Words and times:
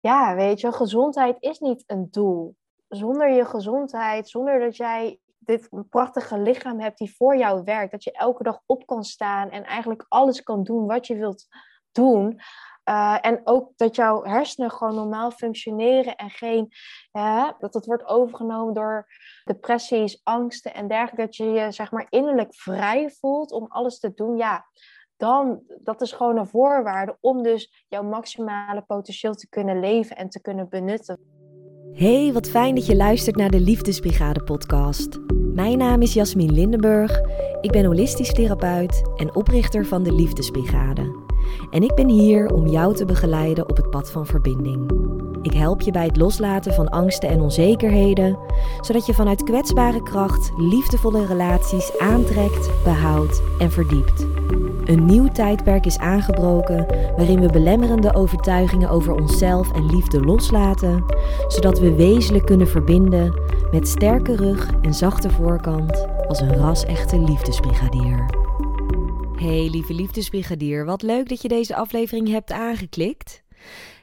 ja, 0.00 0.34
weet 0.34 0.60
je, 0.60 0.72
gezondheid 0.72 1.36
is 1.40 1.58
niet 1.58 1.84
een 1.86 2.08
doel. 2.10 2.56
Zonder 2.88 3.30
je 3.30 3.44
gezondheid, 3.44 4.28
zonder 4.28 4.60
dat 4.60 4.76
jij 4.76 5.18
dit 5.38 5.68
prachtige 5.90 6.38
lichaam 6.38 6.80
hebt 6.80 6.98
die 6.98 7.14
voor 7.16 7.36
jou 7.36 7.62
werkt, 7.64 7.92
dat 7.92 8.04
je 8.04 8.12
elke 8.12 8.42
dag 8.42 8.60
op 8.66 8.86
kan 8.86 9.04
staan 9.04 9.50
en 9.50 9.64
eigenlijk 9.64 10.04
alles 10.08 10.42
kan 10.42 10.62
doen 10.62 10.86
wat 10.86 11.06
je 11.06 11.16
wilt 11.16 11.46
doen. 11.92 12.40
Uh, 12.88 13.18
en 13.20 13.40
ook 13.44 13.72
dat 13.76 13.96
jouw 13.96 14.24
hersenen 14.24 14.70
gewoon 14.70 14.94
normaal 14.94 15.30
functioneren 15.30 16.16
en 16.16 16.30
geen, 16.30 16.72
dat 17.58 17.74
het 17.74 17.86
wordt 17.86 18.06
overgenomen 18.06 18.74
door 18.74 19.06
depressies, 19.44 20.20
angsten 20.22 20.74
en 20.74 20.88
dergelijke. 20.88 21.22
Dat 21.22 21.36
je 21.36 21.44
je 21.44 21.72
zeg 21.72 21.90
maar 21.90 22.06
innerlijk 22.08 22.54
vrij 22.54 23.10
voelt 23.10 23.52
om 23.52 23.66
alles 23.68 23.98
te 23.98 24.14
doen. 24.14 24.36
Ja, 24.36 24.66
dan, 25.18 25.62
dat 25.82 26.00
is 26.00 26.12
gewoon 26.12 26.36
een 26.36 26.46
voorwaarde 26.46 27.16
om 27.20 27.42
dus 27.42 27.84
jouw 27.88 28.02
maximale 28.02 28.82
potentieel 28.86 29.34
te 29.34 29.48
kunnen 29.48 29.80
leven 29.80 30.16
en 30.16 30.28
te 30.28 30.40
kunnen 30.40 30.68
benutten. 30.68 31.18
Hey, 31.92 32.32
wat 32.32 32.48
fijn 32.48 32.74
dat 32.74 32.86
je 32.86 32.96
luistert 32.96 33.36
naar 33.36 33.50
de 33.50 33.60
Liefdesbrigade 33.60 34.42
podcast. 34.42 35.18
Mijn 35.54 35.78
naam 35.78 36.02
is 36.02 36.14
Jasmin 36.14 36.52
Lindenburg. 36.52 37.20
Ik 37.60 37.70
ben 37.70 37.84
holistisch 37.84 38.32
therapeut 38.32 39.02
en 39.16 39.34
oprichter 39.34 39.86
van 39.86 40.02
de 40.02 40.12
Liefdesbrigade. 40.12 41.26
En 41.70 41.82
ik 41.82 41.94
ben 41.94 42.08
hier 42.08 42.52
om 42.52 42.66
jou 42.66 42.94
te 42.94 43.04
begeleiden 43.04 43.68
op 43.68 43.76
het 43.76 43.90
pad 43.90 44.10
van 44.10 44.26
verbinding. 44.26 44.90
Ik 45.42 45.52
help 45.52 45.80
je 45.80 45.90
bij 45.90 46.06
het 46.06 46.16
loslaten 46.16 46.74
van 46.74 46.88
angsten 46.88 47.28
en 47.28 47.40
onzekerheden, 47.40 48.38
zodat 48.80 49.06
je 49.06 49.14
vanuit 49.14 49.42
kwetsbare 49.42 50.02
kracht 50.02 50.50
liefdevolle 50.56 51.26
relaties 51.26 51.98
aantrekt, 51.98 52.70
behoudt 52.84 53.42
en 53.58 53.70
verdiept. 53.70 54.26
Een 54.88 55.04
nieuw 55.04 55.28
tijdperk 55.28 55.86
is 55.86 55.98
aangebroken 55.98 56.86
waarin 57.16 57.40
we 57.40 57.52
belemmerende 57.52 58.14
overtuigingen 58.14 58.90
over 58.90 59.14
onszelf 59.14 59.72
en 59.72 59.86
liefde 59.86 60.20
loslaten, 60.20 61.04
zodat 61.48 61.78
we 61.78 61.94
wezenlijk 61.94 62.46
kunnen 62.46 62.68
verbinden 62.68 63.40
met 63.70 63.88
sterke 63.88 64.36
rug 64.36 64.70
en 64.82 64.94
zachte 64.94 65.30
voorkant 65.30 66.06
als 66.26 66.40
een 66.40 66.56
ras-echte 66.56 67.20
liefdesbrigadier. 67.20 68.30
Hey 69.36 69.68
lieve 69.70 69.94
liefdesbrigadier, 69.94 70.84
wat 70.84 71.02
leuk 71.02 71.28
dat 71.28 71.42
je 71.42 71.48
deze 71.48 71.76
aflevering 71.76 72.28
hebt 72.28 72.52
aangeklikt. 72.52 73.42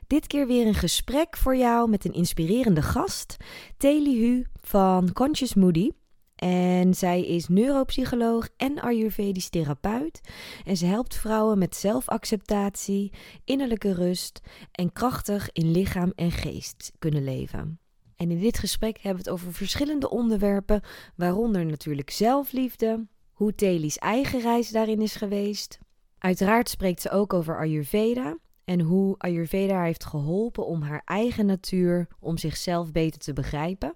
Dit 0.07 0.27
keer 0.27 0.47
weer 0.47 0.67
een 0.67 0.73
gesprek 0.73 1.37
voor 1.37 1.55
jou 1.55 1.89
met 1.89 2.05
een 2.05 2.13
inspirerende 2.13 2.81
gast, 2.81 3.37
Teli 3.77 4.19
Hu 4.19 4.43
van 4.61 5.13
Conscious 5.13 5.53
Moody. 5.53 5.89
En 6.35 6.93
zij 6.93 7.25
is 7.25 7.47
neuropsycholoog 7.47 8.49
en 8.57 8.79
Ayurvedisch 8.79 9.49
therapeut. 9.49 10.21
En 10.65 10.77
ze 10.77 10.85
helpt 10.85 11.15
vrouwen 11.15 11.57
met 11.57 11.75
zelfacceptatie, 11.75 13.11
innerlijke 13.43 13.93
rust 13.93 14.41
en 14.71 14.93
krachtig 14.93 15.49
in 15.51 15.71
lichaam 15.71 16.11
en 16.15 16.31
geest 16.31 16.91
kunnen 16.99 17.23
leven. 17.23 17.79
En 18.15 18.31
in 18.31 18.39
dit 18.39 18.59
gesprek 18.59 18.95
hebben 18.95 19.23
we 19.23 19.29
het 19.29 19.39
over 19.39 19.53
verschillende 19.53 20.09
onderwerpen, 20.09 20.81
waaronder 21.15 21.65
natuurlijk 21.65 22.09
zelfliefde, 22.09 23.07
hoe 23.31 23.55
Teli's 23.55 23.97
eigen 23.97 24.39
reis 24.41 24.69
daarin 24.69 25.01
is 25.01 25.15
geweest. 25.15 25.79
Uiteraard 26.17 26.69
spreekt 26.69 27.01
ze 27.01 27.09
ook 27.09 27.33
over 27.33 27.57
Ayurveda 27.57 28.37
en 28.63 28.81
hoe 28.81 29.15
Ayurveda 29.17 29.83
heeft 29.83 30.05
geholpen 30.05 30.65
om 30.65 30.81
haar 30.81 31.01
eigen 31.05 31.45
natuur, 31.45 32.07
om 32.19 32.37
zichzelf 32.37 32.91
beter 32.91 33.19
te 33.19 33.33
begrijpen. 33.33 33.93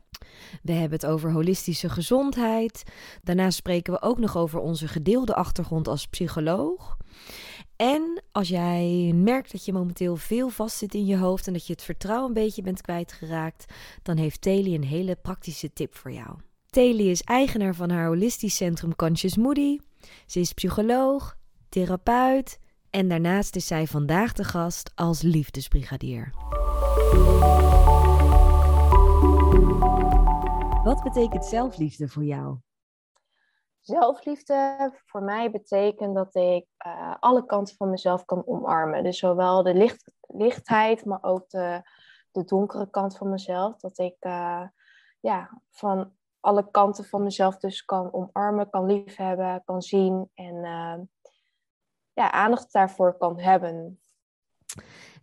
We 0.64 0.72
hebben 0.72 1.00
het 1.00 1.06
over 1.06 1.32
holistische 1.32 1.90
gezondheid. 1.90 2.84
Daarna 3.24 3.50
spreken 3.50 3.94
we 3.94 4.02
ook 4.02 4.20
nog 4.20 4.38
over 4.38 4.60
onze 4.60 4.88
gedeelde 4.88 5.36
achtergrond 5.36 5.88
als 5.88 6.08
psycholoog. 6.08 6.98
En 7.76 8.24
als 8.32 8.48
jij 8.48 9.12
merkt 9.16 9.52
dat 9.52 9.66
je 9.66 9.74
momenteel 9.74 10.16
veel 10.16 10.50
vastzit 10.50 10.94
in 10.94 11.06
je 11.06 11.18
hoofd 11.18 11.48
en 11.48 11.54
dat 11.54 11.68
je 11.68 11.74
het 11.74 11.84
vertrouwen 11.84 12.28
een 12.28 12.34
beetje 12.34 12.62
bent 12.62 12.82
kwijtgeraakt, 12.82 13.74
dan 14.04 14.18
heeft 14.18 14.42
Teli 14.42 14.76
een 14.76 14.84
hele 14.84 15.16
praktische 15.16 15.74
tip 15.74 15.96
voor 15.96 16.12
jou. 16.12 16.38
Teli 16.70 17.10
is 17.10 17.22
eigenaar 17.22 17.76
van 17.76 17.90
haar 17.90 18.08
holistisch 18.08 18.56
centrum 18.56 18.96
Conscious 18.96 19.38
Moody. 19.38 19.78
Ze 20.26 20.40
is 20.40 20.54
psycholoog, 20.54 21.38
therapeut 21.70 22.60
en 22.90 23.08
daarnaast 23.08 23.56
is 23.56 23.68
zij 23.68 23.88
vandaag 23.88 24.34
de 24.34 24.44
gast 24.44 24.92
als 24.96 25.22
liefdesbrigadier. 25.22 26.34
Wat 30.90 31.04
betekent 31.04 31.46
zelfliefde 31.46 32.08
voor 32.08 32.24
jou? 32.24 32.58
Zelfliefde 33.80 34.92
voor 35.06 35.24
mij 35.24 35.52
betekent 35.52 36.16
dat 36.16 36.36
ik 36.36 36.66
uh, 36.86 37.16
alle 37.20 37.46
kanten 37.46 37.76
van 37.76 37.90
mezelf 37.90 38.26
kan 38.26 38.48
omarmen. 38.48 39.04
Dus 39.04 39.18
zowel 39.18 39.64
de 39.64 39.74
licht, 39.74 40.12
lichtheid, 40.20 41.06
maar 41.06 41.24
ook 41.24 41.50
de, 41.50 41.82
de 42.32 42.44
donkere 42.44 42.90
kant 42.90 43.18
van 43.18 43.30
mezelf. 43.30 43.80
Dat 43.80 43.98
ik 43.98 44.16
uh, 44.20 44.68
ja, 45.20 45.62
van 45.70 46.14
alle 46.40 46.72
kanten 46.72 47.06
van 47.06 47.24
mezelf 47.24 47.58
dus 47.58 47.86
kan 47.86 48.14
omarmen, 48.14 48.70
kan 48.70 48.86
liefhebben, 48.86 49.62
kan 49.66 49.82
zien 49.82 50.30
en 50.34 50.56
uh, 50.56 51.00
ja, 52.14 52.32
aandacht 52.32 52.74
daarvoor 52.74 53.18
kan 53.18 53.40
hebben. 53.40 54.02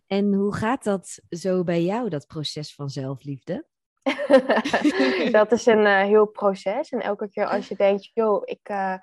En 0.05 0.33
hoe 0.33 0.53
gaat 0.53 0.83
dat 0.83 1.19
zo 1.29 1.63
bij 1.63 1.83
jou, 1.83 2.09
dat 2.09 2.27
proces 2.27 2.75
van 2.75 2.89
zelfliefde? 2.89 3.65
dat 5.39 5.51
is 5.51 5.65
een 5.65 5.85
uh, 5.85 6.01
heel 6.01 6.25
proces. 6.25 6.89
En 6.89 7.01
elke 7.01 7.29
keer 7.29 7.45
als 7.45 7.67
je 7.67 7.75
denkt, 7.75 8.11
joh, 8.13 8.41
ik 8.45 8.69
uh, 8.69 8.93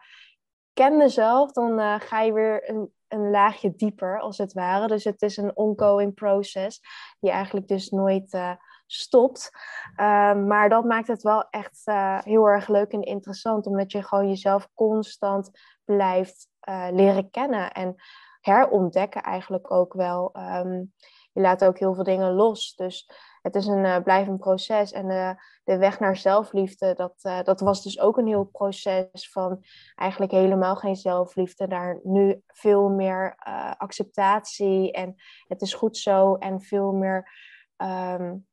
ken 0.72 0.96
mezelf, 0.96 1.52
dan 1.52 1.80
uh, 1.80 1.94
ga 2.00 2.20
je 2.20 2.32
weer 2.32 2.70
een, 2.70 2.92
een 3.08 3.30
laagje 3.30 3.74
dieper, 3.76 4.20
als 4.20 4.38
het 4.38 4.52
ware. 4.52 4.86
Dus 4.86 5.04
het 5.04 5.22
is 5.22 5.36
een 5.36 5.56
ongoing 5.56 6.14
process, 6.14 6.80
die 7.20 7.30
eigenlijk 7.30 7.68
dus 7.68 7.90
nooit 7.90 8.38
stopt. 8.86 9.50
Ehm, 9.96 10.46
maar 10.46 10.68
dat 10.68 10.84
maakt 10.84 11.08
het 11.08 11.22
wel 11.22 11.46
echt 11.50 11.82
heel 12.24 12.48
erg 12.48 12.68
leuk 12.68 12.92
en 12.92 13.02
interessant, 13.02 13.66
omdat 13.66 13.92
je 13.92 14.02
gewoon 14.02 14.28
jezelf 14.28 14.68
constant 14.74 15.50
blijft 15.84 16.48
leren 16.90 17.30
kennen 17.30 17.72
en 17.72 17.94
herontdekken 18.40 19.22
eigenlijk 19.22 19.70
ook 19.70 19.92
wel. 19.92 20.32
Um, 20.36 20.92
je 21.34 21.40
laat 21.40 21.64
ook 21.64 21.78
heel 21.78 21.94
veel 21.94 22.04
dingen 22.04 22.32
los. 22.32 22.74
Dus 22.74 23.10
het 23.44 23.54
is 23.54 23.66
een 23.66 23.84
uh, 23.84 24.02
blijvend 24.02 24.38
proces. 24.38 24.92
En 24.92 25.10
uh, 25.10 25.30
de 25.64 25.76
weg 25.76 26.00
naar 26.00 26.16
zelfliefde, 26.16 26.94
dat, 26.94 27.14
uh, 27.22 27.42
dat 27.42 27.60
was 27.60 27.82
dus 27.82 28.00
ook 28.00 28.16
een 28.16 28.26
heel 28.26 28.44
proces 28.44 29.30
van 29.30 29.64
eigenlijk 29.94 30.32
helemaal 30.32 30.76
geen 30.76 30.96
zelfliefde. 30.96 31.66
Daar 31.66 32.00
nu 32.02 32.42
veel 32.46 32.88
meer 32.88 33.34
acceptatie 33.78 34.92
en 34.92 35.14
het 35.46 35.62
is 35.62 35.74
goed 35.74 35.96
zo. 35.96 36.34
En 36.34 36.60
veel 36.60 36.92
meer 36.92 37.30
um, 37.76 38.46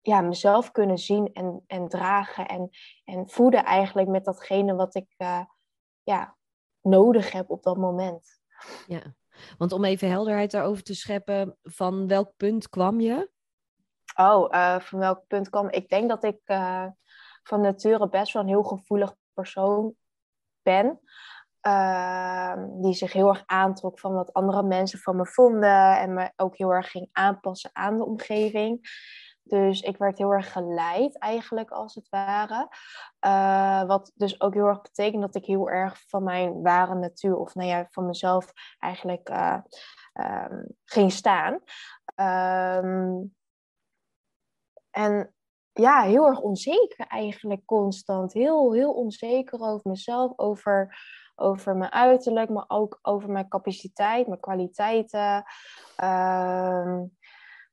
ja, 0.00 0.20
mezelf 0.20 0.70
kunnen 0.70 0.98
zien 0.98 1.32
en, 1.32 1.64
en 1.66 1.88
dragen 1.88 2.46
en, 2.46 2.70
en 3.04 3.28
voeden 3.28 3.64
eigenlijk 3.64 4.08
met 4.08 4.24
datgene 4.24 4.74
wat 4.74 4.94
ik 4.94 5.14
ja, 6.02 6.36
nodig 6.80 7.32
heb 7.32 7.50
op 7.50 7.62
dat 7.62 7.76
moment. 7.76 8.40
Ja, 8.86 9.14
want 9.58 9.72
om 9.72 9.84
even 9.84 10.08
helderheid 10.08 10.50
daarover 10.50 10.82
te 10.82 10.94
scheppen, 10.94 11.58
van 11.62 12.06
welk 12.06 12.32
punt 12.36 12.68
kwam 12.68 13.00
je? 13.00 13.32
Oh, 14.14 14.54
uh, 14.54 14.80
van 14.80 14.98
welk 14.98 15.26
punt 15.26 15.48
kwam 15.48 15.68
ik? 15.70 15.88
denk 15.88 16.08
dat 16.08 16.24
ik 16.24 16.40
uh, 16.46 16.86
van 17.42 17.60
nature 17.60 18.08
best 18.08 18.32
wel 18.32 18.42
een 18.42 18.48
heel 18.48 18.62
gevoelig 18.62 19.14
persoon 19.32 19.94
ben. 20.62 21.00
Uh, 21.66 22.54
die 22.80 22.94
zich 22.94 23.12
heel 23.12 23.28
erg 23.28 23.42
aantrok 23.46 23.98
van 23.98 24.14
wat 24.14 24.32
andere 24.32 24.62
mensen 24.62 24.98
van 24.98 25.16
me 25.16 25.26
vonden. 25.26 25.98
En 25.98 26.14
me 26.14 26.32
ook 26.36 26.56
heel 26.56 26.70
erg 26.70 26.90
ging 26.90 27.08
aanpassen 27.12 27.70
aan 27.72 27.98
de 27.98 28.04
omgeving. 28.04 28.80
Dus 29.42 29.80
ik 29.80 29.96
werd 29.96 30.18
heel 30.18 30.32
erg 30.32 30.52
geleid 30.52 31.18
eigenlijk 31.18 31.70
als 31.70 31.94
het 31.94 32.08
ware. 32.08 32.68
Uh, 33.26 33.82
wat 33.84 34.12
dus 34.14 34.40
ook 34.40 34.54
heel 34.54 34.66
erg 34.66 34.82
betekent 34.82 35.22
dat 35.22 35.34
ik 35.34 35.44
heel 35.44 35.70
erg 35.70 36.00
van 36.06 36.22
mijn 36.22 36.62
ware 36.62 36.94
natuur 36.94 37.36
of 37.36 37.54
nou 37.54 37.68
ja, 37.68 37.86
van 37.90 38.06
mezelf 38.06 38.52
eigenlijk 38.78 39.30
um, 40.12 40.66
ging 40.84 41.12
staan. 41.12 41.60
Um, 42.84 43.34
en 44.94 45.34
ja, 45.72 46.02
heel 46.02 46.26
erg 46.26 46.40
onzeker 46.40 47.06
eigenlijk 47.06 47.64
constant. 47.64 48.32
Heel, 48.32 48.72
heel 48.72 48.92
onzeker 48.92 49.60
over 49.60 49.90
mezelf, 49.90 50.32
over, 50.36 50.98
over 51.34 51.76
mijn 51.76 51.92
uiterlijk, 51.92 52.50
maar 52.50 52.64
ook 52.68 52.98
over 53.02 53.30
mijn 53.30 53.48
capaciteit, 53.48 54.26
mijn 54.26 54.40
kwaliteiten. 54.40 55.44
Uh, 56.02 57.00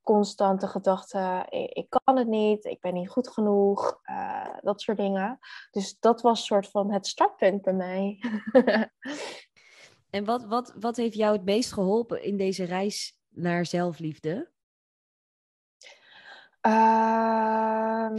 constante 0.03 0.67
gedachten, 0.67 1.45
ik, 1.49 1.85
kan 2.03 2.17
het 2.17 2.27
niet, 2.27 2.65
ik 2.65 2.79
ben 2.79 2.93
niet 2.93 3.09
goed 3.09 3.27
genoeg, 3.27 3.99
uh, 4.05 4.57
dat 4.61 4.81
soort 4.81 4.97
dingen. 4.97 5.39
Dus 5.71 5.99
dat 5.99 6.21
was 6.21 6.45
soort 6.45 6.67
van 6.67 6.91
het 6.91 7.07
startpunt 7.07 7.61
bij 7.61 7.73
mij. 7.73 8.19
en 10.09 10.25
wat, 10.25 10.43
wat, 10.43 10.73
wat 10.79 10.95
heeft 10.95 11.15
jou 11.15 11.35
het 11.35 11.45
meest 11.45 11.73
geholpen 11.73 12.23
in 12.23 12.37
deze 12.37 12.63
reis 12.63 13.17
naar 13.29 13.65
zelfliefde? 13.65 14.51
Um, 16.61 18.17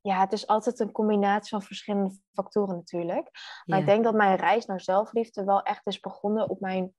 ja, 0.00 0.20
het 0.20 0.32
is 0.32 0.46
altijd 0.46 0.80
een 0.80 0.92
combinatie 0.92 1.50
van 1.50 1.62
verschillende 1.62 2.18
factoren 2.32 2.74
natuurlijk. 2.74 3.30
Maar 3.64 3.78
ik 3.78 3.86
denk 3.86 4.04
dat 4.04 4.14
mijn 4.14 4.36
reis 4.36 4.66
naar 4.66 4.80
zelfliefde 4.80 5.44
wel 5.44 5.62
echt 5.62 5.86
is 5.86 6.00
begonnen 6.00 6.48
op 6.48 6.60
mijn 6.60 6.94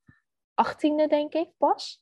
achttiende, 0.54 1.07
denk 1.07 1.34
ik, 1.34 1.50
pas. 1.57 2.01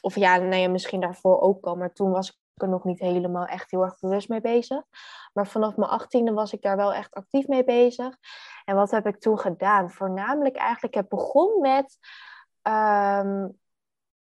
of 0.00 0.16
ja, 0.16 0.34
ja, 0.34 0.68
misschien 0.68 1.00
daarvoor 1.00 1.40
ook 1.40 1.64
al, 1.64 1.76
maar 1.76 1.92
toen 1.92 2.10
was 2.10 2.30
ik 2.30 2.36
er 2.62 2.68
nog 2.68 2.84
niet 2.84 2.98
helemaal 2.98 3.46
echt 3.46 3.70
heel 3.70 3.82
erg 3.82 3.98
bewust 3.98 4.28
mee 4.28 4.40
bezig. 4.40 4.82
Maar 5.32 5.46
vanaf 5.46 5.76
mijn 5.76 5.90
achttiende 5.90 6.32
was 6.32 6.52
ik 6.52 6.62
daar 6.62 6.76
wel 6.76 6.94
echt 6.94 7.14
actief 7.14 7.46
mee 7.46 7.64
bezig. 7.64 8.16
En 8.64 8.76
wat 8.76 8.90
heb 8.90 9.06
ik 9.06 9.20
toen 9.20 9.38
gedaan? 9.38 9.90
Voornamelijk 9.90 10.56
eigenlijk, 10.56 10.94
ik 10.94 11.00
heb 11.00 11.08
begonnen 11.08 11.60
met... 11.60 11.98
Ehm, 12.62 13.48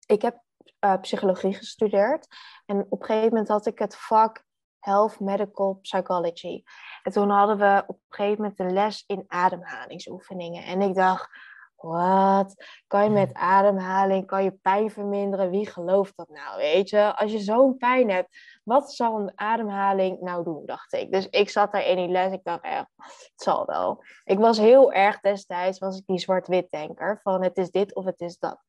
ik 0.06 0.22
heb 0.22 0.42
uh, 0.80 0.96
psychologie 1.02 1.54
gestudeerd. 1.54 2.28
En 2.66 2.86
op 2.90 3.00
een 3.00 3.06
gegeven 3.06 3.30
moment 3.30 3.48
had 3.48 3.66
ik 3.66 3.80
het 3.80 3.96
vak 3.96 4.46
Health 4.80 5.20
Medical 5.20 5.80
Psychology. 5.82 6.64
En 7.04 7.12
toen 7.12 7.30
hadden 7.30 7.58
we 7.58 7.84
op 7.88 7.96
een 7.96 8.16
gegeven 8.16 8.42
moment 8.42 8.60
een 8.60 8.74
les 8.74 9.04
in 9.08 9.24
ademhalingsoefeningen. 9.28 10.64
En 10.64 10.82
ik 10.82 10.96
dacht, 10.96 11.30
wat? 11.76 12.66
Kan 12.88 13.04
je 13.04 13.10
met 13.10 13.34
ademhaling, 13.34 14.26
kan 14.26 14.44
je 14.44 14.52
pijn 14.52 14.92
verminderen? 14.92 15.50
Wie 15.50 15.70
gelooft 15.70 16.18
dat 16.18 16.30
nou, 16.30 16.58
weet 16.58 16.90
je? 16.90 17.16
Als 17.16 17.32
je 17.32 17.40
zo'n 17.40 17.78
pijn 17.78 18.10
hebt, 18.10 18.38
wat 18.64 18.94
zal 18.94 19.20
een 19.20 19.32
ademhaling 19.36 20.20
nou 20.20 20.44
doen, 20.44 20.66
dacht 20.66 20.94
ik. 20.94 21.12
Dus 21.12 21.30
ik 21.30 21.50
zat 21.50 21.72
daar 21.72 21.86
in 21.86 21.96
die 21.96 22.08
les, 22.08 22.32
ik 22.32 22.44
dacht 22.44 22.64
echt, 22.64 22.88
het 22.98 23.32
zal 23.36 23.66
wel. 23.66 24.04
Ik 24.24 24.40
was 24.40 24.58
heel 24.58 24.94
erg 24.94 25.20
destijds, 25.20 25.80
was 25.80 25.98
ik 25.98 26.06
die 26.06 26.20
zwart-wit 26.20 26.72
denker, 26.72 27.20
van 27.24 27.44
het 27.44 27.58
is 27.58 27.72
dit 27.72 27.96
of 27.96 28.06
het 28.06 28.22
is 28.22 28.38
dat. 28.38 28.60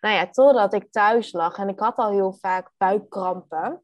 Nou 0.00 0.14
ja, 0.14 0.30
totdat 0.30 0.74
ik 0.74 0.92
thuis 0.92 1.32
lag 1.32 1.58
en 1.58 1.68
ik 1.68 1.78
had 1.78 1.96
al 1.96 2.10
heel 2.10 2.32
vaak 2.32 2.70
buikkrampen 2.76 3.82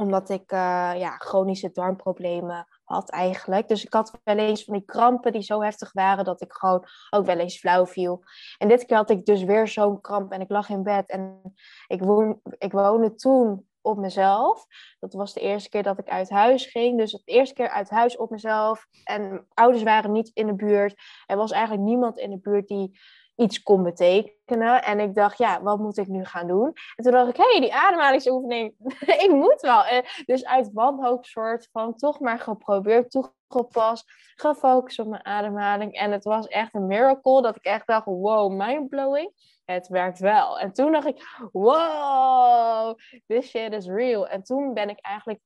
omdat 0.00 0.30
ik 0.30 0.52
uh, 0.52 0.92
ja, 0.96 1.16
chronische 1.16 1.70
darmproblemen 1.72 2.66
had 2.84 3.10
eigenlijk. 3.10 3.68
Dus 3.68 3.84
ik 3.84 3.92
had 3.92 4.20
wel 4.24 4.38
eens 4.38 4.64
van 4.64 4.74
die 4.74 4.84
krampen 4.84 5.32
die 5.32 5.42
zo 5.42 5.62
heftig 5.62 5.92
waren 5.92 6.24
dat 6.24 6.42
ik 6.42 6.52
gewoon 6.52 6.84
ook 7.10 7.26
wel 7.26 7.38
eens 7.38 7.58
flauw 7.58 7.86
viel. 7.86 8.22
En 8.58 8.68
dit 8.68 8.84
keer 8.84 8.96
had 8.96 9.10
ik 9.10 9.24
dus 9.24 9.42
weer 9.42 9.68
zo'n 9.68 10.00
kramp 10.00 10.32
en 10.32 10.40
ik 10.40 10.50
lag 10.50 10.68
in 10.68 10.82
bed. 10.82 11.10
En 11.10 11.54
ik, 11.86 12.02
woon, 12.02 12.40
ik 12.58 12.72
woonde 12.72 13.14
toen 13.14 13.66
op 13.80 13.98
mezelf. 13.98 14.66
Dat 14.98 15.12
was 15.12 15.32
de 15.32 15.40
eerste 15.40 15.68
keer 15.68 15.82
dat 15.82 15.98
ik 15.98 16.08
uit 16.08 16.30
huis 16.30 16.66
ging. 16.66 16.98
Dus 16.98 17.12
de 17.12 17.22
eerste 17.24 17.54
keer 17.54 17.68
uit 17.68 17.90
huis 17.90 18.16
op 18.16 18.30
mezelf. 18.30 18.86
En 19.04 19.46
ouders 19.54 19.82
waren 19.82 20.12
niet 20.12 20.30
in 20.34 20.46
de 20.46 20.54
buurt. 20.54 20.94
Er 21.26 21.36
was 21.36 21.50
eigenlijk 21.50 21.82
niemand 21.82 22.18
in 22.18 22.30
de 22.30 22.38
buurt 22.38 22.68
die 22.68 22.98
iets 23.38 23.62
kon 23.62 23.82
betekenen. 23.82 24.84
En 24.84 25.00
ik 25.00 25.14
dacht, 25.14 25.38
ja, 25.38 25.62
wat 25.62 25.78
moet 25.78 25.98
ik 25.98 26.06
nu 26.06 26.24
gaan 26.24 26.46
doen? 26.46 26.72
En 26.96 27.04
toen 27.04 27.12
dacht 27.12 27.28
ik, 27.28 27.36
hé, 27.36 27.50
hey, 27.50 27.60
die 27.60 27.74
ademhalingsoefening, 27.74 28.74
ik 29.24 29.30
moet 29.30 29.60
wel. 29.60 29.84
En 29.84 30.04
dus 30.24 30.44
uit 30.44 30.70
wanhoop 30.72 31.24
soort 31.24 31.68
van 31.72 31.94
toch 31.94 32.20
maar 32.20 32.38
geprobeerd, 32.38 33.10
toegepast, 33.10 34.04
gefocust 34.36 34.98
op 34.98 35.06
mijn 35.06 35.24
ademhaling. 35.24 35.92
En 35.92 36.12
het 36.12 36.24
was 36.24 36.46
echt 36.46 36.74
een 36.74 36.86
miracle 36.86 37.42
dat 37.42 37.56
ik 37.56 37.64
echt 37.64 37.86
dacht, 37.86 38.04
wow, 38.04 38.52
mindblowing. 38.52 39.32
Het 39.64 39.88
werkt 39.88 40.18
wel. 40.18 40.58
En 40.58 40.72
toen 40.72 40.92
dacht 40.92 41.06
ik, 41.06 41.22
wow, 41.52 42.98
this 43.26 43.48
shit 43.48 43.72
is 43.72 43.86
real. 43.86 44.28
En 44.28 44.42
toen 44.42 44.74
ben 44.74 44.88
ik 44.88 45.00
eigenlijk 45.00 45.40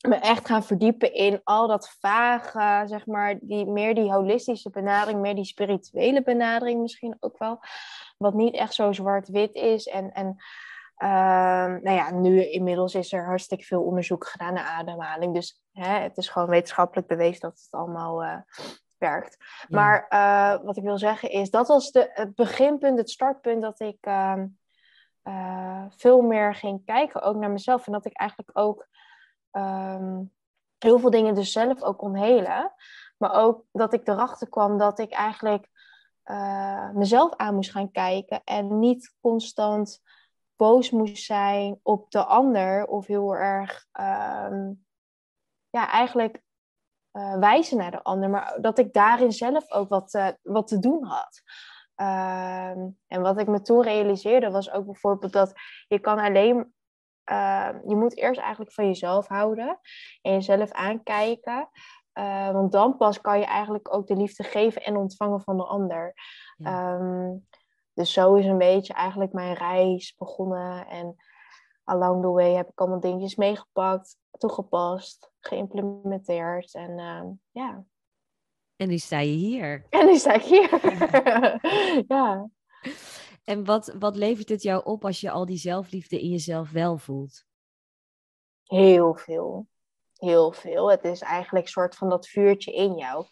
me 0.00 0.14
echt 0.14 0.46
gaan 0.46 0.64
verdiepen 0.64 1.14
in 1.14 1.40
al 1.44 1.66
dat 1.66 1.96
vage, 2.00 2.88
zeg 2.88 3.06
maar, 3.06 3.38
die, 3.40 3.66
meer 3.66 3.94
die 3.94 4.12
holistische 4.12 4.70
benadering, 4.70 5.20
meer 5.20 5.34
die 5.34 5.44
spirituele 5.44 6.22
benadering 6.22 6.80
misschien 6.80 7.16
ook 7.20 7.38
wel. 7.38 7.60
Wat 8.16 8.34
niet 8.34 8.54
echt 8.54 8.74
zo 8.74 8.92
zwart-wit 8.92 9.54
is. 9.54 9.86
En, 9.86 10.12
en 10.12 10.26
uh, 10.98 11.08
nou 11.82 11.90
ja, 11.90 12.10
nu 12.10 12.50
inmiddels 12.50 12.94
is 12.94 13.12
er 13.12 13.24
hartstikke 13.24 13.64
veel 13.64 13.82
onderzoek 13.82 14.26
gedaan 14.26 14.54
naar 14.54 14.64
ademhaling. 14.64 15.34
Dus 15.34 15.62
hè, 15.72 15.98
het 15.98 16.16
is 16.16 16.28
gewoon 16.28 16.48
wetenschappelijk 16.48 17.06
bewezen 17.06 17.40
dat 17.40 17.60
het 17.64 17.80
allemaal 17.80 18.24
uh, 18.24 18.36
werkt. 18.98 19.36
Maar 19.68 20.06
uh, 20.08 20.64
wat 20.64 20.76
ik 20.76 20.82
wil 20.82 20.98
zeggen 20.98 21.30
is, 21.30 21.50
dat 21.50 21.68
was 21.68 21.90
de, 21.90 22.10
het 22.12 22.34
beginpunt, 22.34 22.98
het 22.98 23.10
startpunt 23.10 23.62
dat 23.62 23.80
ik 23.80 23.98
ehm, 24.00 24.46
eh, 25.22 25.84
veel 25.88 26.20
meer 26.20 26.54
ging 26.54 26.84
kijken, 26.84 27.22
ook 27.22 27.36
naar 27.36 27.50
mezelf. 27.50 27.86
En 27.86 27.92
dat 27.92 28.06
ik 28.06 28.16
eigenlijk 28.16 28.58
ook 28.58 28.86
Ehm, 29.50 30.22
heel 30.78 30.98
veel 30.98 31.10
dingen 31.10 31.34
dus 31.34 31.52
zelf 31.52 31.82
ook 31.82 31.98
kon. 31.98 32.12
Maar 33.16 33.32
ook 33.32 33.64
dat 33.72 33.92
ik 33.92 34.08
erachter 34.08 34.48
kwam 34.48 34.78
dat 34.78 34.98
ik 34.98 35.12
eigenlijk 35.12 35.68
uh, 36.24 36.90
mezelf 36.90 37.36
aan 37.36 37.54
moest 37.54 37.70
gaan 37.70 37.90
kijken. 37.90 38.40
En 38.44 38.78
niet 38.78 39.14
constant 39.20 40.00
boos 40.56 40.90
moest 40.90 41.24
zijn 41.24 41.80
op 41.82 42.10
de 42.10 42.24
ander. 42.24 42.86
Of 42.86 43.06
heel 43.06 43.36
erg, 43.36 43.86
ehm, 43.92 44.72
ja, 45.70 45.90
eigenlijk 45.90 46.42
uh, 47.12 47.38
wijzen 47.38 47.76
naar 47.76 47.90
de 47.90 48.02
ander. 48.02 48.30
Maar 48.30 48.58
dat 48.60 48.78
ik 48.78 48.92
daarin 48.92 49.32
zelf 49.32 49.70
ook 49.70 49.88
wat, 49.88 50.14
uh, 50.14 50.28
wat 50.42 50.66
te 50.66 50.78
doen 50.78 51.04
had. 51.04 51.42
Ehm, 51.94 52.88
en 53.06 53.22
wat 53.22 53.38
ik 53.38 53.46
me 53.46 53.60
toen 53.60 53.82
realiseerde 53.82 54.50
was 54.50 54.70
ook 54.70 54.84
bijvoorbeeld 54.84 55.32
dat 55.32 55.52
je 55.88 55.98
kan 55.98 56.18
alleen 56.18 56.74
Ehm, 57.28 57.78
je 57.88 57.96
moet 57.96 58.16
eerst 58.16 58.40
eigenlijk 58.40 58.72
van 58.72 58.86
jezelf 58.86 59.26
houden 59.26 59.78
en 60.22 60.32
jezelf 60.32 60.70
aankijken. 60.70 61.68
Uh, 62.14 62.50
want 62.50 62.72
dan 62.72 62.96
pas 62.96 63.20
kan 63.20 63.38
je 63.38 63.44
eigenlijk 63.44 63.94
ook 63.94 64.06
de 64.06 64.16
liefde 64.16 64.42
geven 64.42 64.82
en 64.82 64.96
ontvangen 64.96 65.40
van 65.40 65.56
de 65.56 65.64
ander. 65.64 66.14
Ehm, 66.62 67.36
dus 67.92 68.12
zo 68.12 68.34
is 68.34 68.46
een 68.46 68.58
beetje 68.58 68.92
eigenlijk 68.92 69.32
mijn 69.32 69.54
reis 69.54 70.14
begonnen. 70.18 70.86
En 70.86 71.16
along 71.84 72.22
the 72.22 72.28
way 72.28 72.54
heb 72.54 72.68
ik 72.68 72.80
allemaal 72.80 73.00
dingetjes 73.00 73.36
meegepakt, 73.36 74.16
toegepast, 74.30 75.30
geïmplementeerd. 75.40 76.74
En 76.74 76.98
uh, 76.98 77.22
ja. 77.50 77.84
En 78.76 78.88
nu 78.88 78.98
sta 78.98 79.18
je 79.18 79.32
hier. 79.32 79.86
En 79.90 80.06
nu 80.06 80.16
sta 80.16 80.32
ik 80.32 80.42
hier. 80.42 80.80
ja. 82.16 82.48
En 83.48 83.64
wat, 83.64 83.94
wat 83.98 84.16
levert 84.16 84.48
het 84.48 84.62
jou 84.62 84.84
op 84.84 85.04
als 85.04 85.20
je 85.20 85.30
al 85.30 85.46
die 85.46 85.56
zelfliefde 85.56 86.20
in 86.20 86.28
jezelf 86.28 86.70
wel 86.70 86.98
voelt? 86.98 87.44
Heel 88.62 89.14
veel. 89.14 89.66
Heel 90.16 90.52
veel. 90.52 90.90
Het 90.90 91.04
is 91.04 91.20
eigenlijk 91.20 91.64
een 91.64 91.72
soort 91.72 91.94
van 91.94 92.08
dat 92.08 92.28
vuurtje 92.28 92.72
in 92.72 92.94
jou. 92.94 93.26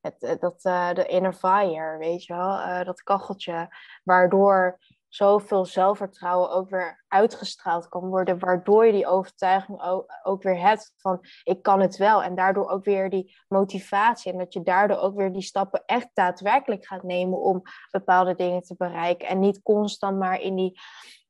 Het, 0.00 0.22
eh, 0.22 0.38
dat, 0.40 0.64
uh, 0.64 0.92
de 0.92 1.06
inner 1.06 1.32
fire, 1.32 1.98
weet 1.98 2.24
je 2.24 2.34
wel. 2.34 2.58
Uh, 2.58 2.84
dat 2.84 3.02
kacheltje. 3.02 3.76
Waardoor 4.02 4.78
zoveel 5.14 5.64
zelfvertrouwen 5.64 6.50
ook 6.50 6.70
weer 6.70 7.04
uitgestraald 7.08 7.88
kan 7.88 8.08
worden, 8.08 8.38
waardoor 8.38 8.86
je 8.86 8.92
die 8.92 9.06
overtuiging 9.06 9.82
ook, 10.22 10.42
weer 10.42 10.58
hebt 10.58 10.92
van 10.96 11.24
ik 11.42 11.62
kan 11.62 11.80
het 11.80 11.96
wel. 11.96 12.22
En 12.22 12.34
daardoor 12.34 12.68
ook 12.68 12.84
weer 12.84 13.10
die 13.10 13.36
motivatie 13.48 14.32
en 14.32 14.38
dat 14.38 14.52
je 14.52 14.62
daardoor 14.62 14.96
ook 14.96 15.16
weer 15.16 15.32
die 15.32 15.42
stappen 15.42 15.82
echt 15.86 16.08
daadwerkelijk 16.12 16.86
gaat 16.86 17.02
nemen 17.02 17.40
om 17.40 17.62
bepaalde 17.90 18.34
dingen 18.34 18.62
te 18.62 18.74
bereiken. 18.78 19.28
En 19.28 19.38
niet 19.38 19.62
constant 19.62 20.18
maar 20.18 20.40
in 20.40 20.54
die, 20.54 20.80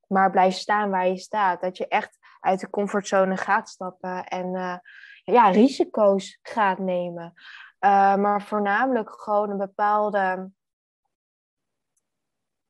maar 0.06 0.30
blijft 0.30 0.58
staan 0.58 0.90
waar 0.90 1.08
je 1.08 1.18
staat. 1.18 1.60
Dat 1.60 1.76
je 1.76 1.88
echt 1.88 2.18
uit 2.40 2.60
de 2.60 2.70
comfortzone 2.70 3.36
gaat 3.36 3.68
stappen 3.68 4.24
en 4.24 4.54
uh, 4.54 4.76
ja, 5.24 5.50
risico's 5.50 6.38
gaat 6.42 6.78
nemen. 6.78 7.32
Uh, 7.80 8.16
maar 8.16 8.42
voornamelijk 8.42 9.10
gewoon 9.22 9.50
een 9.50 9.56
bepaalde 9.56 10.50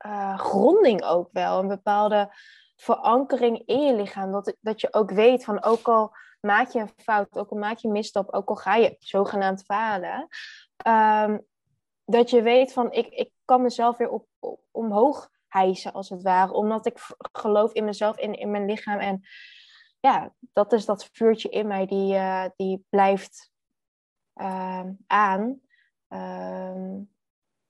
uh, 0.07 0.39
gronding 0.39 1.03
ook 1.05 1.29
wel. 1.33 1.59
Een 1.59 1.69
bepaalde 1.69 2.35
verankering 2.77 3.63
in 3.67 3.81
je 3.81 3.95
lichaam. 3.95 4.33
Dat, 4.33 4.57
dat 4.61 4.81
je 4.81 4.93
ook 4.93 5.11
weet 5.11 5.45
van 5.45 5.63
ook 5.63 5.89
al 5.89 6.17
maak 6.41 6.69
je 6.69 6.81
een 6.81 6.93
fout, 6.97 7.39
ook 7.39 7.51
al 7.51 7.59
maak 7.59 7.79
je 7.79 7.87
een 7.87 7.93
misstap, 7.93 8.33
ook 8.33 8.49
al 8.49 8.57
ga 8.57 8.75
je 8.75 8.97
zogenaamd 8.99 9.63
falen. 9.63 10.29
Um, 10.87 11.47
dat 12.05 12.31
je 12.31 12.43
weet 12.43 12.73
van 12.73 12.93
ik, 12.93 13.07
ik 13.07 13.31
kan 13.45 13.63
mezelf 13.63 13.97
weer 13.97 14.11
op, 14.11 14.27
omhoog 14.71 15.31
hijsen 15.47 15.93
als 15.93 16.09
het 16.09 16.23
ware. 16.23 16.53
Omdat 16.53 16.87
ik 16.87 16.99
geloof 17.33 17.73
in 17.73 17.85
mezelf, 17.85 18.17
in, 18.17 18.35
in 18.35 18.51
mijn 18.51 18.67
lichaam. 18.67 18.99
En 18.99 19.23
ja, 20.01 20.35
dat 20.53 20.73
is 20.73 20.85
dat 20.85 21.09
vuurtje 21.13 21.49
in 21.49 21.67
mij 21.67 21.87
die, 21.87 22.15
uh, 22.15 22.45
die 22.57 22.87
blijft 22.89 23.51
uh, 24.35 24.85
aan. 25.07 25.61
Uh, 26.09 26.97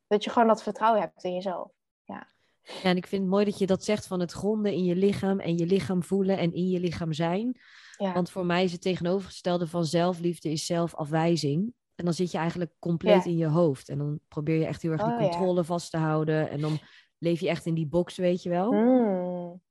dat 0.07 0.25
je 0.25 0.31
gewoon 0.31 0.49
dat 0.49 0.63
vertrouwen 0.63 1.01
hebt 1.01 1.25
in 1.25 1.35
jezelf. 1.35 1.74
Ja. 2.05 2.29
ja, 2.63 2.83
en 2.83 2.97
ik 2.97 3.07
vind 3.07 3.23
het 3.23 3.31
mooi 3.31 3.45
dat 3.45 3.59
je 3.59 3.67
dat 3.67 3.85
zegt 3.85 4.07
van 4.07 4.21
het 4.21 4.33
gronden 4.33 4.73
in 4.73 4.85
je 4.85 4.97
lichaam 4.97 5.41
en 5.41 5.59
je 5.59 5.67
lichaam 5.67 6.03
voelen 6.03 6.39
en 6.39 6.53
in 6.53 6.69
je 6.69 6.81
lichaam 6.81 7.13
zijn. 7.13 7.61
Ja. 7.97 8.13
Want 8.13 8.31
voor 8.31 8.47
mij 8.47 8.65
is 8.65 8.73
het 8.73 8.81
tegenovergestelde 8.81 9.67
van 9.67 9.85
zelfliefde 9.85 10.51
is 10.51 10.67
zelfafwijzing. 10.67 11.73
En 11.95 12.05
dan 12.05 12.15
zit 12.15 12.31
je 12.31 12.39
eigenlijk 12.39 12.75
compleet 12.79 13.25
ja. 13.25 13.31
in 13.31 13.37
je 13.37 13.47
hoofd. 13.47 13.89
En 13.89 13.99
dan 13.99 14.21
probeer 14.29 14.59
je 14.59 14.67
echt 14.67 14.83
heel 14.83 14.91
erg 14.91 15.03
die 15.03 15.13
oh, 15.13 15.19
controle 15.19 15.61
ja. 15.61 15.65
vast 15.65 15.91
te 15.91 15.97
houden. 15.97 16.51
En 16.51 16.61
dan 16.61 16.79
leef 17.19 17.41
je 17.41 17.49
echt 17.49 17.67
in 17.67 17.75
die 17.75 17.87
box, 17.87 18.17
weet 18.17 18.43
je 18.43 18.49
wel. 18.49 18.73
Mm. 18.73 19.63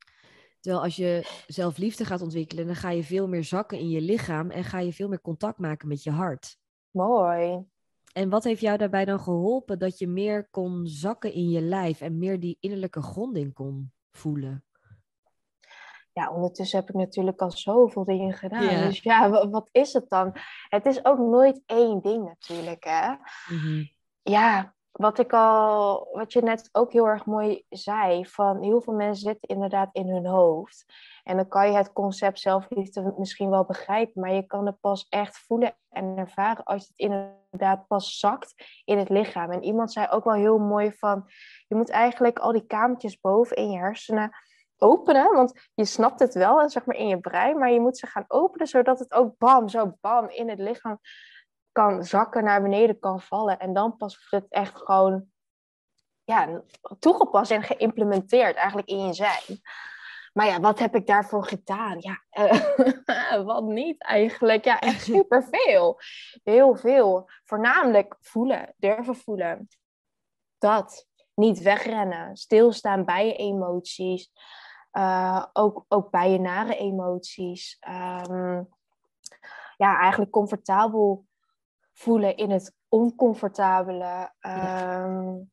Terwijl 0.60 0.84
als 0.84 0.96
je 0.96 1.44
zelfliefde 1.48 2.06
gaat 2.06 2.22
ontwikkelen, 2.22 2.66
dan 2.66 2.76
ga 2.76 2.90
je 2.90 3.04
veel 3.04 3.28
meer 3.28 3.44
zakken 3.44 3.80
in 3.80 3.90
je 3.90 4.02
lichaam 4.02 4.52
en 4.52 4.64
ga 4.64 4.80
je 4.80 4.94
veel 4.94 5.08
meer 5.08 5.22
contact 5.22 5.60
maken 5.60 5.88
met 5.88 6.04
je 6.04 6.12
hart. 6.12 6.58
Mooi. 6.92 7.66
En 8.14 8.30
wat 8.30 8.44
heeft 8.44 8.62
jou 8.62 8.78
daarbij 8.78 9.06
dan 9.06 9.20
geholpen 9.20 9.80
dat 9.80 9.98
je 9.98 10.08
meer 10.08 10.48
kon 10.52 10.88
zakken 10.88 11.34
in 11.34 11.50
je 11.50 11.62
lijf 11.62 12.02
en 12.02 12.18
meer 12.18 12.40
die 12.40 12.58
innerlijke 12.60 13.02
gronding 13.02 13.54
kon 13.54 13.92
voelen? 14.12 14.66
Ja, 16.12 16.32
ondertussen 16.32 16.80
heb 16.80 16.90
ik 16.90 16.96
natuurlijk 16.96 17.42
al 17.42 17.52
zoveel 17.52 18.04
dingen 18.04 18.34
gedaan. 18.34 18.88
Dus 18.88 19.00
ja, 19.00 19.50
wat 19.50 19.70
is 19.72 19.94
het 19.94 20.10
dan? 20.10 20.32
Het 20.70 20.86
is 20.86 21.06
ook 21.06 21.18
nooit 21.18 21.62
één 21.66 22.02
ding 22.02 22.24
natuurlijk, 22.24 22.84
hè? 22.84 23.10
Mm-hmm. 23.54 23.92
Ja, 24.22 24.76
wat 24.94 25.20
ik 25.20 25.34
al, 25.34 26.08
wat 26.12 26.34
je 26.34 26.42
net 26.42 26.70
ook 26.72 26.92
heel 26.92 27.08
erg 27.08 27.26
mooi 27.26 27.66
zei, 27.70 28.26
van 28.26 28.62
heel 28.62 28.82
veel 28.82 28.94
mensen 28.94 29.30
zitten 29.30 29.50
inderdaad 29.50 29.90
in 29.92 30.10
hun 30.10 30.26
hoofd. 30.26 30.86
En 31.24 31.36
dan 31.36 31.48
kan 31.48 31.72
je 31.72 31.78
het 31.78 31.94
concept 31.94 32.40
zelfliefde 32.40 33.14
misschien 33.18 33.50
wel 33.50 33.66
begrijpen, 33.66 34.22
maar 34.22 34.34
je 34.34 34.46
kan 34.46 34.66
het 34.66 34.80
pas 34.80 35.06
echt 35.10 35.38
voelen 35.38 35.76
en 35.90 36.18
ervaren 36.18 36.64
als 36.64 36.88
het 36.88 36.98
inderdaad 36.98 37.88
pas 37.88 38.20
zakt 38.20 38.82
in 38.86 38.98
het 38.98 39.10
lichaam. 39.10 39.52
En 39.52 39.64
iemand 39.64 39.92
zei 39.92 40.08
ook 40.10 40.24
wel 40.24 40.34
heel 40.34 40.58
mooi 40.58 40.92
van, 40.92 41.30
je 41.68 41.76
moet 41.76 41.90
eigenlijk 41.90 42.40
al 42.40 42.52
die 42.52 42.66
kamertjes 42.66 43.20
boven 43.20 43.56
in 43.56 43.72
je 43.72 43.78
hersenen 43.78 44.32
openen, 44.78 45.34
want 45.34 45.70
je 45.74 45.86
snapt 45.86 46.20
het 46.20 46.34
wel, 46.34 46.70
zeg 46.70 46.86
maar 46.86 46.96
in 46.96 47.08
je 47.08 47.20
brein, 47.20 47.58
maar 47.58 47.72
je 47.72 47.80
moet 47.80 47.98
ze 47.98 48.08
gaan 48.08 48.26
openen 48.28 48.68
zodat 48.68 49.00
het 49.00 49.14
ook 49.14 49.38
bam, 49.38 49.70
zo 49.70 49.98
bam 50.02 50.30
in 50.30 50.50
het 50.50 50.60
lichaam 50.60 51.00
kan 51.74 52.04
zakken, 52.04 52.44
naar 52.44 52.62
beneden 52.62 53.00
kan 53.00 53.22
vallen. 53.22 53.60
En 53.60 53.74
dan 53.74 53.98
pas 53.98 54.28
wordt 54.30 54.46
het 54.46 54.54
echt 54.54 54.78
gewoon 54.78 55.26
ja, 56.24 56.62
toegepast 57.00 57.52
en 57.52 57.64
geïmplementeerd 57.64 58.56
eigenlijk 58.56 58.88
in 58.88 59.06
je 59.06 59.14
zijn. 59.14 59.62
Maar 60.34 60.46
ja, 60.46 60.60
wat 60.60 60.80
heb 60.80 60.96
ik 60.96 61.08
daarvoor 61.08 61.46
gedaan? 61.46 61.98
Ja, 62.00 62.24
uh, 62.32 63.46
wat 63.52 63.64
niet 63.64 64.04
eigenlijk? 64.04 64.66
Ja, 64.66 64.80
echt 64.80 65.02
superveel. 65.02 66.00
Heel 66.44 66.76
veel. 66.76 67.30
Voornamelijk 67.44 68.18
voelen, 68.20 68.74
durven 68.78 69.16
voelen. 69.16 69.68
Dat. 70.58 71.08
Niet 71.36 71.62
wegrennen. 71.62 72.36
Stilstaan 72.36 73.06
bij 73.06 73.28
je 73.28 73.36
emoties. 73.36 74.32
Uh, 74.92 75.46
ook, 75.54 75.86
ook 75.88 76.10
bij 76.10 76.32
je 76.32 76.40
nare 76.40 76.76
emoties. 76.76 77.78
Um, 77.88 78.70
ja, 79.78 80.00
eigenlijk 80.00 80.32
comfortabel 80.32 81.26
voelen 81.94 82.36
in 82.36 82.52
het 82.52 82.76
oncomfortabele. 82.90 84.32
Um, 84.42 85.52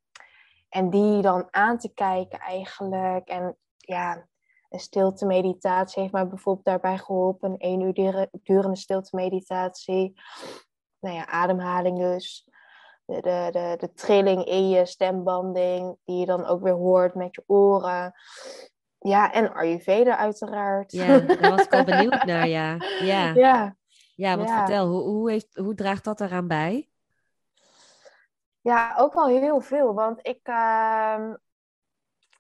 en 0.69 0.91
die 0.91 1.23
dan 1.23 1.49
aan 1.51 1.79
te 1.79 1.93
kijken 1.95 2.39
eigenlijk. 2.39 3.29
En 3.29 3.57
ja, 3.77 4.27
een 4.69 4.79
stilte 4.79 5.27
meditatie 5.27 6.01
heeft 6.01 6.13
mij 6.13 6.29
bijvoorbeeld 6.29 6.67
daarbij 6.67 6.99
geholpen. 6.99 7.51
Een 7.51 7.59
één 7.59 7.81
uur 7.81 8.29
durende 8.43 8.77
stilte 8.77 9.17
meditatie. 9.17 10.21
Nou 11.01 11.15
ja, 11.15 11.27
ademhaling 11.27 11.99
dus. 11.99 12.49
De, 13.05 13.21
de, 13.21 13.49
de, 13.53 13.75
de 13.79 13.93
trilling 13.93 14.45
in 14.45 14.69
je 14.69 14.87
stembanding, 14.87 15.97
die 16.05 16.19
je 16.19 16.27
dan 16.27 16.47
ook 16.47 16.63
weer 16.63 16.73
hoort 16.73 17.15
met 17.15 17.35
je 17.35 17.43
oren. 17.47 18.15
Ja, 18.99 19.33
en 19.33 19.53
Ayurveda 19.53 20.17
uiteraard. 20.17 20.93
Ja, 20.93 21.19
daar 21.19 21.51
was 21.51 21.65
ik 21.65 21.75
al 21.75 21.85
benieuwd 21.95 22.25
naar, 22.25 22.49
ja. 22.49 22.77
Ja, 23.01 23.33
ja. 23.35 23.77
Ja 24.21 24.37
want 24.37 24.51
vertel, 24.51 24.89
hoe, 24.89 25.03
hoe, 25.03 25.31
heeft, 25.31 25.57
hoe 25.57 25.75
draagt 25.75 26.05
dat 26.05 26.21
eraan 26.21 26.49
bij? 26.49 26.89
Ja, 28.61 28.95
ook 28.99 29.15
wel 29.15 29.27
heel 29.27 29.61
veel. 29.61 29.95
Want 29.95 30.27
ik, 30.27 30.49
uh, 30.49 31.33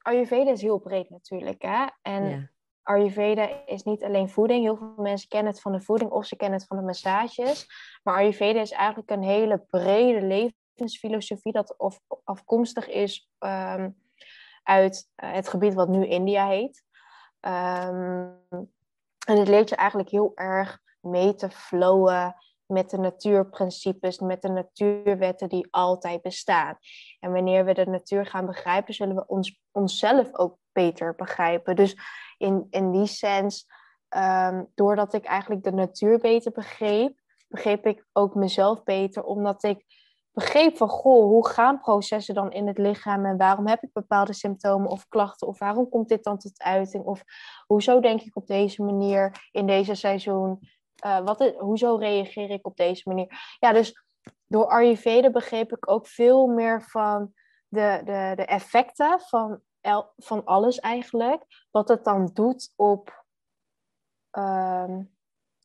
Ayurveda 0.02 0.50
is 0.50 0.62
heel 0.62 0.78
breed 0.78 1.10
natuurlijk. 1.10 1.62
Hè? 1.62 1.86
En 2.02 2.28
ja. 2.28 2.50
Ayurveda 2.82 3.66
is 3.66 3.82
niet 3.82 4.04
alleen 4.04 4.28
voeding. 4.28 4.62
Heel 4.62 4.76
veel 4.76 4.94
mensen 4.96 5.28
kennen 5.28 5.52
het 5.52 5.60
van 5.60 5.72
de 5.72 5.80
voeding 5.80 6.10
of 6.10 6.26
ze 6.26 6.36
kennen 6.36 6.58
het 6.58 6.68
van 6.68 6.76
de 6.76 6.82
massages. 6.82 7.66
Maar 8.02 8.14
Ayurveda 8.14 8.60
is 8.60 8.70
eigenlijk 8.70 9.10
een 9.10 9.22
hele 9.22 9.58
brede 9.58 10.26
levensfilosofie 10.26 11.52
dat 11.52 11.74
of, 11.78 12.00
afkomstig 12.24 12.88
is 12.88 13.30
um, 13.38 13.96
uit 14.62 15.08
uh, 15.16 15.32
het 15.32 15.48
gebied 15.48 15.74
wat 15.74 15.88
nu 15.88 16.06
India 16.06 16.48
heet. 16.48 16.84
Um, 17.40 18.38
en 19.26 19.38
het 19.38 19.48
leert 19.48 19.68
je 19.68 19.76
eigenlijk 19.76 20.10
heel 20.10 20.32
erg 20.34 20.80
mee 21.00 21.34
te 21.34 21.50
flowen 21.50 22.34
met 22.66 22.90
de 22.90 22.98
natuurprincipes, 22.98 24.18
met 24.18 24.42
de 24.42 24.48
natuurwetten 24.48 25.48
die 25.48 25.68
altijd 25.70 26.22
bestaan. 26.22 26.78
En 27.20 27.32
wanneer 27.32 27.64
we 27.64 27.74
de 27.74 27.86
natuur 27.86 28.26
gaan 28.26 28.46
begrijpen, 28.46 28.94
zullen 28.94 29.14
we 29.14 29.26
ons, 29.26 29.60
onszelf 29.70 30.34
ook 30.34 30.58
beter 30.72 31.14
begrijpen. 31.14 31.76
Dus 31.76 31.96
in, 32.38 32.66
in 32.70 32.90
die 32.90 33.06
sens, 33.06 33.66
um, 34.16 34.70
doordat 34.74 35.14
ik 35.14 35.24
eigenlijk 35.24 35.62
de 35.62 35.72
natuur 35.72 36.18
beter 36.18 36.52
begreep, 36.52 37.20
begreep 37.48 37.86
ik 37.86 38.06
ook 38.12 38.34
mezelf 38.34 38.82
beter, 38.82 39.22
omdat 39.22 39.62
ik 39.62 39.84
begreep 40.32 40.76
van, 40.76 40.88
goh, 40.88 41.24
hoe 41.24 41.48
gaan 41.48 41.80
processen 41.80 42.34
dan 42.34 42.52
in 42.52 42.66
het 42.66 42.78
lichaam 42.78 43.26
en 43.26 43.36
waarom 43.36 43.66
heb 43.66 43.82
ik 43.82 43.92
bepaalde 43.92 44.32
symptomen 44.32 44.90
of 44.90 45.08
klachten 45.08 45.46
of 45.46 45.58
waarom 45.58 45.88
komt 45.88 46.08
dit 46.08 46.24
dan 46.24 46.38
tot 46.38 46.62
uiting 46.62 47.04
of 47.04 47.22
hoezo 47.66 48.00
denk 48.00 48.20
ik 48.20 48.36
op 48.36 48.46
deze 48.46 48.82
manier 48.82 49.48
in 49.50 49.66
deze 49.66 49.94
seizoen 49.94 50.58
uh, 51.04 51.20
wat 51.20 51.54
hoezo 51.58 51.96
reageer 51.96 52.50
ik 52.50 52.66
op 52.66 52.76
deze 52.76 53.08
manier? 53.08 53.56
Ja, 53.58 53.72
dus 53.72 54.04
door 54.46 54.66
Ayurveda 54.66 55.30
begreep 55.30 55.72
ik 55.72 55.90
ook 55.90 56.06
veel 56.06 56.46
meer 56.46 56.82
van 56.82 57.32
de, 57.68 58.00
de, 58.04 58.32
de 58.36 58.44
effecten 58.44 59.20
van, 59.20 59.60
el, 59.80 60.12
van 60.16 60.44
alles 60.44 60.78
eigenlijk. 60.78 61.66
Wat 61.70 61.88
het 61.88 62.04
dan 62.04 62.30
doet 62.32 62.72
op, 62.76 63.24
um, 64.30 65.16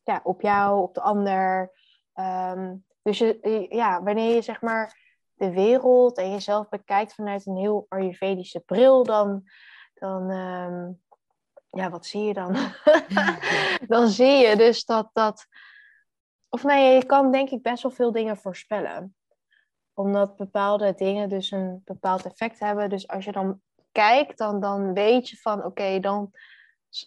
ja, 0.02 0.20
op 0.22 0.40
jou, 0.40 0.82
op 0.82 0.94
de 0.94 1.00
ander. 1.00 1.72
Um, 2.14 2.84
dus 3.02 3.18
je, 3.18 3.66
ja, 3.68 4.02
wanneer 4.02 4.34
je 4.34 4.42
zeg 4.42 4.60
maar 4.60 5.04
de 5.34 5.52
wereld 5.52 6.18
en 6.18 6.30
jezelf 6.30 6.68
bekijkt 6.68 7.14
vanuit 7.14 7.46
een 7.46 7.56
heel 7.56 7.86
Ayurvedische 7.88 8.60
bril, 8.60 9.04
dan, 9.04 9.42
dan, 9.94 10.30
um, 10.30 11.02
ja, 11.76 11.90
wat 11.90 12.06
zie 12.06 12.22
je 12.22 12.34
dan? 12.34 12.56
dan 13.94 14.08
zie 14.08 14.46
je 14.48 14.56
dus 14.56 14.84
dat 14.84 15.10
dat. 15.12 15.46
Of 16.48 16.64
nee, 16.64 16.94
je 16.94 17.06
kan 17.06 17.32
denk 17.32 17.50
ik 17.50 17.62
best 17.62 17.82
wel 17.82 17.92
veel 17.92 18.12
dingen 18.12 18.36
voorspellen. 18.36 19.16
Omdat 19.94 20.36
bepaalde 20.36 20.94
dingen 20.94 21.28
dus 21.28 21.50
een 21.50 21.82
bepaald 21.84 22.24
effect 22.24 22.58
hebben. 22.58 22.90
Dus 22.90 23.08
als 23.08 23.24
je 23.24 23.32
dan 23.32 23.60
kijkt, 23.92 24.38
dan, 24.38 24.60
dan 24.60 24.94
weet 24.94 25.28
je 25.28 25.36
van 25.36 25.64
oké, 25.64 26.00
dan 26.00 26.32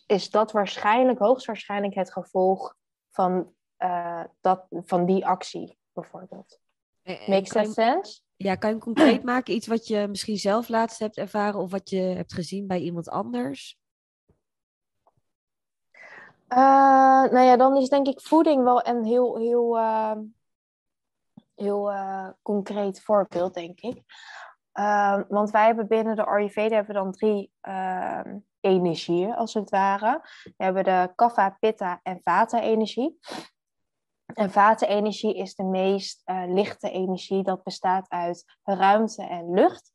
is 0.06 0.30
dat 0.30 0.52
waarschijnlijk, 0.52 1.20
hoogstwaarschijnlijk 1.20 1.94
het 1.94 2.12
gevolg 2.12 2.76
van, 3.10 3.54
uh, 3.80 4.24
dat, 4.42 4.66
van 4.70 5.06
die 5.06 5.26
actie, 5.26 5.78
bijvoorbeeld. 5.94 6.60
Makes 7.04 7.50
that 7.50 7.74
sense? 7.74 8.22
Ja, 8.36 8.56
kan 8.56 8.70
je 8.70 8.78
concreet 8.78 9.24
maken? 9.24 9.54
Iets 9.54 9.68
wat 9.68 9.88
je 9.88 10.08
misschien 10.08 10.38
zelf 10.38 10.68
laatst 10.68 11.00
hebt 11.00 11.18
ervaren 11.18 11.60
of 11.60 11.72
wat 11.72 11.90
je 11.90 12.02
hebt 12.02 12.34
gezien 12.34 12.68
bij 12.68 12.80
iemand 12.80 13.10
anders? 13.10 13.79
Uh, 16.50 17.32
nou 17.32 17.40
ja, 17.40 17.58
dan 17.58 17.78
is 17.78 17.90
denk 17.90 18.08
ik 18.08 18.22
voeding 18.22 18.64
wel 18.64 18.88
een 18.88 19.04
heel, 19.04 19.38
heel, 19.38 19.78
uh, 19.78 20.16
heel 21.56 21.92
uh, 21.92 22.28
concreet 22.42 23.02
voorbeeld, 23.02 23.54
denk 23.54 23.80
ik. 23.80 24.04
Want 25.28 25.50
wij 25.52 25.66
hebben 25.66 25.88
binnen 25.88 26.16
de 26.16 26.26
Ayurveda 26.26 26.76
hebben 26.76 26.96
dan 26.96 27.12
drie 27.12 27.52
ehm, 27.62 28.38
energieën, 28.60 29.36
als 29.36 29.54
het 29.54 29.70
ware. 29.70 30.22
We 30.44 30.64
hebben 30.64 30.84
de 30.84 31.12
Kapha, 31.16 31.58
Pitta 31.60 32.00
en 32.04 32.20
Vata-energie. 32.24 33.20
En 34.34 34.52
Vata-energie 34.52 35.36
is 35.36 35.56
de 35.56 35.64
meest 35.64 36.22
lichte 36.48 36.90
energie. 36.90 37.44
Dat 37.44 37.64
bestaat 37.64 38.10
uit 38.10 38.58
ruimte 38.64 39.24
en 39.24 39.54
lucht. 39.54 39.92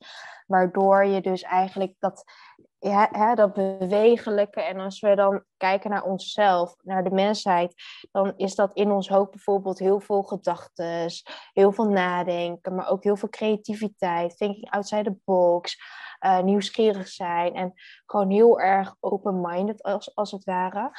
Waardoor 0.46 1.04
je 1.04 1.20
dus 1.20 1.42
eigenlijk 1.42 1.94
dat 1.98 2.24
ja, 2.84 3.08
hè, 3.12 3.34
dat 3.34 3.52
bewegelijke. 3.52 4.60
En 4.60 4.80
als 4.80 5.00
we 5.00 5.14
dan 5.14 5.44
kijken 5.56 5.90
naar 5.90 6.02
onszelf, 6.02 6.76
naar 6.82 7.04
de 7.04 7.10
mensheid, 7.10 7.74
dan 8.12 8.32
is 8.36 8.54
dat 8.54 8.70
in 8.74 8.90
ons 8.90 9.08
hoofd 9.08 9.30
bijvoorbeeld 9.30 9.78
heel 9.78 10.00
veel 10.00 10.22
gedachten, 10.22 11.10
heel 11.52 11.72
veel 11.72 11.88
nadenken, 11.88 12.74
maar 12.74 12.88
ook 12.88 13.04
heel 13.04 13.16
veel 13.16 13.28
creativiteit, 13.28 14.36
thinking 14.36 14.70
outside 14.70 15.02
the 15.02 15.16
box, 15.24 15.76
uh, 16.20 16.40
nieuwsgierig 16.40 17.08
zijn 17.08 17.54
en 17.54 17.72
gewoon 18.06 18.30
heel 18.30 18.60
erg 18.60 18.94
open-minded 19.00 19.82
als, 19.82 20.14
als 20.14 20.30
het 20.30 20.44
ware. 20.44 20.90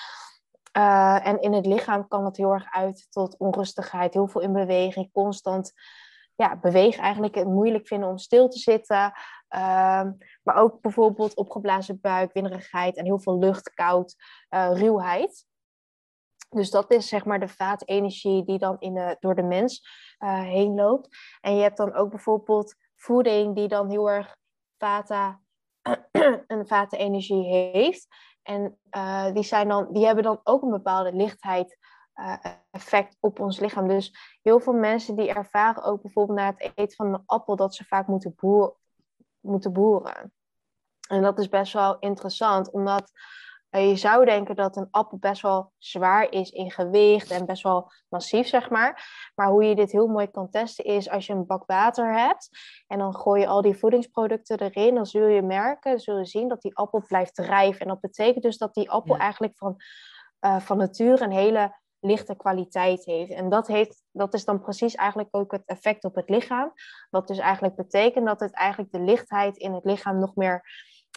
Uh, 0.77 1.27
en 1.27 1.42
in 1.42 1.54
het 1.54 1.65
lichaam 1.65 2.08
kan 2.08 2.24
dat 2.24 2.38
heel 2.38 2.54
erg 2.54 2.72
uit 2.72 3.08
tot 3.10 3.38
onrustigheid, 3.38 4.13
heel 4.13 4.27
veel 4.27 4.42
in 4.42 4.54
beweging, 4.54 5.12
constant 5.12 5.74
ja, 6.36 6.58
bewegen 6.58 7.04
eigenlijk 7.04 7.36
het 7.36 7.48
moeilijk 7.48 7.88
vinden 7.88 8.10
om 8.10 8.18
stil 8.18 8.50
te 8.50 8.60
zitten. 8.60 9.13
Uh, 9.49 10.11
maar 10.43 10.55
ook 10.55 10.81
bijvoorbeeld 10.81 11.35
opgeblazen 11.35 11.99
buik, 12.01 12.33
winderigheid 12.33 12.97
en 12.97 13.05
heel 13.05 13.19
veel 13.19 13.39
lucht, 13.39 13.73
koud, 13.73 14.15
uh, 14.49 14.71
ruwheid. 14.73 15.45
Dus 16.49 16.71
dat 16.71 16.91
is 16.91 17.07
zeg 17.07 17.25
maar 17.25 17.39
de 17.39 17.47
vaatenergie 17.47 18.45
die 18.45 18.57
dan 18.57 18.75
in 18.79 19.17
door 19.19 19.35
de 19.35 19.43
mens 19.43 19.87
uh, 20.19 20.41
heen 20.41 20.75
loopt. 20.75 21.17
En 21.41 21.55
je 21.55 21.61
hebt 21.61 21.77
dan 21.77 21.93
ook 21.93 22.09
bijvoorbeeld 22.09 22.75
voeding 22.95 23.55
die 23.55 23.67
dan 23.67 23.89
heel 23.89 24.09
erg 24.09 24.37
vata, 24.77 25.41
een 26.47 26.67
vatenenergie 26.67 27.43
heeft. 27.43 28.07
En 28.41 28.79
uh, 28.91 29.33
die, 29.33 29.43
zijn 29.43 29.67
dan, 29.67 29.87
die 29.91 30.05
hebben 30.05 30.23
dan 30.23 30.39
ook 30.43 30.61
een 30.61 30.69
bepaalde 30.69 31.13
lichtheid 31.13 31.77
uh, 32.15 32.37
effect 32.71 33.17
op 33.19 33.39
ons 33.39 33.59
lichaam. 33.59 33.87
Dus 33.87 34.37
heel 34.41 34.59
veel 34.59 34.73
mensen 34.73 35.15
die 35.15 35.33
ervaren 35.33 35.83
ook 35.83 36.01
bijvoorbeeld 36.01 36.37
na 36.37 36.45
het 36.45 36.71
eten 36.75 36.95
van 36.95 37.13
een 37.13 37.23
appel 37.25 37.55
dat 37.55 37.75
ze 37.75 37.85
vaak 37.85 38.07
moeten, 38.07 38.35
boer, 38.35 38.75
moeten 39.45 39.73
boeren. 39.73 40.33
En 41.07 41.21
dat 41.21 41.39
is 41.39 41.49
best 41.49 41.73
wel 41.73 41.99
interessant, 41.99 42.71
omdat 42.71 43.11
je 43.69 43.95
zou 43.95 44.25
denken 44.25 44.55
dat 44.55 44.75
een 44.75 44.87
appel 44.91 45.17
best 45.17 45.41
wel 45.41 45.71
zwaar 45.77 46.31
is 46.31 46.49
in 46.49 46.71
gewicht 46.71 47.31
en 47.31 47.45
best 47.45 47.63
wel 47.63 47.91
massief, 48.09 48.47
zeg 48.47 48.69
maar. 48.69 49.09
Maar 49.35 49.47
hoe 49.47 49.63
je 49.63 49.75
dit 49.75 49.91
heel 49.91 50.07
mooi 50.07 50.27
kan 50.27 50.49
testen 50.49 50.85
is 50.85 51.09
als 51.09 51.25
je 51.25 51.33
een 51.33 51.45
bak 51.45 51.63
water 51.65 52.17
hebt 52.17 52.49
en 52.87 52.97
dan 52.97 53.15
gooi 53.15 53.41
je 53.41 53.47
al 53.47 53.61
die 53.61 53.77
voedingsproducten 53.77 54.59
erin, 54.59 54.95
dan 54.95 55.05
zul 55.05 55.27
je 55.27 55.41
merken, 55.41 55.99
zul 55.99 56.17
je 56.17 56.25
zien 56.25 56.47
dat 56.47 56.61
die 56.61 56.77
appel 56.77 57.03
blijft 57.07 57.35
drijven. 57.35 57.81
En 57.81 57.87
dat 57.87 57.99
betekent 57.99 58.43
dus 58.43 58.57
dat 58.57 58.73
die 58.73 58.91
appel 58.91 59.17
eigenlijk 59.17 59.57
van, 59.57 59.75
uh, 60.41 60.59
van 60.59 60.77
nature 60.77 61.23
een 61.23 61.31
hele 61.31 61.83
lichte 62.05 62.35
kwaliteit 62.35 63.05
heeft. 63.05 63.31
En 63.31 63.50
dat, 63.50 63.67
heeft, 63.67 64.03
dat 64.12 64.33
is 64.33 64.45
dan 64.45 64.62
precies 64.62 64.95
eigenlijk 64.95 65.29
ook 65.31 65.51
het 65.51 65.65
effect 65.65 66.03
op 66.03 66.15
het 66.15 66.29
lichaam. 66.29 66.74
Wat 67.09 67.27
dus 67.27 67.38
eigenlijk 67.38 67.75
betekent 67.75 68.25
dat 68.25 68.39
het 68.39 68.53
eigenlijk 68.53 68.91
de 68.91 69.00
lichtheid 69.00 69.57
in 69.57 69.74
het 69.74 69.85
lichaam 69.85 70.19
nog 70.19 70.35
meer 70.35 70.63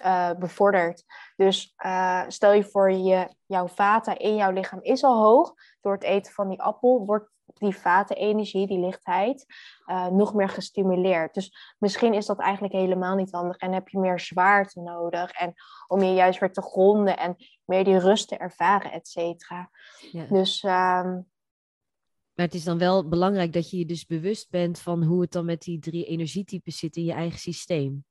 uh, 0.04 0.30
bevordert. 0.32 1.04
Dus 1.36 1.74
uh, 1.84 2.24
stel 2.28 2.52
je 2.52 2.64
voor, 2.64 2.92
je, 2.92 3.34
jouw 3.46 3.68
vata 3.68 4.18
in 4.18 4.36
jouw 4.36 4.50
lichaam 4.50 4.82
is 4.82 5.04
al 5.04 5.22
hoog. 5.22 5.54
Door 5.80 5.92
het 5.92 6.02
eten 6.02 6.32
van 6.32 6.48
die 6.48 6.62
appel 6.62 7.06
wordt 7.06 7.30
die 7.58 7.76
vata-energie, 7.76 8.66
die 8.66 8.78
lichtheid, 8.78 9.46
uh, 9.86 10.06
nog 10.06 10.34
meer 10.34 10.48
gestimuleerd. 10.48 11.34
Dus 11.34 11.74
misschien 11.78 12.14
is 12.14 12.26
dat 12.26 12.38
eigenlijk 12.38 12.74
helemaal 12.74 13.14
niet 13.14 13.32
handig 13.32 13.56
en 13.56 13.72
heb 13.72 13.88
je 13.88 13.98
meer 13.98 14.20
zwaarte 14.20 14.80
nodig. 14.80 15.30
En 15.30 15.54
om 15.86 16.02
je 16.02 16.14
juist 16.14 16.40
weer 16.40 16.52
te 16.52 16.62
gronden 16.62 17.18
en 17.18 17.36
meer 17.64 17.84
die 17.84 17.98
rust 17.98 18.28
te 18.28 18.36
ervaren, 18.36 18.92
et 18.92 19.08
cetera. 19.08 19.70
Ja. 20.12 20.24
Dus... 20.24 20.62
Um, 20.62 21.26
maar 22.34 22.46
het 22.46 22.54
is 22.54 22.64
dan 22.64 22.78
wel 22.78 23.08
belangrijk 23.08 23.52
dat 23.52 23.70
je 23.70 23.78
je 23.78 23.86
dus 23.86 24.06
bewust 24.06 24.50
bent 24.50 24.80
van 24.80 25.02
hoe 25.02 25.20
het 25.20 25.32
dan 25.32 25.44
met 25.44 25.62
die 25.62 25.78
drie 25.78 26.04
energietypes 26.04 26.78
zit 26.78 26.96
in 26.96 27.04
je 27.04 27.12
eigen 27.12 27.38
systeem 27.38 28.04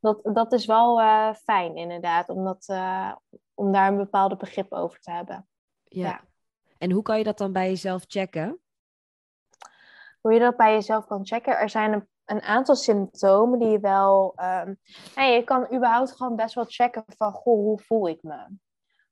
dat, 0.00 0.20
dat 0.22 0.52
is 0.52 0.66
wel 0.66 1.00
uh, 1.00 1.34
fijn 1.34 1.76
inderdaad, 1.76 2.28
om, 2.28 2.44
dat, 2.44 2.68
uh, 2.70 3.14
om 3.54 3.72
daar 3.72 3.88
een 3.88 3.96
bepaalde 3.96 4.36
begrip 4.36 4.72
over 4.72 5.00
te 5.00 5.10
hebben. 5.10 5.48
Ja. 5.84 6.06
ja. 6.06 6.28
En 6.80 6.90
hoe 6.90 7.02
kan 7.02 7.18
je 7.18 7.24
dat 7.24 7.38
dan 7.38 7.52
bij 7.52 7.68
jezelf 7.68 8.04
checken? 8.06 8.60
Hoe 10.20 10.32
je 10.32 10.38
dat 10.38 10.56
bij 10.56 10.72
jezelf 10.72 11.06
kan 11.06 11.26
checken? 11.26 11.58
Er 11.58 11.70
zijn 11.70 11.92
een, 11.92 12.08
een 12.24 12.42
aantal 12.42 12.76
symptomen 12.76 13.58
die 13.58 13.68
je 13.68 13.80
wel... 13.80 14.34
Um, 14.64 14.78
je 15.14 15.42
kan 15.44 15.74
überhaupt 15.74 16.12
gewoon 16.12 16.36
best 16.36 16.54
wel 16.54 16.64
checken 16.68 17.04
van, 17.06 17.32
goh, 17.32 17.54
hoe 17.54 17.78
voel 17.78 18.08
ik 18.08 18.22
me? 18.22 18.46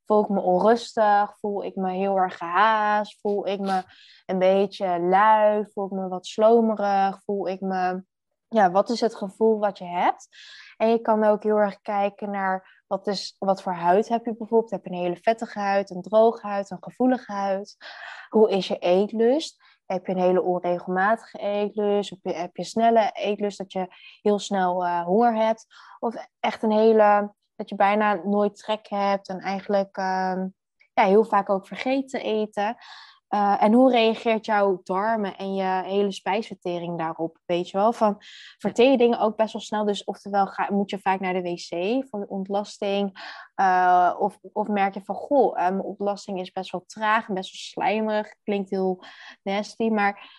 Voel 0.05 0.23
ik 0.23 0.29
me 0.29 0.41
onrustig? 0.41 1.39
Voel 1.39 1.65
ik 1.65 1.77
me 1.77 1.91
heel 1.91 2.17
erg 2.17 2.37
gehaast? 2.37 3.21
Voel 3.21 3.47
ik 3.47 3.61
me 3.61 3.83
een 4.27 4.39
beetje 4.39 5.01
lui? 5.01 5.67
Voel 5.73 5.87
ik 5.87 5.93
me 5.93 6.09
wat 6.09 6.27
slomerig? 6.27 7.23
Voel 7.25 7.49
ik 7.49 7.61
me... 7.61 8.05
Ja, 8.49 8.71
wat 8.71 8.91
is 8.91 9.01
het 9.01 9.15
gevoel 9.15 9.59
wat 9.59 9.79
je 9.79 9.85
hebt? 9.85 10.29
En 10.77 10.89
je 10.89 11.01
kan 11.01 11.25
ook 11.25 11.43
heel 11.43 11.57
erg 11.57 11.81
kijken 11.81 12.31
naar 12.31 12.83
wat, 12.87 13.07
is, 13.07 13.37
wat 13.39 13.63
voor 13.63 13.73
huid 13.73 14.09
heb 14.09 14.25
je 14.25 14.37
bijvoorbeeld. 14.37 14.71
Heb 14.71 14.85
je 14.85 14.91
een 14.91 14.97
hele 14.97 15.19
vettige 15.23 15.59
huid, 15.59 15.91
een 15.91 16.03
droge 16.03 16.47
huid, 16.47 16.71
een 16.71 16.83
gevoelige 16.83 17.33
huid? 17.33 17.77
Hoe 18.29 18.51
is 18.51 18.69
je 18.69 18.79
eetlust? 18.79 19.57
Heb 19.87 20.07
je 20.07 20.13
een 20.13 20.21
hele 20.21 20.43
onregelmatige 20.43 21.39
eetlust? 21.39 22.11
Heb 22.11 22.19
je, 22.23 22.33
heb 22.33 22.57
je 22.57 22.65
snelle 22.65 23.11
eetlust, 23.13 23.59
dat 23.59 23.73
je 23.73 23.87
heel 24.23 24.39
snel 24.39 24.85
uh, 24.85 25.05
honger 25.05 25.35
hebt? 25.35 25.67
Of 25.99 26.29
echt 26.41 26.63
een 26.63 26.73
hele, 26.73 27.35
dat 27.57 27.69
je 27.69 27.75
bijna 27.75 28.15
nooit 28.25 28.57
trek 28.57 28.89
hebt 28.89 29.29
en 29.29 29.39
eigenlijk 29.39 29.97
uh, 29.97 30.45
ja, 30.95 31.05
heel 31.05 31.25
vaak 31.25 31.51
ook 31.51 31.67
vergeten 31.67 32.21
eten. 32.21 32.77
Uh, 33.35 33.63
en 33.63 33.73
hoe 33.73 33.91
reageert 33.91 34.47
jouw 34.47 34.81
darmen 34.83 35.37
en 35.37 35.55
je 35.55 35.83
hele 35.85 36.13
spijsvertering 36.13 36.99
daarop? 36.99 37.39
Weet 37.47 37.71
je 37.71 37.77
wel? 37.79 37.93
Van, 37.93 38.17
verteer 38.59 38.91
je 38.91 38.97
dingen 38.97 39.19
ook 39.19 39.37
best 39.37 39.53
wel 39.53 39.63
snel. 39.63 39.85
Dus 39.85 40.05
oftewel 40.05 40.47
ga, 40.47 40.69
moet 40.71 40.91
je 40.91 40.99
vaak 40.99 41.21
naar 41.21 41.33
de 41.33 41.43
wc 41.43 42.05
van 42.09 42.21
de 42.21 42.29
ontlasting. 42.29 43.37
Uh, 43.57 44.15
of, 44.19 44.39
of 44.53 44.69
merk 44.69 44.95
je 44.95 45.01
van, 45.05 45.15
goh, 45.15 45.59
uh, 45.59 45.63
mijn 45.63 45.83
ontlasting 45.83 46.41
is 46.41 46.53
best 46.53 46.71
wel 46.71 46.85
traag 46.87 47.29
en 47.29 47.35
best 47.35 47.51
wel 47.51 47.85
slijmerig. 47.85 48.35
Klinkt 48.43 48.71
heel 48.71 49.05
nasty. 49.43 49.89
Maar 49.89 50.31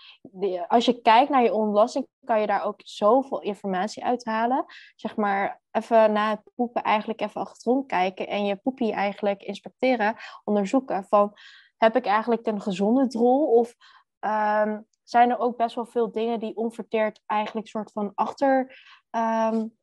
als 0.68 0.86
je 0.86 1.02
kijkt 1.02 1.30
naar 1.30 1.44
je 1.44 1.54
ontlasting, 1.54 2.08
kan 2.26 2.42
je 2.42 2.48
daar 2.48 2.64
ook 2.64 2.82
zoveel 2.84 3.42
informatie 3.42 4.04
uithalen. 4.04 4.66
Zeg 4.96 5.16
maar, 5.16 5.62
even 5.72 6.12
na 6.12 6.30
het 6.30 6.42
poepen 6.56 6.84
eigenlijk 6.84 7.22
even 7.22 7.42
achterom 7.42 7.86
kijken. 7.86 8.28
En 8.28 8.46
je 8.46 8.56
poepie 8.56 8.94
eigenlijk 8.94 9.42
inspecteren, 9.42 10.16
onderzoeken 10.44 11.06
van 11.10 11.34
heb 11.80 11.96
ik 11.96 12.06
eigenlijk 12.06 12.48
een 12.48 12.62
gezonde 12.62 13.08
drol? 13.08 13.46
Of 13.46 13.76
um, 14.20 14.86
zijn 15.04 15.30
er 15.30 15.40
ook 15.40 15.58
best 15.58 15.76
wel 15.76 15.86
veel 15.86 16.12
dingen 16.12 16.40
die 16.40 16.56
onverteerd 16.56 17.22
eigenlijk 17.26 17.68
soort 17.68 17.92
van 17.92 18.12
achter 18.16 18.80
um, 19.12 19.78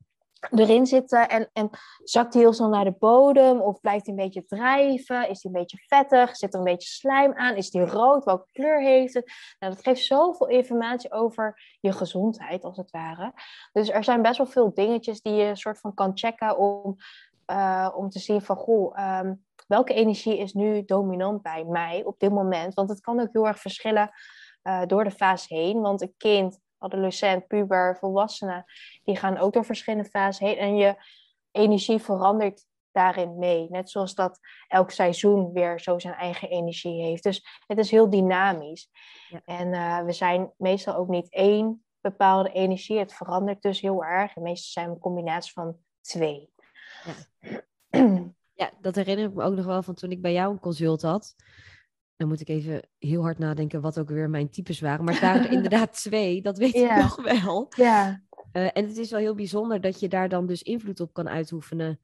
erin 0.50 0.86
zitten? 0.86 1.28
En, 1.28 1.50
en 1.52 1.70
zakt 2.02 2.32
die 2.32 2.40
heel 2.40 2.52
snel 2.52 2.68
naar 2.68 2.84
de 2.84 2.96
bodem? 2.98 3.60
Of 3.60 3.80
blijft 3.80 4.04
die 4.04 4.14
een 4.14 4.24
beetje 4.24 4.44
drijven? 4.44 5.28
Is 5.28 5.40
die 5.40 5.50
een 5.50 5.60
beetje 5.60 5.78
vettig? 5.86 6.36
Zit 6.36 6.52
er 6.52 6.58
een 6.58 6.64
beetje 6.64 6.88
slijm 6.88 7.34
aan? 7.34 7.54
Is 7.54 7.70
die 7.70 7.84
rood? 7.84 8.24
Welke 8.24 8.48
kleur 8.52 8.82
heeft 8.82 9.14
het? 9.14 9.32
Nou, 9.58 9.74
dat 9.74 9.82
geeft 9.82 10.04
zoveel 10.04 10.48
informatie 10.48 11.12
over 11.12 11.76
je 11.80 11.92
gezondheid, 11.92 12.64
als 12.64 12.76
het 12.76 12.90
ware. 12.90 13.32
Dus 13.72 13.90
er 13.90 14.04
zijn 14.04 14.22
best 14.22 14.38
wel 14.38 14.46
veel 14.46 14.74
dingetjes 14.74 15.20
die 15.20 15.34
je 15.34 15.56
soort 15.56 15.80
van 15.80 15.94
kan 15.94 16.10
checken 16.14 16.58
om, 16.58 16.96
uh, 17.46 17.92
om 17.94 18.08
te 18.08 18.18
zien 18.18 18.42
van, 18.42 18.56
goh, 18.56 19.20
um, 19.20 19.45
welke 19.66 19.94
energie 19.94 20.38
is 20.38 20.52
nu 20.52 20.84
dominant 20.84 21.42
bij 21.42 21.64
mij 21.64 22.04
op 22.04 22.18
dit 22.18 22.30
moment? 22.30 22.74
Want 22.74 22.88
het 22.88 23.00
kan 23.00 23.20
ook 23.20 23.32
heel 23.32 23.46
erg 23.46 23.58
verschillen 23.58 24.10
uh, 24.62 24.82
door 24.86 25.04
de 25.04 25.10
fase 25.10 25.54
heen. 25.54 25.80
Want 25.80 26.02
een 26.02 26.14
kind, 26.16 26.60
adolescent, 26.78 27.46
puber, 27.46 27.96
volwassenen, 27.96 28.64
die 29.04 29.16
gaan 29.16 29.38
ook 29.38 29.52
door 29.52 29.64
verschillende 29.64 30.08
fasen 30.08 30.46
heen. 30.46 30.58
En 30.58 30.76
je 30.76 30.96
energie 31.50 31.98
verandert 31.98 32.66
daarin 32.92 33.38
mee. 33.38 33.66
Net 33.70 33.90
zoals 33.90 34.14
dat 34.14 34.38
elk 34.68 34.90
seizoen 34.90 35.52
weer 35.52 35.80
zo 35.80 35.98
zijn 35.98 36.14
eigen 36.14 36.48
energie 36.48 37.02
heeft. 37.02 37.22
Dus 37.22 37.46
het 37.66 37.78
is 37.78 37.90
heel 37.90 38.10
dynamisch. 38.10 38.90
Ja. 39.28 39.40
En 39.44 39.68
uh, 39.68 40.02
we 40.02 40.12
zijn 40.12 40.52
meestal 40.56 40.94
ook 40.94 41.08
niet 41.08 41.30
één 41.30 41.84
bepaalde 42.00 42.52
energie. 42.52 42.98
Het 42.98 43.14
verandert 43.14 43.62
dus 43.62 43.80
heel 43.80 44.04
erg. 44.04 44.36
En 44.36 44.42
meestal 44.42 44.70
zijn 44.70 44.86
we 44.86 44.94
een 44.94 45.00
combinatie 45.00 45.52
van 45.52 45.76
twee. 46.00 46.50
Ja. 47.40 47.64
Ja, 48.56 48.72
dat 48.80 48.94
herinner 48.94 49.26
ik 49.26 49.34
me 49.34 49.42
ook 49.42 49.54
nog 49.54 49.64
wel 49.64 49.82
van 49.82 49.94
toen 49.94 50.10
ik 50.10 50.22
bij 50.22 50.32
jou 50.32 50.52
een 50.52 50.60
consult 50.60 51.02
had. 51.02 51.34
Dan 52.16 52.28
moet 52.28 52.40
ik 52.40 52.48
even 52.48 52.88
heel 52.98 53.22
hard 53.22 53.38
nadenken 53.38 53.80
wat 53.80 53.98
ook 53.98 54.08
weer 54.08 54.30
mijn 54.30 54.50
types 54.50 54.80
waren. 54.80 55.04
Maar 55.04 55.14
het 55.14 55.22
waren 55.22 55.44
er 55.44 55.52
inderdaad 55.58 55.92
twee, 55.92 56.42
dat 56.42 56.58
weet 56.58 56.74
ik 56.74 56.96
nog 56.96 57.22
wel. 57.22 57.66
Ja. 57.76 58.22
Uh, 58.52 58.70
en 58.72 58.86
het 58.86 58.96
is 58.96 59.10
wel 59.10 59.20
heel 59.20 59.34
bijzonder 59.34 59.80
dat 59.80 60.00
je 60.00 60.08
daar 60.08 60.28
dan 60.28 60.46
dus 60.46 60.62
invloed 60.62 61.00
op 61.00 61.12
kan 61.12 61.28
uitoefenen. 61.28 62.00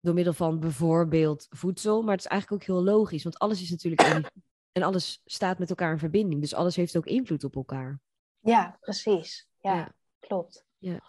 Door 0.00 0.14
middel 0.14 0.32
van 0.32 0.60
bijvoorbeeld 0.60 1.46
voedsel. 1.50 2.02
Maar 2.02 2.14
het 2.14 2.24
is 2.24 2.30
eigenlijk 2.30 2.62
ook 2.62 2.68
heel 2.68 2.84
logisch, 2.84 3.22
want 3.22 3.38
alles 3.38 3.62
is 3.62 3.70
natuurlijk 3.70 4.02
energie. 4.02 4.30
En 4.72 4.82
alles 4.82 5.22
staat 5.24 5.58
met 5.58 5.70
elkaar 5.70 5.92
in 5.92 5.98
verbinding. 5.98 6.40
Dus 6.40 6.54
alles 6.54 6.76
heeft 6.76 6.96
ook 6.96 7.06
invloed 7.06 7.44
op 7.44 7.56
elkaar. 7.56 8.00
Ja, 8.40 8.76
precies. 8.80 9.48
Ja, 9.60 9.74
ja. 9.74 9.94
klopt. 10.18 10.64
Ja. 10.78 11.00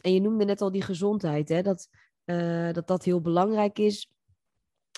En 0.00 0.14
je 0.14 0.20
noemde 0.20 0.44
net 0.44 0.60
al 0.60 0.70
die 0.70 0.82
gezondheid, 0.82 1.48
hè? 1.48 1.62
Dat 1.62 1.88
uh, 2.30 2.72
dat 2.72 2.86
dat 2.86 3.04
heel 3.04 3.20
belangrijk 3.20 3.78
is. 3.78 4.12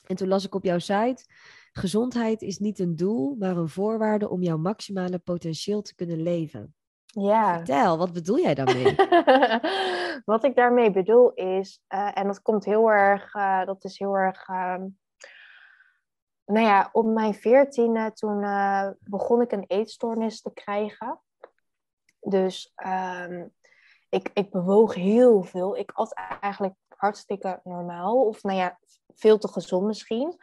En 0.07 0.17
toen 0.17 0.29
las 0.29 0.45
ik 0.45 0.55
op 0.55 0.65
jouw 0.65 0.79
site: 0.79 1.25
gezondheid 1.73 2.43
is 2.43 2.59
niet 2.59 2.79
een 2.79 2.97
doel, 2.97 3.37
maar 3.39 3.57
een 3.57 3.69
voorwaarde 3.69 4.29
om 4.29 4.43
jouw 4.43 4.57
maximale 4.57 5.19
potentieel 5.19 5.83
te 5.83 5.95
kunnen 5.95 6.23
leven. 6.23 6.75
Ja. 7.05 7.57
Vertel, 7.57 7.99
wat 7.99 8.13
bedoel 8.13 8.39
jij 8.39 8.55
daarmee? 8.55 8.95
wat 10.33 10.45
ik 10.45 10.57
daarmee 10.57 10.91
bedoel 10.91 11.33
is, 11.33 11.83
uh, 11.89 12.19
en 12.19 12.27
dat 12.27 12.43
komt 12.43 12.65
heel 12.65 12.91
erg, 12.91 13.35
uh, 13.35 13.65
dat 13.65 13.85
is 13.85 13.99
heel 13.99 14.15
erg. 14.15 14.49
Uh, 14.49 14.83
nou 16.45 16.67
ja, 16.67 16.89
op 16.93 17.07
mijn 17.07 17.35
veertiende, 17.35 18.13
toen 18.13 18.41
begon 19.01 19.41
ik 19.41 19.53
een 19.53 19.65
eetstoornis 19.67 20.43
te 20.43 20.53
krijgen. 20.53 21.21
Dus 22.21 22.73
ehm, 22.75 23.47
ik, 24.09 24.31
ik 24.35 24.51
bewoog 24.51 24.95
heel 24.95 25.43
veel. 25.43 25.77
Ik 25.77 25.91
at 25.93 26.13
eigenlijk 26.41 26.75
hartstikke 27.01 27.61
normaal. 27.65 28.27
Of 28.27 28.43
nou 28.43 28.59
ja, 28.59 28.79
veel 29.15 29.39
te 29.39 29.49
gezond 29.49 29.87
misschien. 29.87 30.37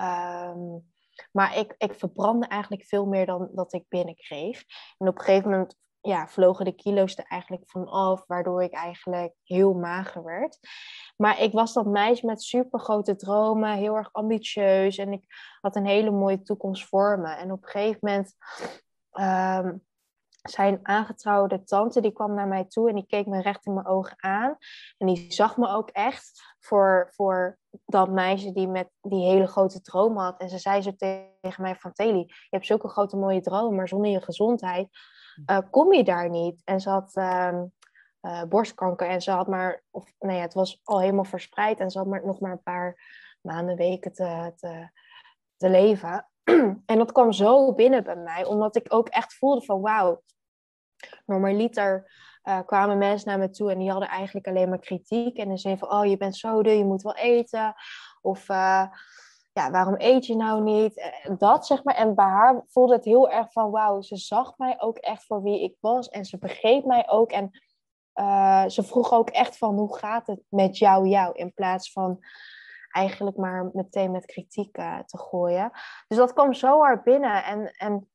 Um, 0.00 0.84
maar 1.32 1.56
ik, 1.56 1.74
ik 1.78 1.94
verbrandde 1.94 2.46
eigenlijk 2.46 2.84
veel 2.84 3.06
meer 3.06 3.26
dan 3.26 3.48
dat 3.52 3.72
ik 3.72 3.84
binnenkreeg. 3.88 4.64
En 4.98 5.08
op 5.08 5.18
een 5.18 5.24
gegeven 5.24 5.50
moment 5.50 5.76
ja, 6.00 6.28
vlogen 6.28 6.64
de 6.64 6.72
kilo's 6.72 7.16
er 7.16 7.24
eigenlijk 7.24 7.70
vanaf, 7.70 8.24
waardoor 8.26 8.62
ik 8.62 8.72
eigenlijk 8.72 9.34
heel 9.42 9.74
mager 9.74 10.24
werd. 10.24 10.58
Maar 11.16 11.40
ik 11.40 11.52
was 11.52 11.72
dat 11.72 11.86
meisje 11.86 12.26
met 12.26 12.42
super 12.42 12.80
grote 12.80 13.16
dromen, 13.16 13.76
heel 13.76 13.94
erg 13.94 14.12
ambitieus 14.12 14.96
en 14.96 15.12
ik 15.12 15.24
had 15.60 15.76
een 15.76 15.86
hele 15.86 16.10
mooie 16.10 16.42
toekomst 16.42 16.88
voor 16.88 17.18
me. 17.18 17.28
En 17.28 17.52
op 17.52 17.62
een 17.62 17.68
gegeven 17.68 17.98
moment 18.00 18.34
um, 19.12 19.85
zijn 20.50 20.78
aangetrouwde 20.82 21.64
tante 21.64 22.00
die 22.00 22.12
kwam 22.12 22.34
naar 22.34 22.48
mij 22.48 22.64
toe 22.64 22.88
en 22.88 22.94
die 22.94 23.06
keek 23.06 23.26
me 23.26 23.40
recht 23.40 23.66
in 23.66 23.74
mijn 23.74 23.86
ogen 23.86 24.16
aan. 24.22 24.56
En 24.98 25.06
die 25.06 25.32
zag 25.32 25.56
me 25.56 25.68
ook 25.68 25.90
echt 25.90 26.54
voor, 26.60 27.08
voor 27.10 27.58
dat 27.84 28.10
meisje 28.10 28.52
die 28.52 28.68
met 28.68 28.90
die 29.00 29.24
hele 29.24 29.46
grote 29.46 29.80
droom 29.80 30.16
had. 30.16 30.40
En 30.40 30.48
ze 30.48 30.58
zei 30.58 30.82
zo 30.82 30.92
tegen 30.96 31.62
mij 31.62 31.76
van 31.76 31.92
Teli, 31.92 32.18
je 32.18 32.46
hebt 32.50 32.66
zulke 32.66 32.88
grote 32.88 33.16
mooie 33.16 33.40
dromen, 33.40 33.74
maar 33.74 33.88
zonder 33.88 34.10
je 34.10 34.20
gezondheid 34.20 34.88
uh, 35.46 35.58
kom 35.70 35.92
je 35.92 36.04
daar 36.04 36.30
niet. 36.30 36.62
En 36.64 36.80
ze 36.80 36.90
had 36.90 37.16
uh, 37.16 37.62
uh, 38.22 38.42
borstkanker 38.42 39.08
en 39.08 39.22
ze 39.22 39.30
had 39.30 39.46
maar, 39.46 39.82
of 39.90 40.12
nee, 40.18 40.40
het 40.40 40.54
was 40.54 40.80
al 40.84 41.00
helemaal 41.00 41.24
verspreid 41.24 41.80
en 41.80 41.90
ze 41.90 41.98
had 41.98 42.06
maar 42.06 42.26
nog 42.26 42.40
maar 42.40 42.52
een 42.52 42.62
paar 42.62 42.96
maanden, 43.40 43.76
weken 43.76 44.12
te, 44.12 44.52
te, 44.56 44.90
te 45.56 45.70
leven. 45.70 46.28
en 46.86 46.98
dat 46.98 47.12
kwam 47.12 47.32
zo 47.32 47.74
binnen 47.74 48.04
bij 48.04 48.16
mij, 48.16 48.44
omdat 48.44 48.76
ik 48.76 48.94
ook 48.94 49.08
echt 49.08 49.34
voelde 49.34 49.64
van 49.64 49.80
wauw, 49.80 50.22
normaliter 51.26 52.10
uh, 52.48 52.60
kwamen 52.66 52.98
mensen 52.98 53.28
naar 53.28 53.38
me 53.38 53.50
toe 53.50 53.70
en 53.70 53.78
die 53.78 53.90
hadden 53.90 54.08
eigenlijk 54.08 54.46
alleen 54.46 54.68
maar 54.68 54.78
kritiek. 54.78 55.36
En 55.36 55.48
dan 55.48 55.58
zei 55.58 55.78
van, 55.78 55.92
oh, 55.92 56.04
je 56.04 56.16
bent 56.16 56.36
zo 56.36 56.62
dun, 56.62 56.78
je 56.78 56.84
moet 56.84 57.02
wel 57.02 57.16
eten. 57.16 57.74
Of, 58.20 58.48
uh, 58.48 58.86
ja, 59.52 59.70
waarom 59.70 59.94
eet 59.98 60.26
je 60.26 60.36
nou 60.36 60.62
niet? 60.62 61.12
En 61.22 61.36
dat, 61.38 61.66
zeg 61.66 61.84
maar. 61.84 61.94
En 61.94 62.14
bij 62.14 62.24
haar 62.24 62.62
voelde 62.66 62.94
het 62.94 63.04
heel 63.04 63.30
erg 63.30 63.52
van, 63.52 63.70
wauw, 63.70 64.00
ze 64.00 64.16
zag 64.16 64.56
mij 64.56 64.80
ook 64.80 64.98
echt 64.98 65.24
voor 65.24 65.42
wie 65.42 65.62
ik 65.62 65.76
was. 65.80 66.08
En 66.08 66.24
ze 66.24 66.38
begreep 66.38 66.84
mij 66.84 67.08
ook. 67.08 67.30
En 67.30 67.50
uh, 68.14 68.66
ze 68.66 68.82
vroeg 68.82 69.12
ook 69.12 69.30
echt 69.30 69.58
van, 69.58 69.74
hoe 69.74 69.96
gaat 69.96 70.26
het 70.26 70.40
met 70.48 70.78
jou, 70.78 71.08
jou? 71.08 71.34
In 71.34 71.54
plaats 71.54 71.92
van 71.92 72.18
eigenlijk 72.90 73.36
maar 73.36 73.70
meteen 73.72 74.10
met 74.10 74.26
kritiek 74.26 74.72
te 75.06 75.18
gooien. 75.18 75.70
Dus 76.08 76.18
dat 76.18 76.32
kwam 76.32 76.54
zo 76.54 76.78
hard 76.78 77.04
binnen. 77.04 77.44
En, 77.44 77.70
en 77.76 78.08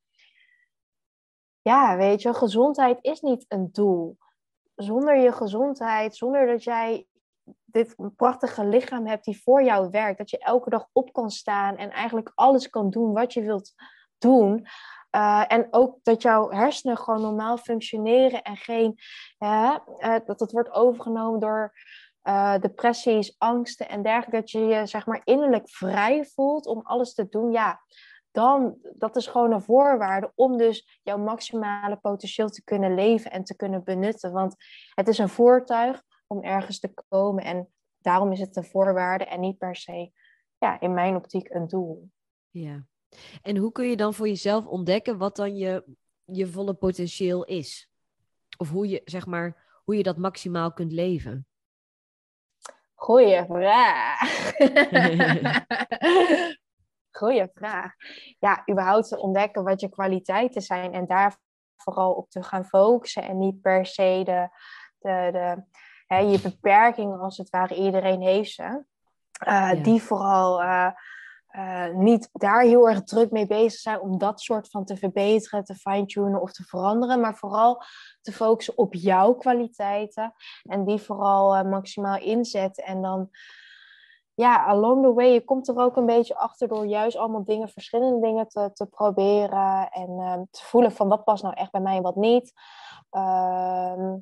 ja, 1.61 1.97
weet 1.97 2.21
je, 2.21 2.33
gezondheid 2.33 2.97
is 3.01 3.21
niet 3.21 3.45
een 3.47 3.69
doel. 3.71 4.17
Zonder 4.75 5.17
je 5.17 5.31
gezondheid, 5.31 6.15
zonder 6.15 6.47
dat 6.47 6.63
jij 6.63 7.05
dit 7.65 7.95
prachtige 8.15 8.65
lichaam 8.65 9.07
hebt 9.07 9.25
die 9.25 9.41
voor 9.41 9.63
jou 9.63 9.89
werkt, 9.89 10.17
dat 10.17 10.29
je 10.29 10.37
elke 10.37 10.69
dag 10.69 10.87
op 10.91 11.13
kan 11.13 11.31
staan 11.31 11.77
en 11.77 11.91
eigenlijk 11.91 12.31
alles 12.35 12.69
kan 12.69 12.89
doen 12.89 13.13
wat 13.13 13.33
je 13.33 13.41
wilt 13.41 13.73
doen. 14.17 14.67
Uh, 15.15 15.43
en 15.47 15.67
ook 15.71 15.97
dat 16.03 16.21
jouw 16.21 16.49
hersenen 16.49 16.97
gewoon 16.97 17.21
normaal 17.21 17.57
functioneren 17.57 18.41
en 18.41 18.57
geen, 18.57 18.99
uh, 19.39 19.75
dat 20.25 20.39
het 20.39 20.51
wordt 20.51 20.71
overgenomen 20.71 21.39
door 21.39 21.73
uh, 22.23 22.59
depressies, 22.59 23.35
angsten 23.37 23.89
en 23.89 24.01
dergelijke. 24.01 24.39
Dat 24.39 24.51
je 24.51 24.59
je 24.59 24.85
zeg 24.85 25.05
maar 25.05 25.21
innerlijk 25.23 25.69
vrij 25.69 26.25
voelt 26.25 26.65
om 26.65 26.81
alles 26.83 27.13
te 27.13 27.29
doen. 27.29 27.51
Ja, 27.51 27.81
dan, 28.31 28.77
dat 28.93 29.15
is 29.15 29.27
gewoon 29.27 29.51
een 29.51 29.61
voorwaarde 29.61 30.31
om 30.35 30.57
dus 30.57 30.99
jouw 31.03 31.17
maximale 31.17 31.97
potentieel 31.97 32.49
te 32.49 32.63
kunnen 32.63 32.95
leven 32.95 33.31
en 33.31 33.43
te 33.43 33.55
kunnen 33.55 33.83
benutten. 33.83 34.31
Want 34.31 34.55
het 34.93 35.07
is 35.07 35.17
een 35.17 35.29
voertuig 35.29 36.03
om 36.27 36.43
ergens 36.43 36.79
te 36.79 36.93
komen 37.09 37.43
en 37.43 37.69
daarom 37.97 38.31
is 38.31 38.39
het 38.39 38.55
een 38.55 38.63
voorwaarde 38.63 39.25
en 39.25 39.39
niet 39.39 39.57
per 39.57 39.75
se, 39.75 40.11
ja, 40.57 40.79
in 40.79 40.93
mijn 40.93 41.15
optiek 41.15 41.49
een 41.49 41.67
doel. 41.67 42.09
Ja. 42.49 42.85
En 43.41 43.57
hoe 43.57 43.71
kun 43.71 43.85
je 43.85 43.95
dan 43.95 44.13
voor 44.13 44.27
jezelf 44.27 44.65
ontdekken 44.65 45.17
wat 45.17 45.35
dan 45.35 45.57
je, 45.57 45.95
je 46.23 46.47
volle 46.47 46.73
potentieel 46.73 47.43
is? 47.45 47.89
Of 48.57 48.69
hoe 48.69 48.87
je, 48.87 49.01
zeg 49.05 49.25
maar, 49.25 49.81
hoe 49.83 49.95
je 49.95 50.03
dat 50.03 50.17
maximaal 50.17 50.73
kunt 50.73 50.91
leven? 50.91 51.45
Goeie 52.93 53.45
vraag. 53.45 54.19
Goeie 57.11 57.49
vraag. 57.53 57.93
Ja, 58.39 58.63
überhaupt 58.69 59.07
te 59.07 59.19
ontdekken 59.19 59.63
wat 59.63 59.81
je 59.81 59.89
kwaliteiten 59.89 60.61
zijn 60.61 60.93
en 60.93 61.07
daar 61.07 61.37
vooral 61.75 62.13
op 62.13 62.29
te 62.29 62.43
gaan 62.43 62.65
focussen 62.65 63.23
en 63.23 63.37
niet 63.37 63.61
per 63.61 63.85
se 63.85 64.21
de, 64.25 64.49
de, 64.99 65.29
de 65.31 65.63
hè, 66.07 66.17
je 66.17 66.39
beperkingen 66.41 67.19
als 67.19 67.37
het 67.37 67.49
ware, 67.49 67.75
iedereen 67.75 68.21
heeft 68.21 68.51
ze. 68.51 68.83
Uh, 69.47 69.83
Die 69.83 70.01
vooral 70.01 70.61
uh, 70.61 70.91
uh, 71.51 71.93
niet 71.93 72.29
daar 72.31 72.61
heel 72.61 72.89
erg 72.89 73.03
druk 73.03 73.31
mee 73.31 73.47
bezig 73.47 73.79
zijn 73.79 73.99
om 73.99 74.17
dat 74.17 74.41
soort 74.41 74.69
van 74.69 74.85
te 74.85 74.97
verbeteren, 74.97 75.63
te 75.63 75.75
fine-tunen 75.75 76.41
of 76.41 76.51
te 76.51 76.63
veranderen, 76.63 77.19
maar 77.19 77.35
vooral 77.35 77.83
te 78.21 78.31
focussen 78.31 78.77
op 78.77 78.93
jouw 78.93 79.33
kwaliteiten 79.33 80.33
en 80.63 80.85
die 80.85 81.01
vooral 81.01 81.63
maximaal 81.63 82.19
inzetten 82.19 82.83
en 82.83 83.01
dan 83.01 83.29
ja, 84.41 84.65
along 84.65 85.03
the 85.03 85.13
way, 85.13 85.33
je 85.33 85.43
komt 85.43 85.67
er 85.67 85.77
ook 85.77 85.95
een 85.95 86.05
beetje 86.05 86.35
achter 86.35 86.67
door 86.67 86.85
juist 86.85 87.17
allemaal 87.17 87.43
dingen, 87.43 87.69
verschillende 87.69 88.19
dingen 88.19 88.47
te, 88.47 88.71
te 88.73 88.85
proberen 88.85 89.89
en 89.91 90.09
uh, 90.09 90.33
te 90.33 90.63
voelen 90.63 90.91
van 90.91 91.07
wat 91.07 91.23
past 91.23 91.43
nou 91.43 91.55
echt 91.55 91.71
bij 91.71 91.81
mij 91.81 91.95
en 91.95 92.01
wat 92.01 92.15
niet. 92.15 92.53
Uh, 93.11 94.13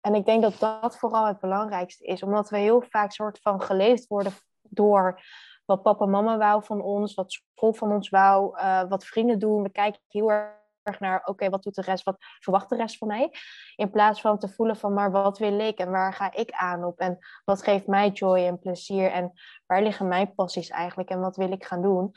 en 0.00 0.14
ik 0.14 0.24
denk 0.24 0.42
dat 0.42 0.58
dat 0.58 0.98
vooral 0.98 1.26
het 1.26 1.40
belangrijkste 1.40 2.04
is, 2.04 2.22
omdat 2.22 2.48
we 2.48 2.58
heel 2.58 2.82
vaak 2.88 3.12
soort 3.12 3.38
van 3.38 3.60
geleefd 3.60 4.06
worden 4.06 4.32
door 4.62 5.20
wat 5.64 5.82
papa 5.82 6.04
en 6.04 6.10
mama 6.10 6.36
wou 6.36 6.64
van 6.64 6.82
ons, 6.82 7.14
wat 7.14 7.32
school 7.32 7.72
van 7.72 7.92
ons 7.92 8.08
wou, 8.08 8.58
uh, 8.58 8.82
wat 8.88 9.04
vrienden 9.04 9.38
doen. 9.38 9.62
We 9.62 9.70
kijken 9.70 10.00
heel 10.08 10.30
erg 10.30 10.62
naar, 10.98 11.22
oké, 11.24 11.50
wat 11.50 11.62
doet 11.62 11.74
de 11.74 11.82
rest, 11.82 12.04
wat 12.04 12.16
verwacht 12.18 12.68
de 12.68 12.76
rest 12.76 12.98
van 12.98 13.08
mij? 13.08 13.30
In 13.76 13.90
plaats 13.90 14.20
van 14.20 14.38
te 14.38 14.48
voelen 14.48 14.76
van, 14.76 14.92
maar 14.92 15.10
wat 15.10 15.38
wil 15.38 15.58
ik 15.58 15.78
en 15.78 15.90
waar 15.90 16.12
ga 16.12 16.32
ik 16.32 16.50
aan 16.50 16.84
op? 16.84 16.98
En 16.98 17.18
wat 17.44 17.62
geeft 17.62 17.86
mij 17.86 18.08
joy 18.08 18.38
en 18.46 18.58
plezier? 18.58 19.10
En 19.10 19.32
waar 19.66 19.82
liggen 19.82 20.08
mijn 20.08 20.34
passies 20.34 20.70
eigenlijk 20.70 21.10
en 21.10 21.20
wat 21.20 21.36
wil 21.36 21.52
ik 21.52 21.64
gaan 21.64 21.82
doen? 21.82 22.12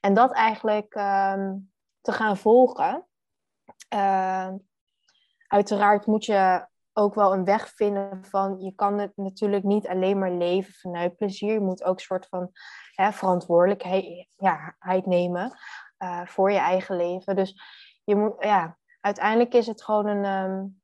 En 0.00 0.14
dat 0.14 0.32
eigenlijk 0.32 0.94
um, 0.94 1.72
te 2.00 2.12
gaan 2.12 2.36
volgen. 2.36 3.06
Uh, 3.94 4.48
uiteraard 5.46 6.06
moet 6.06 6.24
je 6.24 6.68
ook 6.92 7.14
wel 7.14 7.32
een 7.32 7.44
weg 7.44 7.68
vinden 7.68 8.24
van 8.24 8.60
je 8.60 8.74
kan 8.74 8.98
het 8.98 9.16
natuurlijk 9.16 9.64
niet 9.64 9.88
alleen 9.88 10.18
maar 10.18 10.32
leven 10.32 10.72
vanuit 10.72 11.16
plezier. 11.16 11.52
Je 11.52 11.60
moet 11.60 11.84
ook 11.84 11.94
een 11.94 12.04
soort 12.04 12.26
van 12.26 12.50
hè, 12.94 13.12
verantwoordelijkheid 13.12 14.26
ja, 14.36 14.76
nemen 15.04 15.58
uh, 15.98 16.26
voor 16.26 16.52
je 16.52 16.58
eigen 16.58 16.96
leven. 16.96 17.36
Dus 17.36 17.60
je 18.10 18.16
moet, 18.16 18.34
ja, 18.38 18.78
uiteindelijk 19.00 19.54
is 19.54 19.66
het 19.66 19.82
gewoon 19.82 20.06
een 20.06 20.50
um, 20.50 20.80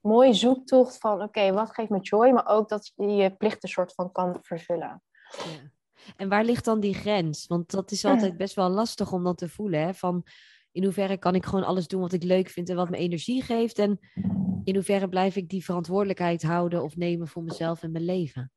mooie 0.00 0.32
zoektocht 0.32 0.98
van 0.98 1.22
oké, 1.22 1.52
wat 1.52 1.74
geeft 1.74 1.90
me 1.90 2.00
joy, 2.00 2.30
maar 2.30 2.46
ook 2.46 2.68
dat 2.68 2.92
je 2.96 3.06
je 3.06 3.30
plichten 3.30 3.68
soort 3.68 3.94
van 3.94 4.12
kan 4.12 4.38
vervullen. 4.42 5.02
Ja. 5.30 5.70
En 6.16 6.28
waar 6.28 6.44
ligt 6.44 6.64
dan 6.64 6.80
die 6.80 6.94
grens? 6.94 7.46
Want 7.46 7.70
dat 7.70 7.90
is 7.90 8.04
altijd 8.04 8.36
best 8.36 8.54
wel 8.54 8.68
lastig 8.68 9.12
om 9.12 9.24
dat 9.24 9.38
te 9.38 9.48
voelen. 9.48 9.80
Hè? 9.80 9.94
Van 9.94 10.26
in 10.72 10.84
hoeverre 10.84 11.16
kan 11.16 11.34
ik 11.34 11.44
gewoon 11.44 11.64
alles 11.64 11.88
doen 11.88 12.00
wat 12.00 12.12
ik 12.12 12.22
leuk 12.22 12.48
vind 12.48 12.68
en 12.68 12.76
wat 12.76 12.90
me 12.90 12.96
energie 12.96 13.42
geeft? 13.42 13.78
En 13.78 13.98
in 14.64 14.74
hoeverre 14.74 15.08
blijf 15.08 15.36
ik 15.36 15.48
die 15.48 15.64
verantwoordelijkheid 15.64 16.42
houden 16.42 16.82
of 16.82 16.96
nemen 16.96 17.28
voor 17.28 17.42
mezelf 17.42 17.82
en 17.82 17.92
mijn 17.92 18.04
leven? 18.04 18.52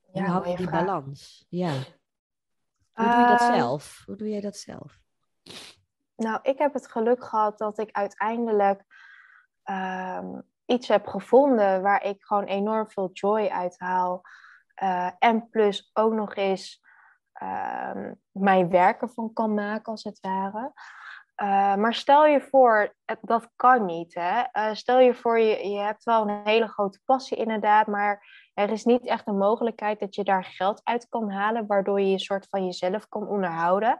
Hoe 0.00 0.22
ja, 0.22 0.28
hou 0.28 0.48
je 0.48 0.56
die 0.56 0.66
vraag. 0.66 0.84
balans? 0.84 1.46
Ja. 1.48 1.72
Hoe 2.92 3.08
doe 3.08 3.20
je 3.20 3.26
dat 3.26 3.40
ehm, 3.40 3.54
zelf? 3.54 4.02
Hoe 4.06 4.16
doe 4.16 4.28
jij 4.28 4.40
dat 4.40 4.56
zelf? 4.56 5.00
Nou, 6.20 6.38
ik 6.42 6.58
heb 6.58 6.72
het 6.72 6.90
geluk 6.90 7.24
gehad 7.24 7.58
dat 7.58 7.78
ik 7.78 7.92
uiteindelijk 7.92 8.84
um, 9.64 10.42
iets 10.66 10.88
heb 10.88 11.06
gevonden 11.06 11.82
waar 11.82 12.04
ik 12.04 12.24
gewoon 12.24 12.44
enorm 12.44 12.90
veel 12.90 13.10
joy 13.12 13.46
uit 13.46 13.78
haal. 13.78 14.22
Uh, 14.82 15.10
en 15.18 15.48
plus 15.48 15.90
ook 15.92 16.12
nog 16.12 16.34
eens 16.34 16.82
uh, 17.42 18.10
mijn 18.30 18.68
werken 18.68 19.10
van 19.10 19.32
kan 19.32 19.54
maken, 19.54 19.92
als 19.92 20.04
het 20.04 20.20
ware. 20.20 20.72
Uh, 21.42 21.74
maar 21.74 21.94
stel 21.94 22.26
je 22.26 22.40
voor, 22.40 22.94
dat 23.20 23.50
kan 23.56 23.84
niet. 23.84 24.14
Hè? 24.14 24.42
Uh, 24.52 24.74
stel 24.74 24.98
je 24.98 25.14
voor, 25.14 25.38
je, 25.38 25.68
je 25.68 25.78
hebt 25.78 26.04
wel 26.04 26.28
een 26.28 26.40
hele 26.44 26.68
grote 26.68 27.00
passie 27.04 27.36
inderdaad, 27.36 27.86
maar 27.86 28.26
er 28.54 28.70
is 28.70 28.84
niet 28.84 29.06
echt 29.06 29.26
een 29.26 29.38
mogelijkheid 29.38 30.00
dat 30.00 30.14
je 30.14 30.24
daar 30.24 30.44
geld 30.44 30.80
uit 30.84 31.08
kan 31.08 31.30
halen, 31.30 31.66
waardoor 31.66 32.00
je 32.00 32.10
je 32.10 32.18
soort 32.18 32.46
van 32.50 32.64
jezelf 32.64 33.08
kan 33.08 33.28
onderhouden 33.28 33.98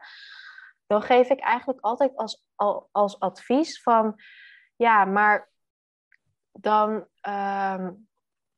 dan 0.91 1.03
geef 1.03 1.29
ik 1.29 1.41
eigenlijk 1.41 1.81
altijd 1.81 2.17
als, 2.17 2.45
als 2.91 3.21
advies 3.21 3.83
van, 3.83 4.15
ja, 4.77 5.05
maar 5.05 5.51
dan, 6.53 6.91
um, 7.29 8.09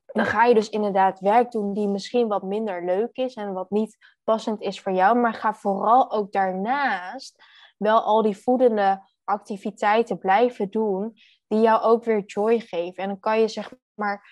dan 0.05 0.25
ga 0.25 0.43
je 0.43 0.53
dus 0.53 0.69
inderdaad 0.69 1.19
werk 1.19 1.51
doen 1.51 1.73
die 1.73 1.87
misschien 1.87 2.27
wat 2.27 2.43
minder 2.43 2.85
leuk 2.85 3.15
is 3.15 3.33
en 3.33 3.53
wat 3.53 3.69
niet 3.69 3.97
passend 4.23 4.61
is 4.61 4.81
voor 4.81 4.91
jou, 4.91 5.17
maar 5.17 5.33
ga 5.33 5.53
vooral 5.53 6.11
ook 6.11 6.31
daarnaast 6.31 7.43
wel 7.77 8.01
al 8.01 8.21
die 8.21 8.37
voedende 8.37 9.09
activiteiten 9.23 10.17
blijven 10.17 10.69
doen 10.69 11.13
die 11.47 11.59
jou 11.59 11.81
ook 11.81 12.03
weer 12.03 12.23
joy 12.25 12.59
geven. 12.59 13.03
En 13.03 13.09
dan 13.09 13.19
kan 13.19 13.39
je 13.39 13.47
zeg 13.47 13.73
maar, 13.93 14.29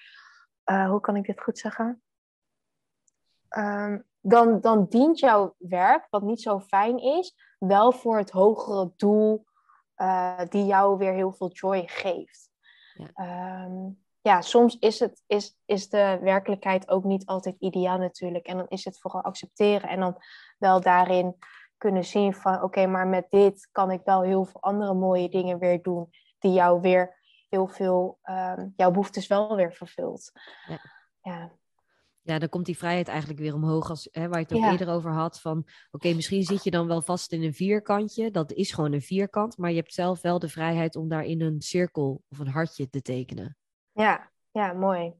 uh, 0.65 0.89
hoe 0.89 0.99
kan 0.99 1.15
ik 1.15 1.25
dit 1.25 1.41
goed 1.41 1.57
zeggen? 1.57 2.03
Um, 3.57 4.07
dan, 4.19 4.61
dan 4.61 4.85
dient 4.89 5.19
jouw 5.19 5.55
werk, 5.57 6.07
wat 6.09 6.21
niet 6.21 6.41
zo 6.41 6.59
fijn 6.59 6.97
is, 6.97 7.50
wel 7.67 7.91
voor 7.91 8.17
het 8.17 8.29
hogere 8.29 8.91
doel 8.97 9.45
uh, 9.97 10.39
die 10.49 10.65
jou 10.65 10.97
weer 10.97 11.13
heel 11.13 11.31
veel 11.31 11.51
joy 11.51 11.83
geeft. 11.87 12.49
Ja. 12.93 13.65
Um, 13.65 13.99
ja, 14.21 14.41
soms 14.41 14.77
is, 14.79 14.99
het, 14.99 15.23
is, 15.27 15.57
is 15.65 15.89
de 15.89 16.19
werkelijkheid 16.21 16.89
ook 16.89 17.03
niet 17.03 17.25
altijd 17.25 17.55
ideaal 17.59 17.97
natuurlijk. 17.97 18.45
En 18.45 18.57
dan 18.57 18.67
is 18.67 18.85
het 18.85 18.99
vooral 18.99 19.21
accepteren 19.21 19.89
en 19.89 19.99
dan 19.99 20.17
wel 20.57 20.81
daarin 20.81 21.35
kunnen 21.77 22.05
zien 22.05 22.33
van 22.33 22.63
oké, 22.63 22.85
maar 22.85 23.07
met 23.07 23.29
dit 23.29 23.69
kan 23.71 23.91
ik 23.91 24.01
wel 24.03 24.21
heel 24.21 24.45
veel 24.45 24.61
andere 24.61 24.93
mooie 24.93 25.29
dingen 25.29 25.59
weer 25.59 25.81
doen 25.81 26.09
die 26.39 26.53
jou 26.53 26.81
weer 26.81 27.19
heel 27.49 27.67
veel, 27.67 28.19
um, 28.23 28.73
jouw 28.75 28.91
behoeftes 28.91 29.27
wel 29.27 29.55
weer 29.55 29.73
vervult. 29.73 30.31
Ja. 30.67 30.79
ja 31.21 31.51
ja, 32.21 32.39
dan 32.39 32.49
komt 32.49 32.65
die 32.65 32.77
vrijheid 32.77 33.07
eigenlijk 33.07 33.39
weer 33.39 33.53
omhoog, 33.53 33.89
als, 33.89 34.07
hè, 34.11 34.27
waar 34.27 34.39
je 34.39 34.45
het 34.45 34.53
ook 34.53 34.71
eerder 34.71 34.89
over 34.89 35.11
had. 35.11 35.41
Van 35.41 35.67
oké, 35.91 36.13
misschien 36.13 36.43
zit 36.43 36.63
je 36.63 36.71
dan 36.71 36.87
wel 36.87 37.01
vast 37.01 37.31
in 37.31 37.43
een 37.43 37.53
vierkantje. 37.53 38.31
Dat 38.31 38.51
is 38.51 38.71
gewoon 38.71 38.93
een 38.93 39.01
vierkant, 39.01 39.57
maar 39.57 39.69
je 39.69 39.75
hebt 39.75 39.93
zelf 39.93 40.21
wel 40.21 40.39
de 40.39 40.49
vrijheid 40.49 40.95
om 40.95 41.07
daarin 41.07 41.41
een 41.41 41.61
cirkel 41.61 42.23
of 42.29 42.39
een 42.39 42.47
hartje 42.47 42.89
te 42.89 43.01
tekenen. 43.01 43.57
Ja, 43.91 44.31
ja, 44.51 44.73
mooi. 44.73 45.13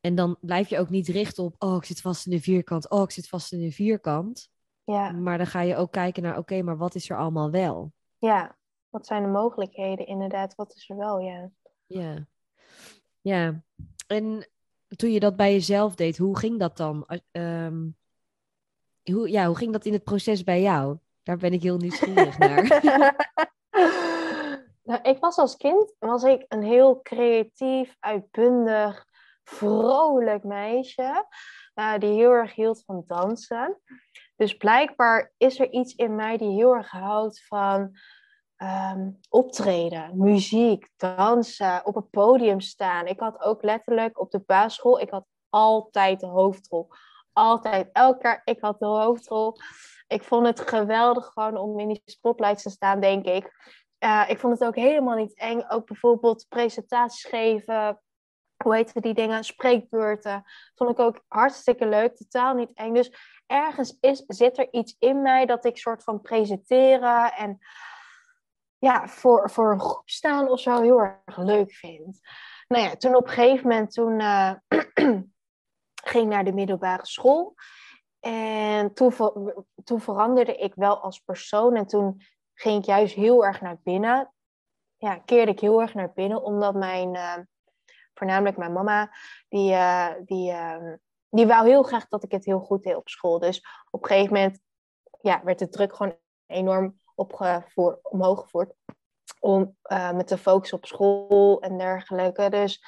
En 0.00 0.14
dan 0.14 0.36
blijf 0.40 0.68
je 0.68 0.78
ook 0.78 0.90
niet 0.90 1.08
richten 1.08 1.44
op, 1.44 1.54
oh, 1.58 1.76
ik 1.76 1.84
zit 1.84 2.00
vast 2.00 2.26
in 2.26 2.32
de 2.32 2.40
vierkant, 2.40 2.90
oh, 2.90 3.02
ik 3.02 3.10
zit 3.10 3.28
vast 3.28 3.52
in 3.52 3.60
de 3.60 3.72
vierkant. 3.72 4.50
Ja. 4.84 5.10
Maar 5.10 5.38
dan 5.38 5.46
ga 5.46 5.60
je 5.60 5.76
ook 5.76 5.92
kijken 5.92 6.22
naar, 6.22 6.38
oké, 6.38 6.62
maar 6.62 6.76
wat 6.76 6.94
is 6.94 7.10
er 7.10 7.16
allemaal 7.16 7.50
wel? 7.50 7.92
Ja, 8.18 8.56
wat 8.88 9.06
zijn 9.06 9.22
de 9.22 9.28
mogelijkheden 9.28 10.06
inderdaad? 10.06 10.54
Wat 10.54 10.74
is 10.74 10.88
er 10.88 10.96
wel, 10.96 11.18
ja. 11.20 11.50
Ja. 11.86 12.26
Ja. 13.20 13.62
En 14.06 14.48
toen 14.96 15.10
je 15.10 15.20
dat 15.20 15.36
bij 15.36 15.52
jezelf 15.52 15.94
deed, 15.94 16.16
hoe 16.16 16.38
ging 16.38 16.58
dat 16.58 16.76
dan? 16.76 17.06
Ehm, 17.30 17.86
hoe, 19.02 19.30
ja, 19.30 19.46
hoe 19.46 19.56
ging 19.56 19.72
dat 19.72 19.84
in 19.84 19.92
het 19.92 20.04
proces 20.04 20.44
bij 20.44 20.62
jou? 20.62 20.98
Daar 21.22 21.36
ben 21.36 21.52
ik 21.52 21.62
heel 21.62 21.76
nieuwsgierig 21.76 22.38
naar. 22.48 22.62
nou, 24.88 25.00
ik 25.02 25.18
was 25.20 25.36
als 25.36 25.56
kind 25.56 25.94
was 25.98 26.22
ik 26.22 26.44
een 26.48 26.62
heel 26.62 27.02
creatief, 27.02 27.96
uitbundig, 28.00 29.04
vrolijk 29.44 30.44
meisje. 30.44 31.26
Uh, 31.74 31.98
die 31.98 32.12
heel 32.12 32.30
erg 32.30 32.54
hield 32.54 32.82
van 32.84 33.04
dansen. 33.06 33.80
Dus 34.36 34.56
blijkbaar 34.56 35.32
is 35.36 35.60
er 35.60 35.70
iets 35.70 35.94
in 35.94 36.14
mij 36.14 36.36
die 36.36 36.50
heel 36.50 36.74
erg 36.74 36.90
houdt 36.90 37.46
van 37.46 37.96
ehm, 38.58 39.10
optreden, 39.28 40.10
muziek, 40.14 40.88
dansen, 40.96 41.86
op 41.86 41.94
het 41.94 42.10
podium 42.10 42.60
staan. 42.60 43.06
Ik 43.06 43.20
had 43.20 43.40
ook 43.40 43.62
letterlijk 43.62 44.20
op 44.20 44.30
de 44.30 44.42
basisschool, 44.46 45.00
ik 45.00 45.10
had 45.10 45.24
altijd 45.48 46.20
de 46.20 46.26
hoofdrol. 46.26 46.88
Altijd, 47.32 47.88
elke 47.92 48.18
keer, 48.18 48.40
ik 48.44 48.60
had 48.60 48.78
de 48.78 48.86
hoofdrol. 48.86 49.56
Ik 50.06 50.24
vond 50.24 50.46
het 50.46 50.60
geweldig 50.60 51.26
gewoon 51.26 51.56
om 51.56 51.78
in 51.78 51.88
die 51.88 52.02
spotlights 52.04 52.62
te 52.62 52.70
staan, 52.70 53.00
denk 53.00 53.24
ik. 53.26 53.52
Uh, 54.04 54.24
ik 54.28 54.38
vond 54.38 54.58
het 54.58 54.68
ook 54.68 54.76
helemaal 54.76 55.16
niet 55.16 55.38
eng. 55.38 55.62
Ook 55.68 55.86
bijvoorbeeld 55.86 56.46
presentaties 56.48 57.24
geven, 57.24 58.00
hoe 58.64 58.74
heet 58.74 59.02
die 59.02 59.14
dingen, 59.14 59.44
spreekbeurten. 59.44 60.44
Vond 60.74 60.90
ik 60.90 60.98
ook 60.98 61.24
hartstikke 61.28 61.86
leuk, 61.86 62.16
totaal 62.16 62.54
niet 62.54 62.72
eng. 62.72 62.94
Dus 62.94 63.12
ergens 63.46 63.96
is, 64.00 64.24
zit 64.26 64.58
er 64.58 64.68
iets 64.70 64.96
in 64.98 65.22
mij 65.22 65.46
dat 65.46 65.64
ik 65.64 65.76
soort 65.76 66.02
van 66.02 66.20
presenteren 66.20 67.32
en 67.32 67.58
ja, 68.78 69.08
voor, 69.08 69.50
voor 69.50 69.72
een 69.72 69.80
groep 69.80 70.10
staan 70.10 70.48
of 70.48 70.60
zo 70.60 70.82
heel 70.82 71.00
erg 71.00 71.36
leuk 71.36 71.72
vind. 71.72 72.18
Nou 72.68 72.84
ja, 72.84 72.96
toen 72.96 73.14
op 73.14 73.26
een 73.26 73.32
gegeven 73.32 73.68
moment, 73.68 73.92
toen 73.92 74.20
uh, 74.20 74.52
ging 76.10 76.24
ik 76.24 76.30
naar 76.30 76.44
de 76.44 76.52
middelbare 76.52 77.06
school. 77.06 77.54
En 78.20 78.94
toen, 78.94 79.12
toen 79.84 80.00
veranderde 80.00 80.56
ik 80.56 80.74
wel 80.74 81.00
als 81.00 81.18
persoon 81.18 81.76
en 81.76 81.86
toen 81.86 82.22
ging 82.54 82.78
ik 82.78 82.84
juist 82.84 83.14
heel 83.14 83.44
erg 83.44 83.60
naar 83.60 83.78
binnen. 83.82 84.32
Ja, 84.96 85.18
keerde 85.18 85.52
ik 85.52 85.60
heel 85.60 85.80
erg 85.80 85.94
naar 85.94 86.12
binnen, 86.12 86.42
omdat 86.42 86.74
mijn... 86.74 87.14
Uh, 87.14 87.34
voornamelijk 88.14 88.56
mijn 88.56 88.72
mama, 88.72 89.10
die, 89.48 89.72
uh, 89.72 90.12
die, 90.24 90.52
uh, 90.52 90.94
die 91.28 91.46
wou 91.46 91.68
heel 91.68 91.82
graag 91.82 92.08
dat 92.08 92.22
ik 92.22 92.30
het 92.30 92.44
heel 92.44 92.60
goed 92.60 92.82
deed 92.82 92.96
op 92.96 93.08
school. 93.08 93.38
Dus 93.38 93.64
op 93.90 94.02
een 94.02 94.08
gegeven 94.08 94.34
moment 94.34 94.60
ja, 95.20 95.40
werd 95.44 95.58
de 95.58 95.68
druk 95.68 95.94
gewoon 95.94 96.18
enorm 96.46 97.00
omhoog 98.02 98.40
gevoerd. 98.40 98.72
Om 99.40 99.76
uh, 99.92 100.12
me 100.12 100.24
te 100.24 100.38
focussen 100.38 100.76
op 100.76 100.86
school 100.86 101.60
en 101.60 101.78
dergelijke. 101.78 102.50
Dus 102.50 102.82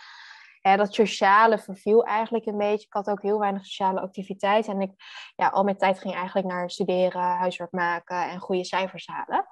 dat 0.62 0.94
sociale 0.94 1.58
verviel 1.58 2.04
eigenlijk 2.04 2.46
een 2.46 2.56
beetje. 2.56 2.86
Ik 2.86 2.92
had 2.92 3.10
ook 3.10 3.22
heel 3.22 3.38
weinig 3.38 3.66
sociale 3.66 4.00
activiteiten. 4.00 4.72
En 4.72 4.80
ik, 4.80 4.92
ja, 5.36 5.48
al 5.48 5.64
mijn 5.64 5.76
tijd 5.76 5.98
ging 5.98 6.14
eigenlijk 6.14 6.46
naar 6.46 6.70
studeren, 6.70 7.20
huiswerk 7.20 7.72
maken 7.72 8.28
en 8.30 8.38
goede 8.38 8.64
cijfers 8.64 9.06
halen. 9.06 9.46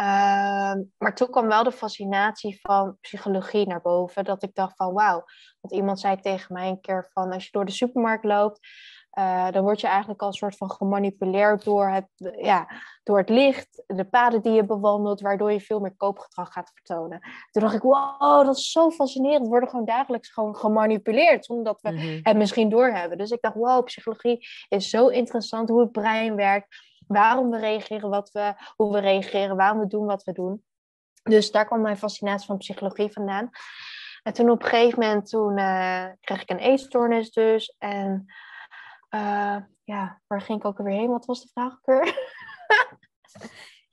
Uh, 0.00 0.84
maar 0.98 1.14
toen 1.14 1.30
kwam 1.30 1.46
wel 1.46 1.62
de 1.62 1.72
fascinatie 1.72 2.58
van 2.60 2.96
psychologie 3.00 3.66
naar 3.66 3.80
boven. 3.80 4.24
Dat 4.24 4.42
ik 4.42 4.54
dacht 4.54 4.76
van 4.76 4.92
wauw. 4.92 5.24
Want 5.60 5.74
iemand 5.74 6.00
zei 6.00 6.20
tegen 6.20 6.54
mij 6.54 6.68
een 6.68 6.80
keer 6.80 7.08
van 7.12 7.32
als 7.32 7.44
je 7.44 7.50
door 7.52 7.64
de 7.64 7.72
supermarkt 7.72 8.24
loopt 8.24 8.60
uh, 9.18 9.50
dan 9.50 9.62
word 9.62 9.80
je 9.80 9.86
eigenlijk 9.86 10.20
al 10.20 10.26
een 10.26 10.34
soort 10.34 10.56
van 10.56 10.70
gemanipuleerd 10.70 11.64
door 11.64 11.88
het, 11.88 12.08
ja, 12.36 12.68
door 13.02 13.18
het 13.18 13.28
licht, 13.28 13.82
de 13.86 14.04
paden 14.04 14.42
die 14.42 14.52
je 14.52 14.64
bewandelt, 14.64 15.20
waardoor 15.20 15.52
je 15.52 15.60
veel 15.60 15.80
meer 15.80 15.96
koopgedrag 15.96 16.52
gaat 16.52 16.70
vertonen. 16.74 17.20
Toen 17.50 17.62
dacht 17.62 17.74
ik, 17.74 17.82
wow, 17.82 18.44
dat 18.44 18.56
is 18.56 18.70
zo 18.70 18.90
fascinerend. 18.90 19.42
We 19.42 19.48
worden 19.48 19.68
gewoon 19.68 19.84
dagelijks 19.84 20.28
gewoon 20.28 20.56
gemanipuleerd, 20.56 21.44
zonder 21.44 21.64
dat 21.64 21.80
we 21.80 21.90
mhm. 21.90 22.20
het 22.22 22.36
misschien 22.36 22.68
doorhebben. 22.68 23.18
Dus 23.18 23.30
ik 23.30 23.40
dacht, 23.40 23.54
wow, 23.54 23.84
psychologie 23.84 24.46
is 24.68 24.90
zo 24.90 25.08
interessant, 25.08 25.68
hoe 25.68 25.80
het 25.80 25.92
brein 25.92 26.34
werkt, 26.34 26.76
waarom 27.06 27.50
we 27.50 27.58
reageren 27.58 28.10
wat 28.10 28.30
we, 28.30 28.54
hoe 28.76 28.92
we 28.92 28.98
reageren, 28.98 29.56
waarom 29.56 29.78
we 29.78 29.86
doen 29.86 30.06
wat 30.06 30.24
we 30.24 30.32
doen. 30.32 30.64
Dus 31.22 31.50
daar 31.50 31.66
kwam 31.66 31.80
mijn 31.80 31.96
fascinatie 31.96 32.46
van 32.46 32.56
psychologie 32.56 33.12
vandaan. 33.12 33.50
En 34.22 34.32
toen 34.32 34.50
op 34.50 34.62
een 34.62 34.68
gegeven 34.68 34.98
moment, 34.98 35.28
toen 35.28 35.58
uh, 35.58 36.04
kreeg 36.20 36.42
ik 36.42 36.50
een 36.50 36.58
eetstoornis 36.58 37.30
dus. 37.30 37.74
En 37.78 38.26
uh, 39.14 39.56
ja, 39.84 40.20
waar 40.26 40.40
ging 40.40 40.58
ik 40.58 40.64
ook 40.64 40.78
weer 40.78 40.96
heen? 40.98 41.10
Wat 41.10 41.26
was 41.26 41.42
de 41.42 41.48
vraag 41.48 41.78
ook 41.84 42.04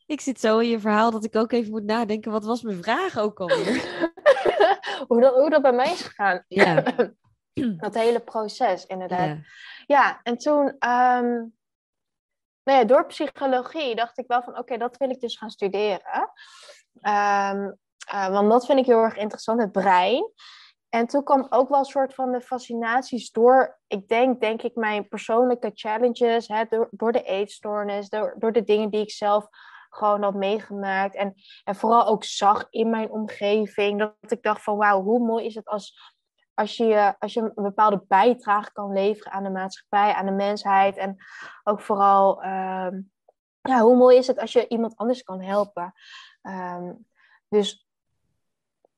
ik 0.06 0.22
zit 0.22 0.40
zo 0.40 0.58
in 0.60 0.70
je 0.70 0.80
verhaal 0.80 1.12
dat 1.12 1.24
ik 1.24 1.36
ook 1.36 1.52
even 1.52 1.72
moet 1.72 1.84
nadenken. 1.84 2.32
Wat 2.32 2.46
was 2.46 2.62
mijn 2.62 2.84
vraag 2.84 3.18
ook 3.18 3.40
alweer? 3.40 4.06
hoe, 5.08 5.22
dat, 5.22 5.34
hoe 5.34 5.50
dat 5.50 5.62
bij 5.62 5.74
mij 5.74 5.92
is 5.92 6.02
gegaan. 6.02 6.44
Ja. 6.48 6.84
dat 7.84 7.94
hele 7.94 8.20
proces, 8.20 8.86
inderdaad. 8.86 9.28
Ja, 9.28 9.44
ja 9.86 10.20
en 10.24 10.38
toen... 10.38 10.66
Um, 10.66 11.56
nou 12.64 12.80
ja, 12.80 12.84
door 12.84 13.06
psychologie 13.06 13.96
dacht 13.96 14.18
ik 14.18 14.28
wel 14.28 14.44
van... 14.44 14.58
Oké, 14.58 14.78
dat 14.78 14.98
wil 14.98 15.10
ik 15.10 15.20
dus 15.20 15.38
gaan 15.38 15.50
studeren. 15.50 16.32
Um, 17.02 17.78
uh, 18.14 18.28
want 18.28 18.50
dat 18.50 18.66
vind 18.66 18.80
ik 18.80 18.86
heel 18.86 19.04
erg 19.04 19.18
interessant, 19.18 19.62
het 19.62 19.72
brein. 19.72 20.32
En 20.90 21.08
toen 21.08 21.24
kwam 21.24 21.48
ook 21.50 21.70
wel 21.70 21.80
een 21.80 21.86
soort 21.86 22.14
van 22.14 22.32
de 22.32 22.42
fascinaties 22.42 23.32
door, 23.32 23.80
ik 23.88 24.08
denk, 24.08 24.40
denk 24.40 24.62
ik, 24.62 24.76
mijn 24.76 25.08
persoonlijke 25.08 25.72
challenges, 25.74 26.48
hè, 26.48 26.64
door, 26.70 26.88
door 26.92 27.12
de 27.12 27.24
eetstoornis, 27.24 28.10
door, 28.10 28.36
door 28.38 28.52
de 28.52 28.64
dingen 28.64 28.90
die 28.90 29.02
ik 29.02 29.12
zelf 29.12 29.48
gewoon 29.90 30.24
had 30.24 30.34
meegemaakt. 30.34 31.16
En, 31.16 31.34
en 31.64 31.76
vooral 31.76 32.08
ook 32.08 32.24
zag 32.24 32.68
in 32.70 32.90
mijn 32.90 33.12
omgeving, 33.12 34.00
dat 34.00 34.32
ik 34.32 34.44
dacht 34.44 34.64
van 34.64 34.78
wauw, 34.78 35.02
hoe 35.02 35.20
mooi 35.20 35.46
is 35.46 35.56
het 35.56 35.68
als, 35.68 36.16
als, 36.54 36.78
je, 36.78 37.16
als 37.20 37.34
je 37.34 37.42
een 37.42 37.64
bepaalde 37.64 38.04
bijdrage 38.08 38.72
kan 38.72 38.94
leveren 38.94 39.32
aan 39.32 39.44
de 39.44 39.50
maatschappij, 39.50 40.14
aan 40.14 40.26
de 40.26 40.32
mensheid. 40.32 40.98
En 40.98 41.18
ook 41.64 41.82
vooral, 41.82 42.42
ehm, 42.44 43.02
ja, 43.62 43.82
hoe 43.82 43.98
mooi 43.98 44.18
is 44.18 44.28
het 44.28 44.40
als 44.40 44.54
je 44.54 44.68
iemand 44.68 44.96
anders 44.96 45.24
kan 45.24 45.42
helpen. 45.42 45.94
Um, 46.42 47.06
dus 47.50 47.87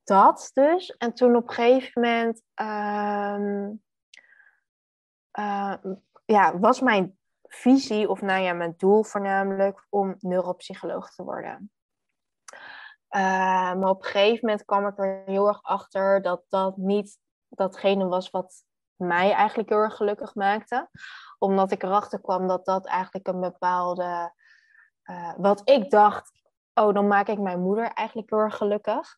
dat 0.10 0.50
dus. 0.54 0.90
En 0.98 1.14
toen 1.14 1.36
op 1.36 1.48
een 1.48 1.54
gegeven 1.54 2.02
moment 2.02 2.42
ehm, 2.54 3.72
eh, 5.32 5.74
ja, 6.26 6.60
was 6.60 6.80
mijn 6.80 7.18
visie, 7.44 8.10
of 8.10 8.22
nou 8.22 8.42
ja, 8.42 8.54
mijn 8.54 8.74
doel 8.78 9.04
voornamelijk, 9.04 9.86
om 9.90 10.16
neuropsycholoog 10.20 11.10
te 11.10 11.24
worden. 11.24 11.72
Uh, 13.16 13.74
maar 13.74 13.90
op 13.90 14.04
een 14.04 14.10
gegeven 14.10 14.40
moment 14.42 14.66
kwam 14.66 14.88
ik 14.88 14.98
er 14.98 15.24
heel 15.26 15.48
erg 15.48 15.64
achter 15.64 16.22
dat 16.22 16.44
dat 16.50 16.78
niet 16.78 17.18
datgene 17.50 18.08
was 18.08 18.30
wat 18.30 18.64
mij 18.96 19.32
eigenlijk 19.32 19.70
heel 19.70 19.78
erg 19.78 19.96
gelukkig 19.96 20.36
maakte. 20.36 20.90
Omdat 21.38 21.72
ik 21.72 21.84
erachter 21.84 22.22
kwam 22.22 22.48
dat 22.48 22.66
dat 22.66 22.86
eigenlijk 22.86 23.28
een 23.28 23.40
bepaalde. 23.40 24.34
Uh, 25.04 25.34
wat 25.38 25.70
ik 25.70 25.90
dacht 25.90 26.39
oh, 26.74 26.94
dan 26.94 27.08
maak 27.08 27.28
ik 27.28 27.40
mijn 27.40 27.62
moeder 27.62 27.92
eigenlijk 27.92 28.30
heel 28.30 28.40
erg 28.40 28.58
gelukkig. 28.58 29.18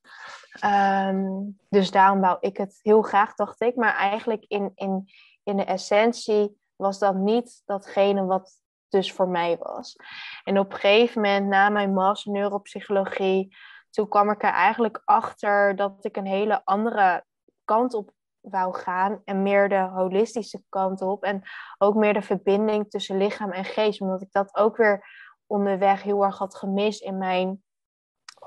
Ehm, 0.52 1.28
dus 1.70 1.92
daarom 1.92 2.22
wou 2.22 2.38
ik 2.40 2.58
het 2.58 2.80
heel 2.82 3.02
graag, 3.02 3.36
dacht 3.36 3.62
ik. 3.62 3.76
Maar 3.76 3.96
eigenlijk 3.96 4.46
in, 4.48 4.72
in, 4.76 5.10
in 5.44 5.58
de 5.58 5.66
essentie 5.66 6.62
was 6.76 7.00
dat 7.00 7.16
niet 7.16 7.62
datgene 7.66 8.26
wat 8.26 8.62
dus 8.90 9.14
voor 9.14 9.28
mij 9.28 9.58
was. 9.58 9.96
En 10.44 10.60
op 10.60 10.72
een 10.72 10.80
gegeven 10.80 11.22
moment, 11.22 11.48
na 11.48 11.70
mijn 11.70 11.94
master 11.94 12.32
neuropsychologie, 12.32 13.56
toen 13.90 14.08
kwam 14.08 14.30
ik 14.30 14.44
er 14.44 14.52
eigenlijk 14.52 15.02
achter 15.06 15.76
dat 15.76 16.06
ik 16.06 16.18
een 16.18 16.26
hele 16.26 16.62
andere 16.64 17.26
kant 17.66 17.94
op 17.94 18.12
wou 18.42 18.76
gaan 18.76 19.22
en 19.26 19.44
meer 19.44 19.70
de 19.70 19.80
holistische 19.80 20.64
kant 20.70 21.02
op 21.02 21.24
en 21.24 21.42
ook 21.78 21.96
meer 21.96 22.14
de 22.14 22.22
verbinding 22.22 22.90
tussen 22.90 23.18
lichaam 23.18 23.52
en 23.52 23.66
geest, 23.66 24.02
omdat 24.02 24.22
ik 24.22 24.32
dat 24.32 24.56
ook 24.56 24.78
weer 24.78 25.06
onderweg 25.52 26.04
heel 26.04 26.24
erg 26.24 26.38
had 26.38 26.56
gemist 26.56 27.02
in 27.02 27.18
mijn 27.18 27.64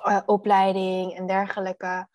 uh, 0.06 0.20
opleiding 0.26 1.16
en 1.16 1.26
dergelijke. 1.26 2.08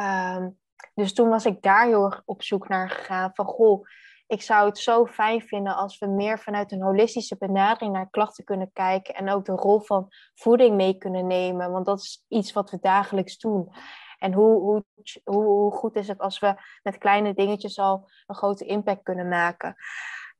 Um, 0.00 0.58
dus 0.94 1.14
toen 1.14 1.28
was 1.28 1.46
ik 1.46 1.62
daar 1.62 1.86
heel 1.86 2.04
erg 2.04 2.22
op 2.24 2.42
zoek 2.42 2.68
naar 2.68 2.90
gegaan 2.90 3.30
van 3.34 3.46
goh, 3.46 3.86
ik 4.26 4.42
zou 4.42 4.68
het 4.68 4.78
zo 4.78 5.06
fijn 5.06 5.40
vinden 5.40 5.76
als 5.76 5.98
we 5.98 6.06
meer 6.06 6.38
vanuit 6.38 6.72
een 6.72 6.82
holistische 6.82 7.36
benadering 7.38 7.92
naar 7.92 8.10
klachten 8.10 8.44
kunnen 8.44 8.70
kijken 8.72 9.14
en 9.14 9.30
ook 9.30 9.44
de 9.44 9.52
rol 9.52 9.80
van 9.80 10.08
voeding 10.34 10.76
mee 10.76 10.98
kunnen 10.98 11.26
nemen, 11.26 11.70
want 11.70 11.86
dat 11.86 11.98
is 11.98 12.24
iets 12.28 12.52
wat 12.52 12.70
we 12.70 12.78
dagelijks 12.80 13.38
doen. 13.38 13.72
En 14.18 14.32
hoe, 14.32 14.60
hoe, 14.60 14.84
hoe, 15.24 15.72
goed 15.72 15.96
is 15.96 16.08
het 16.08 16.18
als 16.18 16.38
we 16.38 16.54
met 16.82 16.98
kleine 16.98 17.34
dingetjes 17.34 17.78
al 17.78 18.10
een 18.26 18.34
grote 18.34 18.64
impact 18.64 19.02
kunnen 19.02 19.28
maken. 19.28 19.76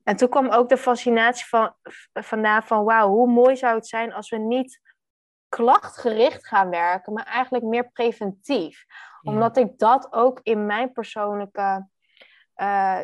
En 0.04 0.16
toen 0.16 0.28
kwam 0.28 0.48
ook 0.48 0.68
de 0.68 0.76
fascinatie 0.76 1.46
van, 1.46 1.74
vandaan 2.12 2.62
van 2.62 2.84
wauw, 2.84 3.08
hoe 3.08 3.28
mooi 3.28 3.56
zou 3.56 3.74
het 3.74 3.86
zijn 3.86 4.12
als 4.12 4.30
we 4.30 4.38
niet 4.38 4.80
klachtgericht 5.48 6.46
gaan 6.46 6.70
werken, 6.70 7.12
maar 7.12 7.26
eigenlijk 7.26 7.64
meer 7.64 7.90
preventief. 7.90 8.84
Omdat 9.22 9.56
ik 9.56 9.78
dat 9.78 10.12
ook 10.12 10.40
in 10.42 10.66
mijn 10.66 10.92
persoonlijke 10.92 11.88
uh, 12.56 13.00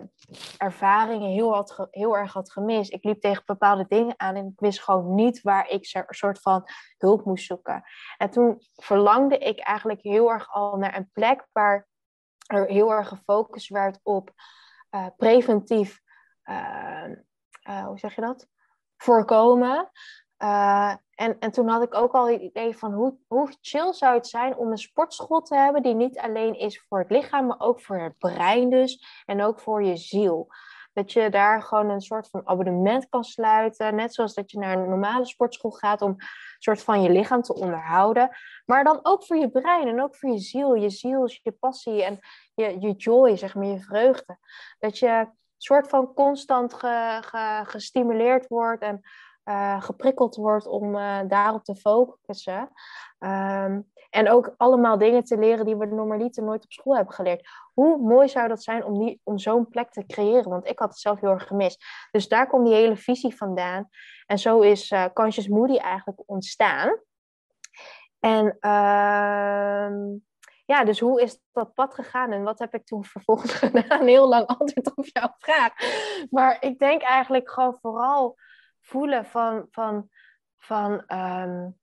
ervaringen 0.56 1.30
heel, 1.30 1.54
had 1.54 1.88
heel 1.90 2.16
erg 2.16 2.32
had 2.32 2.52
gemist. 2.52 2.92
Ik 2.92 3.04
liep 3.04 3.20
tegen 3.20 3.42
bepaalde 3.46 3.84
dingen 3.88 4.14
aan 4.16 4.34
en 4.34 4.46
ik 4.46 4.60
wist 4.60 4.82
gewoon 4.82 5.14
niet 5.14 5.42
waar 5.42 5.68
ik 5.68 5.90
een 5.92 6.04
soort 6.08 6.40
van 6.40 6.68
hulp 6.98 7.24
moest 7.24 7.46
zoeken. 7.46 7.82
En 8.16 8.30
toen 8.30 8.62
verlangde 8.74 9.38
ik 9.38 9.58
eigenlijk 9.58 10.02
heel 10.02 10.30
erg 10.30 10.52
al 10.52 10.76
naar 10.76 10.96
een 10.96 11.10
plek 11.12 11.46
waar 11.52 11.86
er 12.46 12.66
heel 12.66 12.92
erg 12.92 13.08
gefocust 13.08 13.68
werd 13.68 14.00
op 14.02 14.30
uh, 14.90 15.06
preventief, 15.16 16.00
hoe 17.86 17.98
zeg 17.98 18.14
je 18.14 18.20
dat? 18.20 18.48
Voorkomen. 18.96 19.90
en, 21.14 21.38
en 21.38 21.50
toen 21.50 21.68
had 21.68 21.82
ik 21.82 21.94
ook 21.94 22.12
al 22.12 22.28
het 22.28 22.40
idee 22.40 22.76
van 22.76 22.92
hoe, 22.92 23.18
hoe 23.26 23.52
chill 23.60 23.92
zou 23.92 24.14
het 24.14 24.26
zijn 24.26 24.56
om 24.56 24.70
een 24.70 24.78
sportschool 24.78 25.42
te 25.42 25.56
hebben 25.56 25.82
die 25.82 25.94
niet 25.94 26.18
alleen 26.18 26.54
is 26.54 26.80
voor 26.88 26.98
het 26.98 27.10
lichaam, 27.10 27.46
maar 27.46 27.60
ook 27.60 27.80
voor 27.80 28.00
het 28.00 28.18
brein 28.18 28.70
dus 28.70 29.22
en 29.26 29.42
ook 29.42 29.60
voor 29.60 29.82
je 29.82 29.96
ziel. 29.96 30.48
Dat 30.98 31.12
je 31.12 31.30
daar 31.30 31.62
gewoon 31.62 31.90
een 31.90 32.00
soort 32.00 32.28
van 32.28 32.48
abonnement 32.48 33.08
kan 33.08 33.24
sluiten. 33.24 33.94
Net 33.94 34.14
zoals 34.14 34.34
dat 34.34 34.50
je 34.50 34.58
naar 34.58 34.78
een 34.78 34.88
normale 34.88 35.26
sportschool 35.26 35.70
gaat 35.70 36.02
om 36.02 36.10
een 36.10 36.26
soort 36.58 36.82
van 36.82 37.02
je 37.02 37.10
lichaam 37.10 37.42
te 37.42 37.54
onderhouden. 37.54 38.36
Maar 38.66 38.84
dan 38.84 39.00
ook 39.02 39.24
voor 39.24 39.36
je 39.36 39.50
brein 39.50 39.88
en 39.88 40.02
ook 40.02 40.16
voor 40.16 40.30
je 40.30 40.38
ziel. 40.38 40.74
Je 40.74 40.90
ziel 40.90 41.24
is 41.24 41.40
je 41.42 41.52
passie 41.52 42.04
en 42.04 42.18
je, 42.54 42.80
je 42.80 42.92
joy, 42.92 43.36
zeg 43.36 43.54
maar, 43.54 43.66
je 43.66 43.80
vreugde. 43.80 44.38
Dat 44.78 44.98
je 44.98 45.28
soort 45.58 45.88
van 45.88 46.14
constant 46.14 46.74
ge, 46.74 47.18
ge, 47.20 47.62
gestimuleerd 47.64 48.46
wordt 48.46 48.82
en 48.82 49.00
uh, 49.44 49.82
geprikkeld 49.82 50.36
wordt 50.36 50.66
om 50.66 50.94
uh, 50.94 51.18
daarop 51.28 51.64
te 51.64 51.76
focussen. 51.76 52.70
Um, 53.18 53.90
en 54.10 54.30
ook 54.30 54.54
allemaal 54.56 54.98
dingen 54.98 55.24
te 55.24 55.38
leren 55.38 55.64
die 55.64 55.76
we 55.76 55.86
normaliter 55.86 56.42
nooit 56.42 56.64
op 56.64 56.72
school 56.72 56.96
hebben 56.96 57.14
geleerd. 57.14 57.48
Hoe 57.74 57.98
mooi 57.98 58.28
zou 58.28 58.48
dat 58.48 58.62
zijn 58.62 58.84
om, 58.84 59.18
om 59.22 59.38
zo'n 59.38 59.68
plek 59.68 59.90
te 59.90 60.06
creëren? 60.06 60.50
Want 60.50 60.68
ik 60.68 60.78
had 60.78 60.88
het 60.88 60.98
zelf 60.98 61.20
heel 61.20 61.30
erg 61.30 61.46
gemist. 61.46 61.84
Dus 62.10 62.28
daar 62.28 62.46
komt 62.46 62.66
die 62.66 62.74
hele 62.74 62.96
visie 62.96 63.36
vandaan. 63.36 63.88
En 64.26 64.38
zo 64.38 64.60
is 64.60 64.90
uh, 64.90 65.04
Conscious 65.12 65.48
Moody 65.48 65.76
eigenlijk 65.76 66.22
ontstaan. 66.26 67.00
En 68.20 68.56
uh, 68.60 70.16
ja, 70.68 70.84
dus 70.84 71.00
hoe 71.00 71.22
is 71.22 71.40
dat 71.52 71.74
pad 71.74 71.94
gegaan 71.94 72.32
en 72.32 72.42
wat 72.42 72.58
heb 72.58 72.74
ik 72.74 72.86
toen 72.86 73.04
vervolgens 73.04 73.52
gedaan? 73.62 74.06
Heel 74.06 74.28
lang 74.28 74.46
antwoord 74.46 74.96
op 74.96 75.06
jouw 75.06 75.34
vraag. 75.38 75.72
Maar 76.30 76.56
ik 76.60 76.78
denk 76.78 77.02
eigenlijk 77.02 77.50
gewoon 77.50 77.78
vooral 77.80 78.36
voelen 78.80 79.26
van, 79.26 79.66
van, 79.70 80.08
van 80.58 81.04
um, 81.12 81.78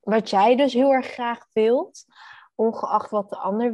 wat 0.00 0.30
jij 0.30 0.56
dus 0.56 0.72
heel 0.72 0.92
erg 0.92 1.06
graag 1.06 1.46
wilt, 1.52 2.04
ongeacht 2.54 3.10
wat 3.10 3.30
de 3.30 3.36
ander 3.36 3.72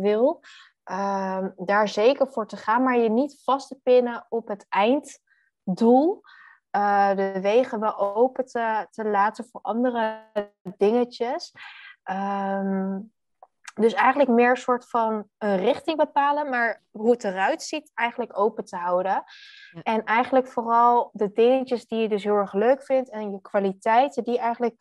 wil, 0.00 0.40
uh, 0.84 1.46
daar 1.56 1.88
zeker 1.88 2.28
voor 2.28 2.46
te 2.46 2.56
gaan, 2.56 2.82
maar 2.82 2.98
je 2.98 3.10
niet 3.10 3.42
vast 3.42 3.68
te 3.68 3.80
pinnen 3.82 4.26
op 4.28 4.48
het 4.48 4.66
einddoel. 4.68 6.22
Uh, 6.76 7.16
de 7.16 7.40
wegen 7.40 7.80
wel 7.80 7.98
open 7.98 8.44
te, 8.44 8.86
te 8.90 9.04
laten 9.04 9.48
voor 9.50 9.60
andere 9.60 10.20
dingetjes. 10.76 11.52
Um, 12.04 13.12
dus 13.74 13.94
eigenlijk 13.94 14.30
meer 14.30 14.50
een 14.50 14.56
soort 14.56 14.88
van 14.88 15.28
een 15.38 15.56
richting 15.56 15.96
bepalen, 15.96 16.48
maar 16.48 16.82
hoe 16.90 17.10
het 17.10 17.24
eruit 17.24 17.62
ziet, 17.62 17.90
eigenlijk 17.94 18.38
open 18.38 18.64
te 18.64 18.76
houden. 18.76 19.24
En 19.82 20.04
eigenlijk 20.04 20.48
vooral 20.48 21.10
de 21.12 21.32
dingetjes 21.32 21.86
die 21.86 22.00
je 22.00 22.08
dus 22.08 22.24
heel 22.24 22.36
erg 22.36 22.52
leuk 22.52 22.82
vindt 22.82 23.10
en 23.10 23.30
je 23.30 23.40
kwaliteiten, 23.40 24.24
die 24.24 24.38
eigenlijk 24.38 24.76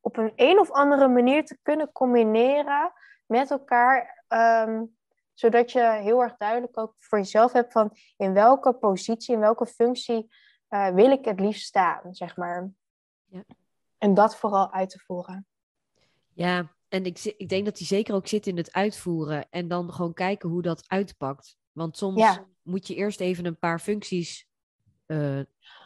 op 0.00 0.16
een 0.16 0.32
een 0.36 0.58
of 0.58 0.70
andere 0.70 1.08
manier 1.08 1.44
te 1.44 1.58
kunnen 1.62 1.92
combineren 1.92 2.92
met 3.26 3.50
elkaar. 3.50 4.24
Um, 4.28 4.96
zodat 5.34 5.72
je 5.72 5.80
heel 5.80 6.22
erg 6.22 6.36
duidelijk 6.36 6.78
ook 6.78 6.94
voor 6.98 7.18
jezelf 7.18 7.52
hebt 7.52 7.72
van 7.72 7.96
in 8.16 8.32
welke 8.32 8.72
positie, 8.72 9.34
in 9.34 9.40
welke 9.40 9.66
functie 9.66 10.34
uh, 10.70 10.88
wil 10.88 11.10
ik 11.10 11.24
het 11.24 11.40
liefst 11.40 11.66
staan, 11.66 12.14
zeg 12.14 12.36
maar. 12.36 12.70
Ja. 13.26 13.42
En 13.98 14.14
dat 14.14 14.36
vooral 14.36 14.72
uit 14.72 14.90
te 14.90 14.98
voeren. 14.98 15.46
Ja, 16.34 16.74
en 16.88 17.04
ik, 17.04 17.34
ik 17.36 17.48
denk 17.48 17.64
dat 17.64 17.76
die 17.76 17.86
zeker 17.86 18.14
ook 18.14 18.26
zit 18.26 18.46
in 18.46 18.56
het 18.56 18.72
uitvoeren 18.72 19.46
en 19.50 19.68
dan 19.68 19.92
gewoon 19.92 20.12
kijken 20.14 20.48
hoe 20.48 20.62
dat 20.62 20.84
uitpakt. 20.86 21.56
Want 21.72 21.96
soms 21.96 22.38
moet 22.62 22.86
je 22.86 22.94
eerst 22.94 23.20
even 23.20 23.44
een 23.44 23.58
paar 23.58 23.80
functies 23.80 24.46
uh, 25.06 25.40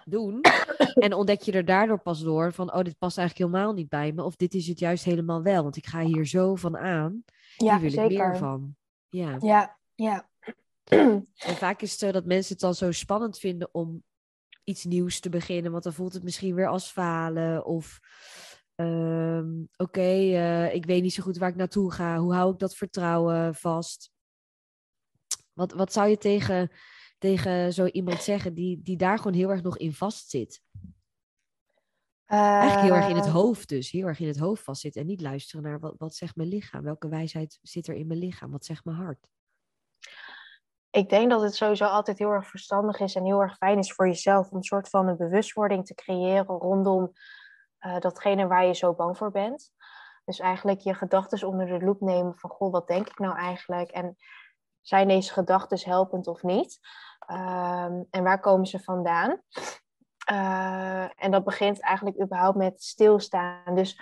doen. 0.05 0.41
en 1.05 1.13
ontdek 1.13 1.41
je 1.41 1.53
er 1.53 1.65
daardoor 1.65 2.01
pas 2.01 2.21
door 2.21 2.53
van, 2.53 2.75
oh, 2.75 2.83
dit 2.83 2.99
past 2.99 3.19
eigenlijk 3.19 3.51
helemaal 3.51 3.73
niet 3.75 3.89
bij 3.89 4.13
me. 4.13 4.23
Of 4.23 4.37
dit 4.37 4.55
is 4.55 4.67
het 4.67 4.79
juist 4.79 5.05
helemaal 5.05 5.43
wel, 5.43 5.63
want 5.63 5.77
ik 5.77 5.87
ga 5.87 6.01
hier 6.01 6.27
zo 6.27 6.55
van 6.55 6.77
aan. 6.77 7.25
Ja, 7.57 7.73
hier 7.73 7.81
wil 7.81 7.91
zeker. 7.91 8.11
ik 8.11 8.19
meer 8.19 8.37
van. 8.37 8.77
Ja, 9.09 9.37
ja. 9.41 9.79
ja. 9.95 10.29
En 11.37 11.57
vaak 11.57 11.83
is 11.83 11.91
het 11.91 12.01
zo 12.01 12.13
dat 12.13 12.25
mensen 12.25 12.53
het 12.53 12.61
dan 12.61 12.75
zo 12.75 12.93
spannend 12.93 13.39
vinden 13.39 13.69
om 13.73 14.03
iets 14.65 14.85
nieuws 14.85 15.21
te 15.21 15.29
beginnen, 15.29 15.73
want 15.73 15.85
dan 15.85 15.93
voelt 15.93 16.13
het 16.13 16.23
misschien 16.23 16.55
weer 16.55 16.69
als 16.69 16.91
falen. 16.91 17.65
Of 17.65 18.01
um, 18.77 19.69
oké, 19.77 19.83
okay, 19.83 20.31
uh, 20.31 20.75
ik 20.75 20.87
weet 20.87 21.03
niet 21.03 21.15
zo 21.15 21.23
goed 21.23 21.39
waar 21.39 21.49
ik 21.49 21.57
naartoe 21.57 21.93
ga. 21.93 22.19
Hoe 22.19 22.35
hou 22.35 22.53
ik 22.53 22.59
dat 22.59 22.75
vertrouwen 22.75 23.55
vast? 23.55 24.11
Wat, 25.53 25.73
wat 25.73 25.93
zou 25.93 26.09
je 26.09 26.19
tegen 26.19 26.71
tegen 27.19 27.73
zo 27.73 27.87
iemand 27.87 28.23
zeggen 28.23 28.55
die, 28.55 28.83
die 28.83 28.97
daar 28.97 29.17
gewoon 29.19 29.33
heel 29.33 29.51
erg 29.51 29.63
nog 29.63 29.79
in 29.79 29.93
vastzit? 29.93 30.63
Uh, 32.27 32.39
Eigenlijk 32.39 32.81
heel 32.81 32.95
erg 32.95 33.09
in 33.09 33.17
het 33.17 33.27
eh. 33.27 33.33
hoofd 33.33 33.69
dus, 33.69 33.91
heel 33.91 34.07
erg 34.07 34.21
in 34.21 34.27
het 34.27 34.39
hoofd 34.39 34.63
vastzit 34.63 34.97
en 34.97 35.07
niet 35.07 35.21
luisteren 35.21 35.63
naar 35.63 35.81
wat, 35.81 35.95
wat 35.99 36.15
zegt 36.15 36.37
mijn 36.37 36.49
lichaam? 36.49 36.83
Welke 36.83 37.09
wijsheid 37.09 37.59
zit 37.63 37.87
er 37.87 37.95
in 37.95 38.07
mijn 38.07 38.19
lichaam? 38.19 38.51
Wat 38.51 38.65
zegt 38.65 38.85
mijn 38.85 38.97
hart? 38.97 39.29
Ik 40.91 41.09
denk 41.09 41.31
dat 41.31 41.43
het 41.43 41.55
sowieso 41.55 41.85
altijd 41.85 42.19
heel 42.19 42.31
erg 42.31 42.47
verstandig 42.47 43.01
is 43.01 43.15
en 43.15 43.25
heel 43.25 43.41
erg 43.41 43.57
fijn 43.57 43.79
is 43.79 43.93
voor 43.93 44.07
jezelf 44.07 44.51
om 44.51 44.57
een 44.57 44.63
soort 44.63 44.89
van 44.89 45.09
een 45.09 45.17
bewustwording 45.17 45.87
te 45.87 45.95
creëren 45.95 46.47
rondom 46.47 47.13
uh, 47.87 47.99
datgene 47.99 48.47
waar 48.47 48.65
je 48.65 48.75
zo 48.75 48.95
bang 48.95 49.17
voor 49.17 49.31
bent. 49.31 49.73
Dus 50.25 50.39
eigenlijk 50.39 50.81
je 50.81 50.95
gedachten 50.95 51.49
onder 51.49 51.67
de 51.67 51.85
loep 51.85 52.01
nemen 52.01 52.39
van, 52.39 52.51
goh, 52.51 52.73
wat 52.73 52.87
denk 52.87 53.09
ik 53.09 53.19
nou 53.19 53.37
eigenlijk? 53.37 53.91
En 53.91 54.17
zijn 54.81 55.09
deze 55.09 55.33
gedachten 55.33 55.91
helpend 55.91 56.27
of 56.27 56.43
niet? 56.43 56.79
Ehm, 57.27 58.03
en 58.11 58.23
waar 58.23 58.41
komen 58.41 58.67
ze 58.67 58.81
vandaan? 58.81 59.41
Uh, 60.31 61.25
en 61.25 61.31
dat 61.31 61.45
begint 61.45 61.81
eigenlijk 61.81 62.23
überhaupt 62.23 62.57
met 62.57 62.83
stilstaan. 62.83 63.75
Dus 63.75 64.01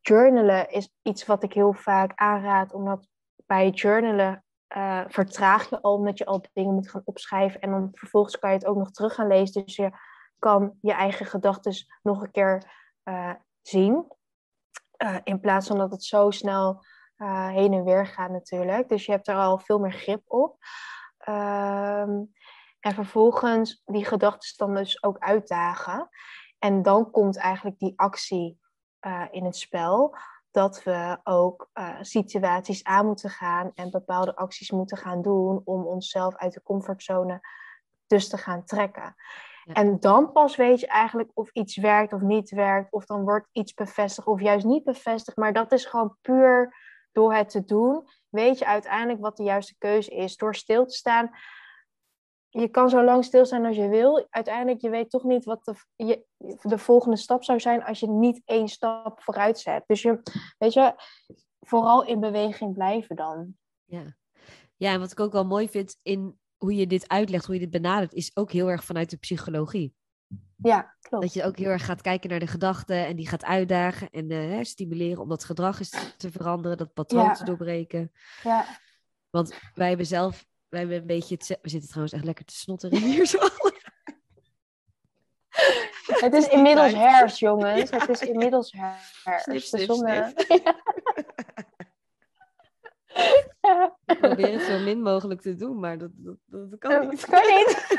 journalen 0.00 0.70
is 0.70 0.92
iets 1.02 1.26
wat 1.26 1.42
ik 1.42 1.52
heel 1.52 1.72
vaak 1.72 2.12
aanraad, 2.14 2.72
omdat 2.72 3.08
bij 3.46 3.70
journalen 3.70 4.44
uh, 4.76 5.04
vertraag 5.06 5.70
je 5.70 5.80
al, 5.80 5.94
omdat 5.94 6.18
je 6.18 6.26
al 6.26 6.44
dingen 6.52 6.74
moet 6.74 6.90
gaan 6.90 7.02
opschrijven. 7.04 7.60
En 7.60 7.70
dan 7.70 7.88
vervolgens 7.92 8.38
kan 8.38 8.50
je 8.50 8.56
het 8.56 8.66
ook 8.66 8.76
nog 8.76 8.90
terug 8.90 9.14
gaan 9.14 9.26
lezen. 9.26 9.64
Dus 9.64 9.76
je 9.76 9.90
kan 10.38 10.78
je 10.80 10.92
eigen 10.92 11.26
gedachten 11.26 11.72
nog 12.02 12.22
een 12.22 12.30
keer 12.30 12.78
uh, 13.04 13.34
zien. 13.62 14.06
in 15.24 15.40
plaats 15.40 15.66
van 15.66 15.78
dat 15.78 15.90
het 15.90 16.04
zo 16.04 16.30
snel 16.30 16.84
heen 17.52 17.72
en 17.72 17.84
weer 17.84 18.06
gaat 18.06 18.30
natuurlijk. 18.30 18.88
Dus 18.88 19.06
je 19.06 19.12
hebt 19.12 19.28
er 19.28 19.36
al 19.36 19.58
veel 19.58 19.78
meer 19.78 19.92
grip 19.92 20.22
op. 20.26 20.56
Ehm, 21.18 22.22
en 22.80 22.94
vervolgens 22.94 23.82
die 23.84 24.04
gedachten 24.04 24.56
dan 24.56 24.74
dus 24.74 25.02
ook 25.02 25.18
uitdagen. 25.18 26.08
En 26.58 26.82
dan 26.82 27.10
komt 27.10 27.36
eigenlijk 27.36 27.78
die 27.78 27.92
actie 27.96 28.60
in 29.30 29.44
het 29.44 29.56
spel. 29.56 30.16
Dat 30.50 30.82
we 30.82 31.20
ook 31.24 31.70
situaties 32.00 32.84
aan 32.84 33.06
moeten 33.06 33.30
gaan 33.30 33.70
en 33.74 33.90
bepaalde 33.90 34.36
acties 34.36 34.70
moeten 34.70 34.96
gaan 34.96 35.22
doen 35.22 35.62
om 35.64 35.86
onszelf 35.86 36.36
uit 36.36 36.52
de 36.52 36.62
comfortzone 36.62 37.40
dus 38.10 38.28
te 38.28 38.36
gaan 38.36 38.64
trekken. 38.64 39.14
En 39.64 40.00
dan 40.00 40.32
pas 40.32 40.56
weet 40.56 40.80
je 40.80 40.86
eigenlijk 40.86 41.30
of 41.34 41.50
iets 41.52 41.76
werkt 41.76 42.12
of 42.12 42.20
niet 42.20 42.50
werkt, 42.50 42.92
of 42.92 43.04
dan 43.04 43.22
wordt 43.22 43.48
iets 43.52 43.74
bevestigd 43.74 44.26
of 44.26 44.40
juist 44.40 44.64
niet 44.64 44.84
bevestigd. 44.84 45.36
Maar 45.36 45.52
dat 45.52 45.72
is 45.72 45.84
gewoon 45.84 46.16
puur 46.20 46.74
door 47.12 47.34
het 47.34 47.48
te 47.48 47.64
doen, 47.64 48.08
weet 48.28 48.58
je 48.58 48.66
uiteindelijk 48.66 49.20
wat 49.20 49.36
de 49.36 49.42
juiste 49.42 49.74
keuze 49.78 50.10
is. 50.10 50.36
Door 50.36 50.54
stil 50.54 50.86
te 50.86 50.94
staan, 50.94 51.30
je 52.48 52.68
kan 52.68 52.90
zo 52.90 53.04
lang 53.04 53.24
stilstaan 53.24 53.64
als 53.64 53.76
je 53.76 53.88
wil. 53.88 54.26
Uiteindelijk, 54.30 54.80
je 54.80 54.90
weet 54.90 55.10
toch 55.10 55.24
niet 55.24 55.44
wat 55.44 55.64
de, 55.64 55.74
je, 55.96 56.24
de 56.62 56.78
volgende 56.78 57.16
stap 57.16 57.44
zou 57.44 57.60
zijn 57.60 57.84
als 57.84 58.00
je 58.00 58.08
niet 58.08 58.42
één 58.44 58.68
stap 58.68 59.22
vooruit 59.22 59.58
zet. 59.58 59.84
Dus 59.86 60.02
je, 60.02 60.22
weet 60.58 60.72
je, 60.72 60.94
vooral 61.60 62.04
in 62.04 62.20
beweging 62.20 62.74
blijven 62.74 63.16
dan. 63.16 63.54
Ja. 63.84 64.16
ja, 64.76 64.92
en 64.92 65.00
wat 65.00 65.12
ik 65.12 65.20
ook 65.20 65.32
wel 65.32 65.46
mooi 65.46 65.68
vind 65.68 65.98
in 66.02 66.38
hoe 66.60 66.74
je 66.74 66.86
dit 66.86 67.08
uitlegt, 67.08 67.44
hoe 67.44 67.54
je 67.54 67.60
dit 67.60 67.70
benadert, 67.70 68.12
is 68.12 68.30
ook 68.34 68.52
heel 68.52 68.70
erg 68.70 68.84
vanuit 68.84 69.10
de 69.10 69.16
psychologie. 69.16 69.94
Ja, 70.56 70.96
klopt. 71.00 71.24
Dat 71.24 71.34
je 71.34 71.44
ook 71.44 71.56
heel 71.56 71.68
erg 71.68 71.84
gaat 71.84 72.00
kijken 72.00 72.30
naar 72.30 72.38
de 72.38 72.46
gedachten 72.46 73.06
en 73.06 73.16
die 73.16 73.28
gaat 73.28 73.44
uitdagen 73.44 74.10
en 74.10 74.30
uh, 74.30 74.64
stimuleren 74.64 75.22
om 75.22 75.28
dat 75.28 75.44
gedrag 75.44 75.78
eens 75.78 76.14
te 76.16 76.30
veranderen, 76.30 76.76
dat 76.76 76.92
patroon 76.92 77.34
te 77.34 77.44
doorbreken. 77.44 78.12
Ja. 78.42 78.66
Want 79.30 79.54
wij 79.74 79.88
hebben 79.88 80.06
zelf 80.06 80.48
wij 80.68 80.80
hebben 80.80 80.98
een 80.98 81.06
beetje 81.06 81.34
het... 81.34 81.58
We 81.62 81.68
zitten 81.68 81.88
trouwens 81.88 82.14
echt 82.14 82.24
lekker 82.24 82.44
te 82.44 82.54
snotteren 82.54 82.98
hier 82.98 83.26
zo. 83.26 83.38
Het 86.06 86.34
is 86.34 86.48
inmiddels 86.48 86.92
herfst, 86.92 87.38
jongens. 87.38 87.90
Het 87.90 88.08
is 88.08 88.20
inmiddels 88.32 88.72
herfst. 88.72 89.42
Snip, 89.42 89.60
snip, 89.60 89.90
snip. 89.90 90.44
Ja. 90.48 90.82
Probeer 94.20 94.52
het 94.52 94.62
zo 94.62 94.78
min 94.78 95.02
mogelijk 95.02 95.40
te 95.40 95.54
doen, 95.54 95.80
maar 95.80 95.98
dat, 95.98 96.10
dat, 96.14 96.36
dat 96.46 96.78
kan 96.78 97.08
niet. 97.08 97.20
Dat 97.20 97.30
kan 97.30 97.56
niet. 97.56 97.98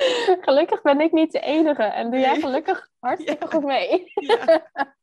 gelukkig 0.46 0.82
ben 0.82 1.00
ik 1.00 1.12
niet 1.12 1.32
de 1.32 1.40
enige. 1.40 1.82
En 1.82 2.10
doe 2.10 2.20
jij 2.20 2.40
gelukkig 2.40 2.88
hartstikke 2.98 3.46
goed 3.46 3.64
mee. 3.64 4.12
Ja. 4.14 4.44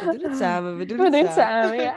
We 0.00 0.18
doen 0.18 0.30
het 0.30 0.38
samen. 0.38 0.76
We 0.76 0.84
doen, 0.84 0.96
we 0.96 1.04
het, 1.04 1.12
doen 1.12 1.32
samen. 1.32 1.80
ja. 1.80 1.96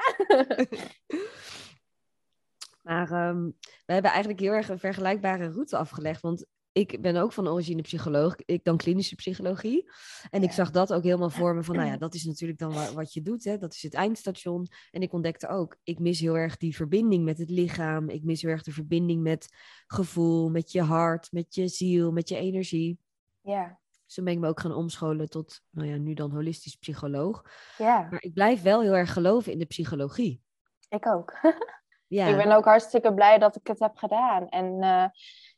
maar 2.82 3.28
um, 3.28 3.58
we 3.86 3.94
hebben 3.94 4.12
eigenlijk 4.12 4.40
heel 4.40 4.52
erg 4.52 4.70
een 4.70 4.80
vergelijkbare 4.80 5.52
route 5.52 5.78
afgelegd. 5.78 6.22
Want 6.22 6.46
ik 6.76 7.02
ben 7.02 7.16
ook 7.16 7.34
van 7.34 7.48
origine 7.48 7.82
psycholoog. 7.82 8.36
Ik 8.46 8.64
dan 8.64 8.78
klinische 8.78 9.16
psychologie. 9.16 9.92
En 10.30 10.44
ik 10.44 10.52
zag 10.52 10.72
dat 10.72 10.94
ook 10.94 11.04
helemaal 11.04 11.30
voor 11.30 11.56
me 11.56 11.64
van, 11.64 11.76
nou 11.76 11.88
ja, 11.88 11.98
dat 12.06 12.14
is 12.14 12.26
natuurlijk 12.26 12.60
dan 12.60 12.94
wat 12.94 13.14
je 13.14 13.22
doet. 13.22 13.44
Hè? 13.44 13.58
Dat 13.58 13.74
is 13.74 13.84
het 13.84 13.94
eindstation. 13.94 14.68
En 14.92 15.02
ik 15.02 15.14
ontdekte 15.14 15.48
ook, 15.48 15.78
ik 15.84 16.00
mis 16.00 16.20
heel 16.20 16.38
erg 16.38 16.58
die 16.58 16.76
verbinding 16.76 17.24
met 17.24 17.38
het 17.38 17.50
lichaam. 17.50 18.10
Ik 18.10 18.24
mis 18.24 18.42
heel 18.42 18.52
erg 18.52 18.64
de 18.64 18.72
verbinding 18.72 19.22
met 19.22 19.48
gevoel, 19.88 20.50
met 20.50 20.72
je 20.72 20.82
hart, 20.82 21.32
met 21.32 21.56
je 21.56 21.68
ziel, 21.68 22.12
met 22.12 22.30
je 22.30 22.38
energie. 22.38 23.00
Ja. 23.42 23.80
Dus 24.06 24.14
toen 24.14 24.24
ben 24.24 24.34
ik 24.34 24.40
me 24.40 24.48
ook 24.48 24.60
gaan 24.60 24.76
omscholen 24.76 25.30
tot, 25.30 25.62
nou 25.70 25.88
ja, 25.88 25.98
nu 25.98 26.14
dan 26.14 26.32
holistisch 26.32 26.76
psycholoog. 26.76 27.44
Ja. 27.78 28.08
Maar 28.10 28.22
ik 28.22 28.34
blijf 28.34 28.62
wel 28.62 28.82
heel 28.82 28.96
erg 28.96 29.14
geloven 29.14 29.52
in 29.52 29.60
de 29.60 29.66
psychologie. 29.66 30.42
Ik 30.90 31.08
ook. 31.08 31.34
ja. 32.08 32.28
Ik 32.28 32.36
ben 32.36 32.52
ook 32.52 32.66
hartstikke 32.66 33.14
blij 33.14 33.38
dat 33.38 33.56
ik 33.56 33.68
het 33.68 33.80
heb 33.80 33.98
gedaan. 33.98 34.50
En 34.50 34.84
uh, 34.84 35.06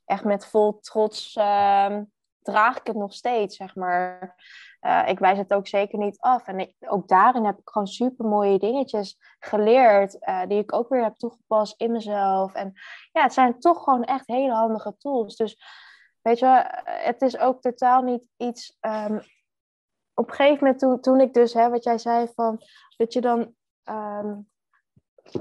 echt 0.07 0.23
met 0.23 0.45
vol 0.45 0.79
trots 0.79 1.35
uh, 1.35 1.97
draag 2.41 2.77
ik 2.77 2.87
het 2.87 2.95
nog 2.95 3.13
steeds, 3.13 3.55
zeg 3.55 3.75
maar. 3.75 4.35
Uh, 4.81 5.07
ik 5.07 5.19
wijs 5.19 5.37
het 5.37 5.53
ook 5.53 5.67
zeker 5.67 5.99
niet 5.99 6.19
af. 6.19 6.47
En 6.47 6.59
ik, 6.59 6.75
ook 6.79 7.07
daarin 7.07 7.45
heb 7.45 7.57
ik 7.57 7.69
gewoon 7.69 7.87
super 7.87 8.25
mooie 8.25 8.59
dingetjes 8.59 9.17
geleerd, 9.39 10.17
uh, 10.19 10.45
die 10.47 10.59
ik 10.59 10.73
ook 10.73 10.89
weer 10.89 11.03
heb 11.03 11.15
toegepast 11.15 11.81
in 11.81 11.91
mezelf. 11.91 12.53
En 12.53 12.73
ja, 13.11 13.21
het 13.21 13.33
zijn 13.33 13.59
toch 13.59 13.83
gewoon 13.83 14.03
echt 14.03 14.27
hele 14.27 14.53
handige 14.53 14.97
tools. 14.97 15.35
Dus 15.35 15.57
weet 16.21 16.39
je, 16.39 16.65
het 16.83 17.21
is 17.21 17.37
ook 17.37 17.61
totaal 17.61 18.01
niet 18.01 18.23
iets. 18.37 18.77
Um, 18.81 19.21
op 20.13 20.29
een 20.29 20.35
gegeven 20.35 20.63
moment, 20.63 20.79
toen, 20.79 21.01
toen 21.01 21.19
ik 21.19 21.33
dus, 21.33 21.53
hè, 21.53 21.69
wat 21.69 21.83
jij 21.83 21.97
zei, 21.97 22.27
van 22.35 22.61
dat 22.97 23.13
je 23.13 23.21
dan 23.21 23.39
um, 23.83 24.49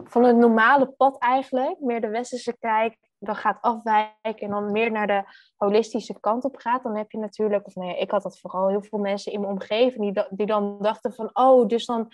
van 0.05 0.25
het 0.25 0.37
normale 0.37 0.87
pad 0.87 1.19
eigenlijk, 1.19 1.81
meer 1.81 2.01
de 2.01 2.09
westerse 2.09 2.59
kijk, 2.59 2.99
dan 3.27 3.37
gaat 3.37 3.59
afwijken 3.61 4.11
en 4.39 4.51
dan 4.51 4.73
meer 4.73 4.91
naar 4.91 5.07
de 5.07 5.25
holistische 5.57 6.21
kant 6.21 6.45
op 6.45 6.57
gaat, 6.57 6.83
dan 6.83 6.97
heb 6.97 7.11
je 7.11 7.19
natuurlijk, 7.19 7.67
of 7.67 7.75
nee, 7.75 7.89
nou 7.89 8.01
ik 8.01 8.11
had 8.11 8.23
dat 8.23 8.39
vooral 8.39 8.69
heel 8.69 8.83
veel 8.83 8.99
mensen 8.99 9.33
in 9.33 9.41
mijn 9.41 9.53
omgeving 9.53 10.15
die, 10.15 10.25
die 10.31 10.47
dan 10.47 10.77
dachten 10.81 11.15
van, 11.15 11.31
oh, 11.33 11.69
dus 11.69 11.87
dan 11.87 12.13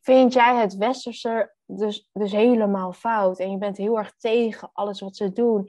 vind 0.00 0.32
jij 0.32 0.56
het 0.56 0.76
westerse 0.76 1.54
dus, 1.66 2.10
dus 2.12 2.32
helemaal 2.32 2.92
fout 2.92 3.38
en 3.38 3.50
je 3.50 3.58
bent 3.58 3.76
heel 3.76 3.98
erg 3.98 4.16
tegen 4.16 4.70
alles 4.72 5.00
wat 5.00 5.16
ze 5.16 5.32
doen. 5.32 5.68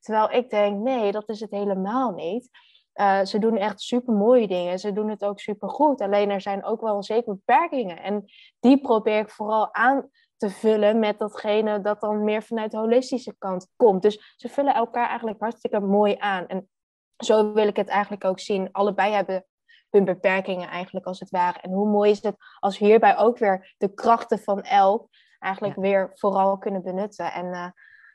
Terwijl 0.00 0.30
ik 0.30 0.50
denk, 0.50 0.78
nee, 0.78 1.12
dat 1.12 1.28
is 1.28 1.40
het 1.40 1.50
helemaal 1.50 2.10
niet. 2.10 2.50
Uh, 2.94 3.24
ze 3.24 3.38
doen 3.38 3.56
echt 3.56 3.80
super 3.80 4.14
mooie 4.14 4.48
dingen. 4.48 4.78
Ze 4.78 4.92
doen 4.92 5.10
het 5.10 5.24
ook 5.24 5.40
super 5.40 5.68
goed. 5.68 6.00
Alleen 6.00 6.30
er 6.30 6.40
zijn 6.40 6.64
ook 6.64 6.80
wel 6.80 7.02
zeker 7.02 7.34
beperkingen. 7.34 8.02
En 8.02 8.24
die 8.60 8.80
probeer 8.80 9.18
ik 9.18 9.30
vooral 9.30 9.74
aan 9.74 10.10
te 10.44 10.50
vullen 10.50 10.98
met 10.98 11.18
datgene 11.18 11.80
dat 11.80 12.00
dan 12.00 12.24
meer 12.24 12.42
vanuit 12.42 12.70
de 12.70 12.76
holistische 12.76 13.34
kant 13.38 13.72
komt. 13.76 14.02
Dus 14.02 14.34
ze 14.36 14.48
vullen 14.48 14.74
elkaar 14.74 15.08
eigenlijk 15.08 15.40
hartstikke 15.40 15.80
mooi 15.80 16.16
aan. 16.18 16.46
En 16.46 16.68
zo 17.16 17.52
wil 17.52 17.66
ik 17.66 17.76
het 17.76 17.88
eigenlijk 17.88 18.24
ook 18.24 18.40
zien. 18.40 18.68
Allebei 18.72 19.12
hebben 19.12 19.46
hun 19.90 20.04
beperkingen 20.04 20.68
eigenlijk 20.68 21.06
als 21.06 21.20
het 21.20 21.30
ware. 21.30 21.58
En 21.60 21.70
hoe 21.70 21.88
mooi 21.88 22.10
is 22.10 22.22
het 22.22 22.36
als 22.58 22.78
we 22.78 22.84
hierbij 22.84 23.16
ook 23.16 23.38
weer 23.38 23.74
de 23.78 23.94
krachten 23.94 24.38
van 24.38 24.62
elk 24.62 25.08
eigenlijk 25.38 25.76
weer 25.76 26.10
vooral 26.14 26.58
kunnen 26.58 26.82
benutten. 26.82 27.32
En 27.32 27.46
uh, 27.46 27.70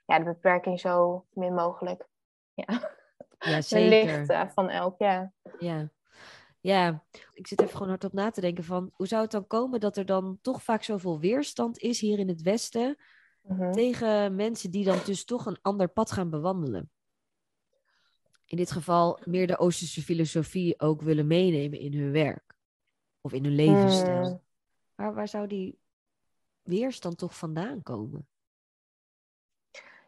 ja, 0.05 0.17
de 0.17 0.23
beperking 0.23 0.79
zo 0.79 1.25
min 1.29 1.53
mogelijk. 1.53 2.07
Ja, 2.53 2.91
ja 3.39 3.61
zeker. 3.75 3.89
licht 3.89 4.29
uh, 4.29 4.43
van 4.53 4.69
elk, 4.69 4.95
ja. 4.97 5.31
Ja. 5.59 5.89
Ja, 6.59 7.03
ik 7.33 7.47
zit 7.47 7.61
even 7.61 7.73
gewoon 7.73 7.87
hardop 7.89 8.13
na 8.13 8.31
te 8.31 8.41
denken 8.41 8.63
van 8.63 8.91
hoe 8.93 9.07
zou 9.07 9.21
het 9.21 9.31
dan 9.31 9.47
komen 9.47 9.79
dat 9.79 9.97
er 9.97 10.05
dan 10.05 10.39
toch 10.41 10.63
vaak 10.63 10.83
zoveel 10.83 11.19
weerstand 11.19 11.77
is 11.77 11.99
hier 11.99 12.19
in 12.19 12.27
het 12.27 12.41
Westen 12.41 12.97
Mhm. 13.41 13.71
tegen 13.71 14.35
mensen 14.35 14.71
die 14.71 14.85
dan 14.85 14.97
dus 15.05 15.25
toch 15.25 15.45
een 15.45 15.57
ander 15.61 15.87
pad 15.87 16.11
gaan 16.11 16.29
bewandelen. 16.29 16.91
In 18.45 18.57
dit 18.57 18.71
geval 18.71 19.19
meer 19.23 19.47
de 19.47 19.57
Oosterse 19.57 20.01
filosofie 20.01 20.79
ook 20.79 21.01
willen 21.01 21.27
meenemen 21.27 21.79
in 21.79 21.93
hun 21.93 22.11
werk 22.11 22.55
of 23.21 23.33
in 23.33 23.43
hun 23.43 23.55
levensstijl. 23.55 24.25
Hmm. 24.25 24.41
Maar 24.95 25.13
waar 25.13 25.27
zou 25.27 25.47
die 25.47 25.79
weerstand 26.61 27.17
toch 27.17 27.37
vandaan 27.37 27.83
komen? 27.83 28.27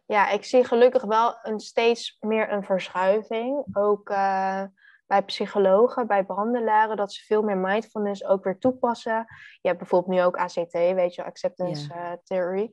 Ja, 0.05 0.29
ik 0.29 0.43
zie 0.43 0.63
gelukkig 0.63 1.03
wel 1.03 1.39
een 1.41 1.59
steeds 1.59 2.17
meer 2.19 2.51
een 2.51 2.63
verschuiving. 2.63 3.65
Ook 3.73 4.09
uh, 4.09 4.63
bij 5.11 5.23
psychologen, 5.23 6.07
bij 6.07 6.25
behandelaren, 6.25 6.97
dat 6.97 7.13
ze 7.13 7.25
veel 7.25 7.41
meer 7.41 7.57
mindfulness 7.57 8.25
ook 8.25 8.43
weer 8.43 8.57
toepassen. 8.57 9.25
Je 9.61 9.67
hebt 9.67 9.77
bijvoorbeeld 9.77 10.15
nu 10.15 10.23
ook 10.23 10.37
ACT, 10.37 10.71
weet 10.71 11.15
je, 11.15 11.23
Acceptance 11.23 11.93
uh, 11.93 12.11
Theory. 12.23 12.69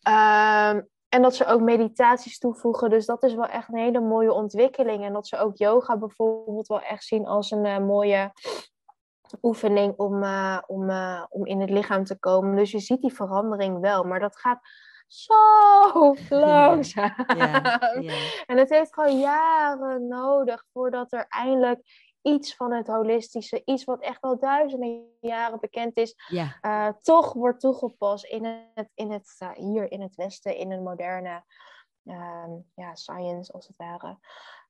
Ehm, 0.00 0.80
en 1.08 1.22
dat 1.22 1.34
ze 1.34 1.46
ook 1.46 1.60
meditaties 1.60 2.38
toevoegen. 2.38 2.90
Dus 2.90 3.06
dat 3.06 3.22
is 3.22 3.34
wel 3.34 3.46
echt 3.46 3.68
een 3.68 3.78
hele 3.78 4.00
mooie 4.00 4.32
ontwikkeling. 4.32 5.04
En 5.04 5.12
dat 5.12 5.26
ze 5.26 5.38
ook 5.38 5.56
yoga 5.56 5.96
bijvoorbeeld 5.96 6.66
wel 6.66 6.80
echt 6.80 7.04
zien 7.04 7.26
als 7.26 7.50
een 7.50 7.64
uh, 7.64 7.78
mooie 7.78 8.32
oefening 9.42 9.94
om, 9.96 10.22
uh, 10.22 10.58
om, 10.66 10.90
om 11.28 11.46
in 11.46 11.60
het 11.60 11.70
lichaam 11.70 12.04
te 12.04 12.18
komen. 12.18 12.56
Dus 12.56 12.70
je 12.70 12.78
ziet 12.78 13.00
die 13.00 13.14
verandering 13.14 13.80
wel. 13.80 14.04
Maar 14.04 14.20
dat 14.20 14.38
gaat 14.38 14.60
zo 15.12 16.14
langzaam. 16.28 17.24
Ja, 17.36 17.94
ja. 18.00 18.14
En 18.46 18.58
het 18.58 18.68
heeft 18.68 18.94
gewoon 18.94 19.18
jaren 19.18 20.08
nodig 20.08 20.64
voordat 20.72 21.12
er 21.12 21.26
eindelijk 21.28 22.10
iets 22.22 22.56
van 22.56 22.72
het 22.72 22.86
holistische, 22.86 23.62
iets 23.64 23.84
wat 23.84 24.00
echt 24.00 24.22
al 24.22 24.38
duizenden 24.38 25.04
jaren 25.20 25.60
bekend 25.60 25.96
is, 25.96 26.14
ja. 26.28 26.58
uh, 26.62 26.88
toch 27.00 27.32
wordt 27.32 27.60
toegepast 27.60 28.24
in 28.24 28.44
het, 28.74 28.88
in 28.94 29.10
het, 29.10 29.36
uh, 29.42 29.50
hier 29.50 29.90
in 29.90 30.00
het 30.00 30.14
Westen, 30.14 30.56
in 30.56 30.72
een 30.72 30.82
moderne 30.82 31.42
um, 32.04 32.70
ja, 32.74 32.94
science 32.94 33.52
als 33.52 33.66
het 33.66 33.76
ware. 33.76 34.18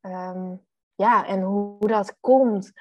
Um, 0.00 0.66
ja, 0.94 1.26
en 1.26 1.42
hoe, 1.42 1.76
hoe 1.78 1.88
dat 1.88 2.16
komt. 2.20 2.72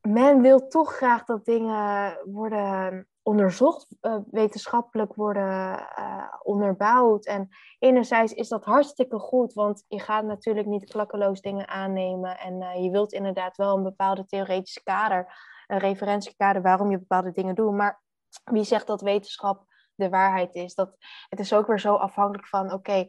Men 0.00 0.40
wil 0.40 0.68
toch 0.68 0.96
graag 0.96 1.24
dat 1.24 1.44
dingen 1.44 2.18
worden 2.24 3.08
onderzocht, 3.24 3.96
uh, 4.00 4.16
wetenschappelijk 4.30 5.14
worden 5.14 5.86
uh, 5.98 6.24
onderbouwd. 6.42 7.26
En 7.26 7.48
enerzijds 7.78 8.32
is 8.32 8.48
dat 8.48 8.64
hartstikke 8.64 9.18
goed, 9.18 9.52
want 9.52 9.84
je 9.88 10.00
gaat 10.00 10.24
natuurlijk 10.24 10.66
niet 10.66 10.90
klakkeloos 10.90 11.40
dingen 11.40 11.68
aannemen. 11.68 12.38
En 12.38 12.54
uh, 12.54 12.82
je 12.82 12.90
wilt 12.90 13.12
inderdaad 13.12 13.56
wel 13.56 13.76
een 13.76 13.82
bepaalde 13.82 14.24
theoretische 14.24 14.82
kader, 14.82 15.36
een 15.66 15.78
referentiekader 15.78 16.62
waarom 16.62 16.90
je 16.90 16.98
bepaalde 16.98 17.32
dingen 17.32 17.54
doet. 17.54 17.72
Maar 17.72 18.02
wie 18.44 18.64
zegt 18.64 18.86
dat 18.86 19.00
wetenschap 19.00 19.64
de 19.94 20.08
waarheid 20.08 20.54
is? 20.54 20.74
Dat, 20.74 20.96
het 21.28 21.40
is 21.40 21.52
ook 21.52 21.66
weer 21.66 21.80
zo 21.80 21.94
afhankelijk 21.94 22.48
van, 22.48 22.72
oké, 22.72 23.06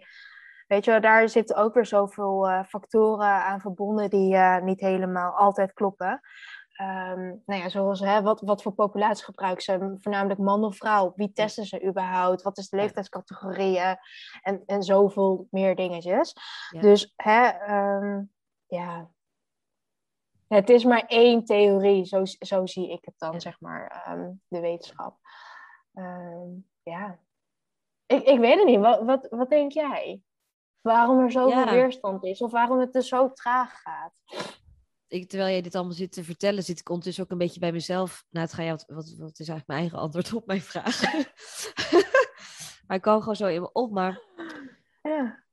weet 0.68 0.86
je, 0.86 1.00
daar 1.00 1.30
zitten 1.30 1.56
ook 1.56 1.74
weer 1.74 1.86
zoveel 1.86 2.64
factoren 2.68 3.28
aan 3.28 3.62
verbonden 3.62 4.10
die 4.10 4.38
niet 4.62 4.80
helemaal 4.80 5.32
altijd 5.32 5.74
kloppen. 5.74 6.22
Um, 6.82 7.42
nou 7.46 7.62
ja, 7.62 7.70
zoals 7.70 8.00
hè, 8.00 8.22
wat, 8.22 8.42
wat 8.42 8.62
voor 8.62 8.72
populatie 8.72 9.26
gebruiken 9.26 9.64
ze, 9.64 9.96
voornamelijk 10.00 10.40
man 10.40 10.64
of 10.64 10.78
vrouw, 10.78 11.14
wie 11.16 11.32
testen 11.32 11.66
ze 11.66 11.84
überhaupt, 11.84 12.42
wat 12.42 12.58
is 12.58 12.70
de 12.70 12.78
leeftijdscategorieën 12.78 13.98
en, 14.42 14.64
en 14.66 14.84
zoveel 14.84 15.48
meer 15.52 15.76
dingetjes. 15.76 16.34
Ja. 16.70 16.82
Dus 16.82 17.14
hè, 17.16 17.76
um, 17.76 18.32
ja, 18.66 19.10
het 20.48 20.70
is 20.70 20.84
maar 20.84 21.04
één 21.08 21.46
theorie, 21.46 22.06
zo, 22.06 22.26
zo 22.26 22.66
zie 22.66 22.92
ik 22.92 23.06
het 23.06 23.16
dan, 23.18 23.32
ja. 23.32 23.40
zeg 23.40 23.60
maar, 23.60 24.06
um, 24.10 24.42
de 24.48 24.60
wetenschap. 24.60 25.18
ja, 26.84 27.20
ik, 28.06 28.24
ik 28.24 28.40
weet 28.40 28.58
het 28.58 28.66
niet, 28.66 28.80
wat, 28.80 29.02
wat, 29.02 29.28
wat 29.30 29.50
denk 29.50 29.72
jij? 29.72 30.22
Waarom 30.82 31.20
er 31.20 31.32
zoveel 31.32 31.60
ja. 31.60 31.72
weerstand 31.72 32.24
is 32.24 32.42
of 32.42 32.52
waarom 32.52 32.80
het 32.80 32.94
dus 32.94 33.08
zo 33.08 33.32
traag 33.32 33.82
gaat? 33.82 34.14
Ik, 35.08 35.30
terwijl 35.30 35.52
jij 35.52 35.62
dit 35.62 35.76
allemaal 35.76 35.94
zit 35.94 36.12
te 36.12 36.24
vertellen, 36.24 36.64
zit 36.64 36.80
ik 36.80 36.90
ondertussen 36.90 37.24
ook 37.24 37.32
een 37.32 37.38
beetje 37.38 37.60
bij 37.60 37.72
mezelf. 37.72 38.26
Nou, 38.30 38.46
het 38.46 38.56
ga 38.56 38.64
je, 38.64 38.70
wat, 38.70 38.86
wat, 38.88 39.16
wat 39.18 39.40
is 39.40 39.48
eigenlijk 39.48 39.68
mijn 39.68 39.80
eigen 39.80 39.98
antwoord 39.98 40.34
op 40.34 40.48
mijn 40.48 40.62
vraag? 40.62 41.02
maar 42.88 42.98
ik 42.98 43.02
kan 43.02 43.20
gewoon 43.20 43.36
zo 43.36 43.48
in 43.48 43.62
me 43.62 43.72
op. 43.72 43.92
Maar 43.92 44.22
ja. 45.02 45.44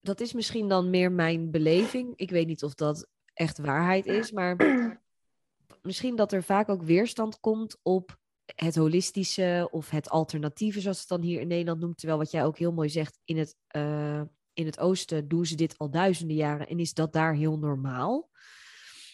dat 0.00 0.20
is 0.20 0.32
misschien 0.32 0.68
dan 0.68 0.90
meer 0.90 1.12
mijn 1.12 1.50
beleving. 1.50 2.12
Ik 2.16 2.30
weet 2.30 2.46
niet 2.46 2.62
of 2.62 2.74
dat 2.74 3.08
echt 3.34 3.58
waarheid 3.58 4.06
is, 4.06 4.32
maar 4.32 4.56
misschien 5.82 6.16
dat 6.16 6.32
er 6.32 6.42
vaak 6.42 6.68
ook 6.68 6.82
weerstand 6.82 7.40
komt 7.40 7.78
op 7.82 8.20
het 8.54 8.76
holistische 8.76 9.68
of 9.70 9.90
het 9.90 10.10
alternatieve, 10.10 10.80
zoals 10.80 10.98
het 10.98 11.08
dan 11.08 11.22
hier 11.22 11.40
in 11.40 11.48
Nederland 11.48 11.80
noemt. 11.80 11.98
Terwijl 11.98 12.18
wat 12.18 12.30
jij 12.30 12.44
ook 12.44 12.58
heel 12.58 12.72
mooi 12.72 12.88
zegt, 12.88 13.18
in 13.24 13.38
het, 13.38 13.56
uh, 13.76 14.22
in 14.52 14.66
het 14.66 14.78
oosten 14.78 15.28
doen 15.28 15.46
ze 15.46 15.54
dit 15.54 15.78
al 15.78 15.90
duizenden 15.90 16.36
jaren 16.36 16.68
en 16.68 16.78
is 16.78 16.94
dat 16.94 17.12
daar 17.12 17.34
heel 17.34 17.58
normaal. 17.58 18.30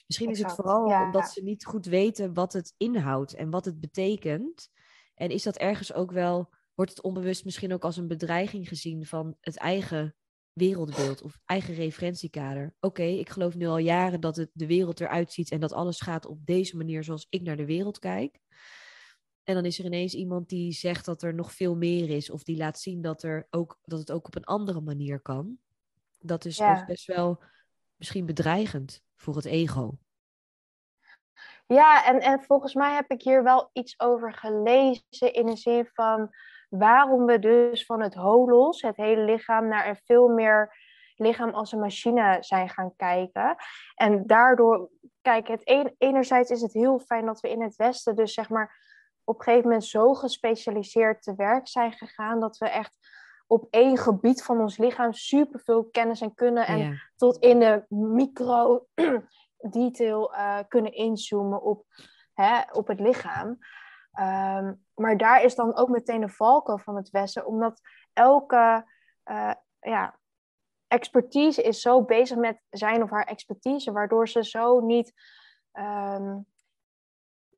Misschien 0.08 0.30
is 0.30 0.38
het 0.38 0.52
vooral 0.52 0.88
ja. 0.88 1.04
omdat 1.04 1.30
ze 1.30 1.42
niet 1.42 1.64
goed 1.64 1.86
weten 1.86 2.34
wat 2.34 2.52
het 2.52 2.74
inhoudt 2.76 3.34
en 3.34 3.50
wat 3.50 3.64
het 3.64 3.80
betekent. 3.80 4.68
En 5.14 5.30
is 5.30 5.42
dat 5.42 5.56
ergens 5.56 5.92
ook 5.92 6.12
wel 6.12 6.54
wordt 6.74 6.90
het 6.90 7.02
onbewust 7.02 7.44
misschien 7.44 7.72
ook 7.72 7.84
als 7.84 7.96
een 7.96 8.06
bedreiging 8.06 8.68
gezien 8.68 9.06
van 9.06 9.36
het 9.40 9.56
eigen 9.56 10.14
wereldbeeld 10.52 11.22
of 11.22 11.38
eigen 11.44 11.74
referentiekader. 11.74 12.74
Oké, 12.80 13.02
ik 13.02 13.28
geloof 13.28 13.54
nu 13.54 13.66
al 13.66 13.78
jaren 13.78 14.20
dat 14.20 14.36
het 14.36 14.50
de 14.52 14.66
wereld 14.66 15.00
eruit 15.00 15.32
ziet 15.32 15.50
en 15.50 15.60
dat 15.60 15.72
alles 15.72 16.00
gaat 16.00 16.26
op 16.26 16.46
deze 16.46 16.76
manier 16.76 17.04
zoals 17.04 17.26
ik 17.28 17.42
naar 17.42 17.56
de 17.56 17.66
wereld 17.66 17.98
kijk. 17.98 18.40
En 19.44 19.54
dan 19.54 19.64
is 19.64 19.78
er 19.78 19.84
ineens 19.84 20.14
iemand 20.14 20.48
die 20.48 20.72
zegt 20.72 21.04
dat 21.04 21.22
er 21.22 21.34
nog 21.34 21.52
veel 21.52 21.76
meer 21.76 22.10
is, 22.10 22.30
of 22.30 22.42
die 22.42 22.56
laat 22.56 22.80
zien 22.80 23.00
dat, 23.02 23.22
er 23.22 23.46
ook, 23.50 23.78
dat 23.84 23.98
het 23.98 24.12
ook 24.12 24.26
op 24.26 24.36
een 24.36 24.44
andere 24.44 24.80
manier 24.80 25.20
kan. 25.20 25.58
Dat 26.18 26.44
is 26.44 26.56
dus 26.56 26.84
best 26.86 27.06
wel 27.06 27.42
misschien 27.98 28.26
bedreigend 28.26 29.02
voor 29.16 29.36
het 29.36 29.44
ego. 29.44 29.98
Ja, 31.66 32.04
en, 32.06 32.20
en 32.20 32.42
volgens 32.42 32.74
mij 32.74 32.94
heb 32.94 33.10
ik 33.10 33.22
hier 33.22 33.42
wel 33.42 33.70
iets 33.72 34.00
over 34.00 34.34
gelezen 34.34 35.32
in 35.32 35.46
de 35.46 35.56
zin 35.56 35.88
van 35.92 36.30
waarom 36.68 37.26
we 37.26 37.38
dus 37.38 37.84
van 37.84 38.00
het 38.00 38.14
holos, 38.14 38.82
het 38.82 38.96
hele 38.96 39.22
lichaam, 39.22 39.68
naar 39.68 39.88
een 39.88 40.00
veel 40.04 40.28
meer 40.28 40.76
lichaam 41.16 41.50
als 41.50 41.72
een 41.72 41.78
machine 41.78 42.36
zijn 42.40 42.68
gaan 42.68 42.96
kijken. 42.96 43.56
En 43.94 44.26
daardoor, 44.26 44.90
kijk, 45.22 45.48
het 45.48 45.94
enerzijds 45.98 46.50
is 46.50 46.60
het 46.60 46.72
heel 46.72 46.98
fijn 46.98 47.26
dat 47.26 47.40
we 47.40 47.50
in 47.50 47.62
het 47.62 47.76
Westen 47.76 48.16
dus 48.16 48.34
zeg 48.34 48.48
maar 48.48 48.86
op 49.24 49.38
een 49.38 49.44
gegeven 49.44 49.68
moment 49.68 49.84
zo 49.84 50.14
gespecialiseerd 50.14 51.22
te 51.22 51.34
werk 51.34 51.68
zijn 51.68 51.92
gegaan 51.92 52.40
dat 52.40 52.58
we 52.58 52.68
echt 52.68 52.98
op 53.48 53.66
één 53.70 53.98
gebied 53.98 54.42
van 54.42 54.60
ons 54.60 54.78
lichaam 54.78 55.12
superveel 55.12 55.84
kennis 55.84 56.20
en 56.20 56.34
kunnen 56.34 56.66
en 56.66 57.02
tot 57.16 57.36
in 57.36 57.58
de 57.58 57.84
micro 57.88 58.86
detail 59.70 60.34
uh, 60.34 60.58
kunnen 60.68 60.92
inzoomen 60.92 61.62
op, 61.62 61.84
hè, 62.32 62.60
op 62.72 62.86
het 62.86 63.00
lichaam. 63.00 63.58
Ehm, 64.12 64.74
maar 64.94 65.16
daar 65.16 65.42
is 65.42 65.54
dan 65.54 65.76
ook 65.76 65.88
meteen 65.88 66.20
de 66.20 66.28
valkuil 66.28 66.78
van 66.78 66.96
het 66.96 67.10
Westen, 67.10 67.46
omdat 67.46 67.80
elke 68.12 68.84
uh, 69.24 69.54
ja, 69.80 70.18
expertise 70.86 71.62
is 71.62 71.80
zo 71.80 72.04
bezig 72.04 72.36
met 72.36 72.60
zijn 72.70 73.02
of 73.02 73.10
haar 73.10 73.26
expertise, 73.26 73.92
waardoor 73.92 74.28
ze 74.28 74.44
zo 74.44 74.80
niet 74.80 75.12
um, 75.72 76.46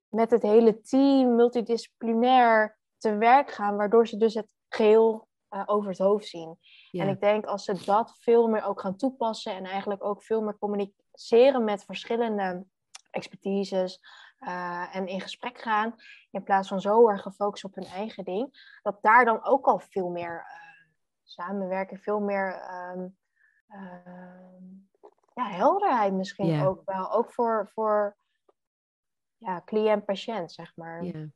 met 0.08 0.30
het 0.30 0.42
hele 0.42 0.80
team 0.80 1.34
multidisciplinair 1.34 2.78
te 2.98 3.16
werk 3.16 3.50
gaan, 3.50 3.76
waardoor 3.76 4.06
ze 4.06 4.16
dus 4.16 4.34
het 4.34 4.54
geheel 4.68 5.28
uh, 5.50 5.62
over 5.66 5.88
het 5.90 5.98
hoofd 5.98 6.26
zien. 6.26 6.58
En 6.90 7.08
ik 7.08 7.20
denk 7.20 7.44
als 7.44 7.64
ze 7.64 7.84
dat 7.84 8.16
veel 8.18 8.48
meer 8.48 8.64
ook 8.64 8.80
gaan 8.80 8.96
toepassen 8.96 9.54
en 9.54 9.64
eigenlijk 9.64 10.04
ook 10.04 10.22
veel 10.22 10.42
meer 10.42 10.58
communiceren 10.58 11.64
met 11.64 11.84
verschillende 11.84 12.64
expertises 13.10 14.00
uh, 14.40 14.96
en 14.96 15.06
in 15.06 15.20
gesprek 15.20 15.58
gaan, 15.58 15.94
in 16.30 16.42
plaats 16.42 16.68
van 16.68 16.80
zo 16.80 17.08
erg 17.08 17.22
gefocust 17.22 17.64
op 17.64 17.74
hun 17.74 17.84
eigen 17.84 18.24
ding, 18.24 18.76
dat 18.82 18.98
daar 19.00 19.24
dan 19.24 19.44
ook 19.44 19.66
al 19.66 19.78
veel 19.78 20.08
meer 20.08 20.34
uh, 20.34 20.92
samenwerken, 21.22 21.98
veel 21.98 22.20
meer 22.20 22.62
um, 22.92 23.18
ja, 25.34 25.48
helderheid 25.48 26.12
misschien 26.12 26.66
ook 26.66 26.82
wel. 26.84 27.12
Ook 27.12 27.32
voor, 27.32 27.70
voor 27.72 28.16
ja, 29.36 29.62
cliënt-patiënt, 29.64 30.52
zeg 30.52 30.76
maar. 30.76 31.04
Ja. 31.04 31.26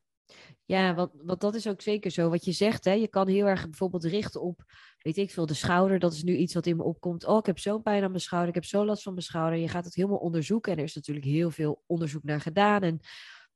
Ja, 0.64 0.94
want, 0.94 1.12
want 1.22 1.40
dat 1.40 1.54
is 1.54 1.68
ook 1.68 1.80
zeker 1.80 2.10
zo. 2.10 2.28
Wat 2.30 2.44
je 2.44 2.52
zegt, 2.52 2.84
hè, 2.84 2.92
je 2.92 3.08
kan 3.08 3.28
heel 3.28 3.46
erg 3.46 3.62
bijvoorbeeld 3.62 4.04
richten 4.04 4.40
op, 4.40 4.64
weet 4.98 5.16
ik 5.16 5.30
veel, 5.30 5.46
de 5.46 5.54
schouder. 5.54 5.98
Dat 5.98 6.12
is 6.12 6.22
nu 6.22 6.36
iets 6.36 6.54
wat 6.54 6.66
in 6.66 6.76
me 6.76 6.82
opkomt. 6.82 7.26
Oh, 7.26 7.38
ik 7.38 7.46
heb 7.46 7.58
zo'n 7.58 7.82
pijn 7.82 8.02
aan 8.02 8.10
mijn 8.10 8.22
schouder, 8.22 8.48
ik 8.48 8.54
heb 8.54 8.64
zo 8.64 8.84
last 8.84 9.02
van 9.02 9.12
mijn 9.12 9.24
schouder. 9.24 9.58
Je 9.58 9.68
gaat 9.68 9.84
het 9.84 9.94
helemaal 9.94 10.18
onderzoeken 10.18 10.72
en 10.72 10.78
er 10.78 10.84
is 10.84 10.94
natuurlijk 10.94 11.26
heel 11.26 11.50
veel 11.50 11.82
onderzoek 11.86 12.22
naar 12.22 12.40
gedaan. 12.40 12.82
En 12.82 13.00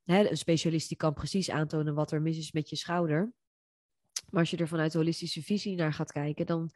hè, 0.05 0.31
een 0.31 0.37
specialist 0.37 0.89
die 0.89 0.97
kan 0.97 1.14
precies 1.14 1.51
aantonen 1.51 1.95
wat 1.95 2.12
er 2.12 2.23
mis 2.23 2.39
is 2.39 2.53
met 2.53 2.69
je 2.69 2.77
schouder. 2.77 3.33
Maar 4.31 4.41
als 4.41 4.51
je 4.51 4.57
er 4.57 4.69
vanuit 4.69 4.95
holistische 4.95 5.43
visie 5.43 5.77
naar 5.77 5.93
gaat 5.93 6.12
kijken, 6.12 6.47
dan 6.47 6.71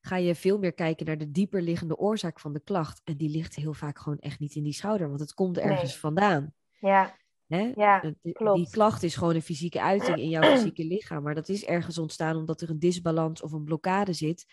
ga 0.00 0.16
je 0.16 0.34
veel 0.34 0.58
meer 0.58 0.72
kijken 0.72 1.06
naar 1.06 1.18
de 1.18 1.30
dieper 1.30 1.62
liggende 1.62 1.96
oorzaak 1.96 2.40
van 2.40 2.52
de 2.52 2.60
klacht. 2.60 3.00
En 3.04 3.16
die 3.16 3.30
ligt 3.30 3.54
heel 3.54 3.74
vaak 3.74 3.98
gewoon 3.98 4.18
echt 4.18 4.38
niet 4.38 4.54
in 4.54 4.62
die 4.62 4.72
schouder, 4.72 5.08
want 5.08 5.20
het 5.20 5.34
komt 5.34 5.58
ergens 5.58 5.98
vandaan. 5.98 6.54
Ja. 6.80 7.16
Hè? 7.46 7.72
Ja, 7.74 8.12
klopt. 8.32 8.56
Die 8.56 8.70
klacht 8.70 9.02
is 9.02 9.16
gewoon 9.16 9.34
een 9.34 9.42
fysieke 9.42 9.80
uiting 9.80 10.18
in 10.18 10.28
jouw 10.28 10.42
fysieke 10.42 10.84
lichaam. 10.84 11.22
Maar 11.22 11.34
dat 11.34 11.48
is 11.48 11.64
ergens 11.64 11.98
ontstaan 11.98 12.36
omdat 12.36 12.60
er 12.60 12.70
een 12.70 12.78
disbalans 12.78 13.42
of 13.42 13.52
een 13.52 13.64
blokkade 13.64 14.12
zit 14.12 14.46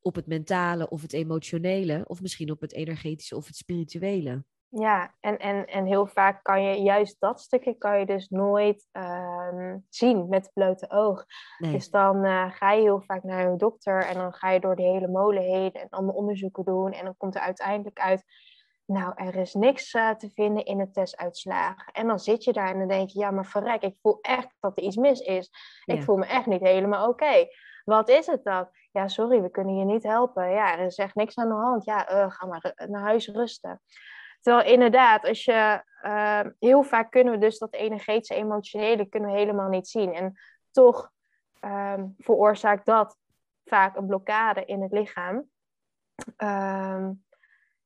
op 0.00 0.14
het 0.14 0.26
mentale 0.26 0.88
of 0.88 1.02
het 1.02 1.12
emotionele, 1.12 2.04
of 2.06 2.20
misschien 2.20 2.50
op 2.50 2.60
het 2.60 2.72
energetische 2.72 3.36
of 3.36 3.46
het 3.46 3.56
spirituele. 3.56 4.44
Ja, 4.70 5.14
en, 5.20 5.38
en, 5.38 5.66
en 5.66 5.86
heel 5.86 6.06
vaak 6.06 6.42
kan 6.42 6.62
je 6.62 6.82
juist 6.82 7.16
dat 7.18 7.40
stukje 7.40 7.74
kan 7.74 7.98
je 7.98 8.06
dus 8.06 8.28
nooit 8.28 8.88
ehm, 8.92 9.78
zien 9.88 10.28
met 10.28 10.44
het 10.44 10.52
blote 10.52 10.90
oog. 10.90 11.24
Dus 11.58 11.90
dan 11.90 12.24
uh, 12.24 12.52
ga 12.52 12.72
je 12.72 12.82
heel 12.82 13.00
vaak 13.00 13.22
naar 13.22 13.46
een 13.46 13.58
dokter 13.58 14.04
en 14.04 14.14
dan 14.14 14.32
ga 14.32 14.50
je 14.50 14.60
door 14.60 14.76
de 14.76 14.82
hele 14.82 15.08
molen 15.08 15.42
heen 15.42 15.72
en 15.72 15.88
allemaal 15.88 16.14
onderzoeken 16.14 16.64
doen. 16.64 16.92
En 16.92 17.04
dan 17.04 17.16
komt 17.16 17.34
er 17.34 17.40
uiteindelijk 17.40 17.98
uit 17.98 18.24
nou, 18.88 19.12
er 19.16 19.36
is 19.36 19.54
niks 19.54 19.94
uh, 19.94 20.10
te 20.10 20.30
vinden 20.30 20.64
in 20.64 20.78
de 20.78 20.90
testuitslagen. 20.90 21.92
En 21.92 22.06
dan 22.06 22.18
zit 22.18 22.44
je 22.44 22.52
daar 22.52 22.70
en 22.70 22.78
dan 22.78 22.88
denk 22.88 23.08
je, 23.08 23.18
ja, 23.18 23.30
maar 23.30 23.46
verrek, 23.46 23.82
ik 23.82 23.96
voel 24.02 24.18
echt 24.20 24.56
dat 24.60 24.76
er 24.76 24.82
iets 24.82 24.96
mis 24.96 25.20
is. 25.20 25.50
Ik 25.84 26.02
voel 26.02 26.16
me 26.16 26.26
echt 26.26 26.46
niet 26.46 26.60
helemaal 26.60 27.08
oké. 27.08 27.46
Wat 27.84 28.08
is 28.08 28.26
het 28.26 28.44
dan? 28.44 28.68
Ja, 28.90 29.08
sorry, 29.08 29.42
we 29.42 29.50
kunnen 29.50 29.76
je 29.76 29.84
niet 29.84 30.02
helpen. 30.02 30.50
Ja, 30.50 30.78
er 30.78 30.86
is 30.86 30.96
echt 30.96 31.14
niks 31.14 31.36
aan 31.36 31.48
de 31.48 31.54
hand. 31.54 31.84
Ja, 31.84 32.12
uh, 32.12 32.30
ga 32.30 32.46
maar 32.46 32.72
naar 32.86 33.02
huis 33.02 33.28
rusten. 33.28 33.80
Terwijl 34.40 34.72
inderdaad, 34.72 35.28
als 35.28 35.44
je, 35.44 35.82
uh, 36.02 36.40
heel 36.58 36.82
vaak 36.82 37.10
kunnen 37.10 37.32
we 37.32 37.38
dus 37.38 37.58
dat 37.58 37.74
energetische, 37.74 38.34
emotionele 38.34 39.08
kunnen 39.08 39.30
we 39.30 39.38
helemaal 39.38 39.68
niet 39.68 39.88
zien. 39.88 40.14
En 40.14 40.38
toch 40.70 41.10
um, 41.60 42.14
veroorzaakt 42.18 42.86
dat 42.86 43.16
vaak 43.64 43.96
een 43.96 44.06
blokkade 44.06 44.64
in 44.64 44.82
het 44.82 44.92
lichaam. 44.92 45.48
Um, 46.36 47.24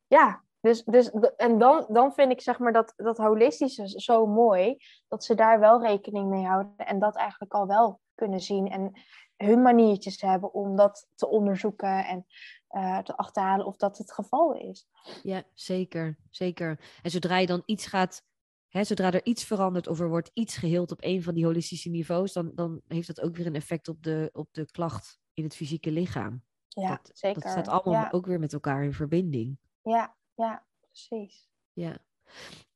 ja, 0.07 0.43
dus, 0.63 0.85
dus, 0.85 1.11
en 1.37 1.59
dan, 1.59 1.87
dan 1.89 2.13
vind 2.13 2.33
ik 2.33 2.41
zeg 2.41 2.59
maar 2.59 2.73
dat, 2.73 2.93
dat 2.97 3.17
holistische 3.17 4.01
zo 4.01 4.27
mooi, 4.27 4.77
dat 5.09 5.25
ze 5.25 5.35
daar 5.35 5.61
wel 5.61 5.83
rekening 5.83 6.29
mee 6.29 6.45
houden 6.45 6.77
en 6.77 6.99
dat 6.99 7.17
eigenlijk 7.17 7.53
al 7.53 7.67
wel 7.67 8.01
kunnen 8.15 8.41
zien 8.41 8.71
en 8.71 8.93
hun 9.37 9.63
maniertjes 9.63 10.21
hebben 10.21 10.55
om 10.55 10.77
dat 10.77 11.09
te 11.15 11.29
onderzoeken 11.29 12.07
en 12.07 12.27
uh, 12.71 12.99
te 12.99 13.17
achterhalen 13.17 13.67
of 13.67 13.77
dat 13.77 13.99
het 13.99 14.13
geval 14.13 14.55
is. 14.55 14.87
Ja, 15.23 15.43
zeker, 15.55 16.19
zeker. 16.31 16.81
En 17.03 17.11
zodra 17.11 17.39
je 17.39 17.47
dan 17.47 17.63
iets 17.65 17.87
gaat, 17.87 18.25
hè, 18.69 18.85
zodra 18.85 19.13
er 19.13 19.25
iets 19.25 19.45
verandert 19.45 19.87
of 19.87 20.01
er 20.01 20.09
wordt 20.09 20.31
iets 20.33 20.57
geheeld 20.57 20.91
op 20.91 20.99
een 21.01 21.23
van 21.23 21.35
die 21.35 21.45
holistische 21.45 21.91
niveaus, 21.91 22.33
dan, 22.33 22.51
dan 22.55 22.81
heeft 22.89 23.07
dat 23.07 23.21
ook 23.21 23.37
weer 23.37 23.47
een 23.47 23.55
effect 23.55 23.89
op 23.89 24.03
de, 24.03 24.31
op 24.33 24.49
de 24.53 24.71
klacht 24.71 25.21
in 25.33 25.45
het 25.45 25.57
fysieke 25.57 25.91
lichaam. 25.91 26.43
Ja, 26.69 26.89
dat, 26.89 27.11
zeker. 27.15 27.43
Dat 27.43 27.51
staat 27.51 27.69
allemaal 27.69 28.13
ook 28.13 28.27
weer 28.27 28.39
met 28.39 28.53
elkaar 28.53 28.85
in 28.85 28.93
verbinding. 28.93 29.59
Ja, 29.83 30.15
ja, 30.43 30.63
precies. 30.81 31.49
Ja. 31.73 31.97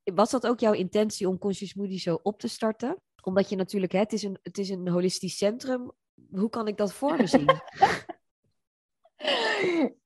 Was 0.05 0.31
dat 0.31 0.47
ook 0.47 0.61
jouw 0.61 0.73
intentie 0.73 1.29
om 1.29 1.39
Conscious 1.39 1.75
Moody 1.75 1.99
zo 1.99 2.21
op 2.23 2.39
te 2.39 2.49
starten? 2.49 3.01
Omdat 3.23 3.49
je 3.49 3.57
natuurlijk, 3.57 3.93
hè, 3.93 3.99
het, 3.99 4.13
is 4.13 4.23
een, 4.23 4.39
het 4.43 4.59
is 4.59 4.69
een 4.69 4.89
holistisch 4.89 5.37
centrum. 5.37 5.93
Hoe 6.31 6.49
kan 6.49 6.69
ik 6.69 6.77
dat 6.77 6.93
voor 6.93 7.17
me 7.17 7.27
zien? 7.27 7.51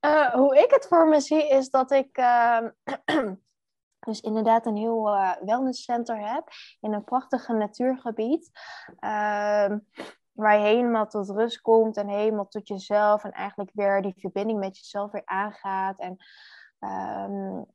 uh, 0.01 0.35
hoe 0.41 0.59
ik 0.59 0.71
het 0.71 0.87
voor 0.87 1.09
me 1.09 1.21
zie 1.21 1.49
is 1.49 1.71
dat 1.71 1.91
ik 1.91 2.19
uh, 2.19 2.69
dus 4.09 4.21
inderdaad 4.21 4.67
een 4.67 4.77
heel 4.77 5.09
uh, 5.09 5.37
wellnesscenter 5.41 6.29
heb 6.33 6.49
in 6.81 6.93
een 6.93 7.05
prachtige 7.05 7.53
natuurgebied. 7.53 8.51
Ehm, 8.99 9.79
waar 10.33 10.59
je 10.59 10.65
helemaal 10.65 11.07
tot 11.07 11.31
rust 11.31 11.61
komt 11.61 11.97
en 11.97 12.09
helemaal 12.09 12.49
tot 12.49 12.69
jezelf 12.69 13.25
en 13.25 13.33
eigenlijk 13.33 13.71
weer 13.75 14.03
die 14.03 14.15
verbinding 14.17 14.59
met 14.59 14.79
jezelf 14.79 15.11
weer 15.11 15.25
aangaat. 15.25 15.99
En 15.99 16.17
um, 16.81 17.67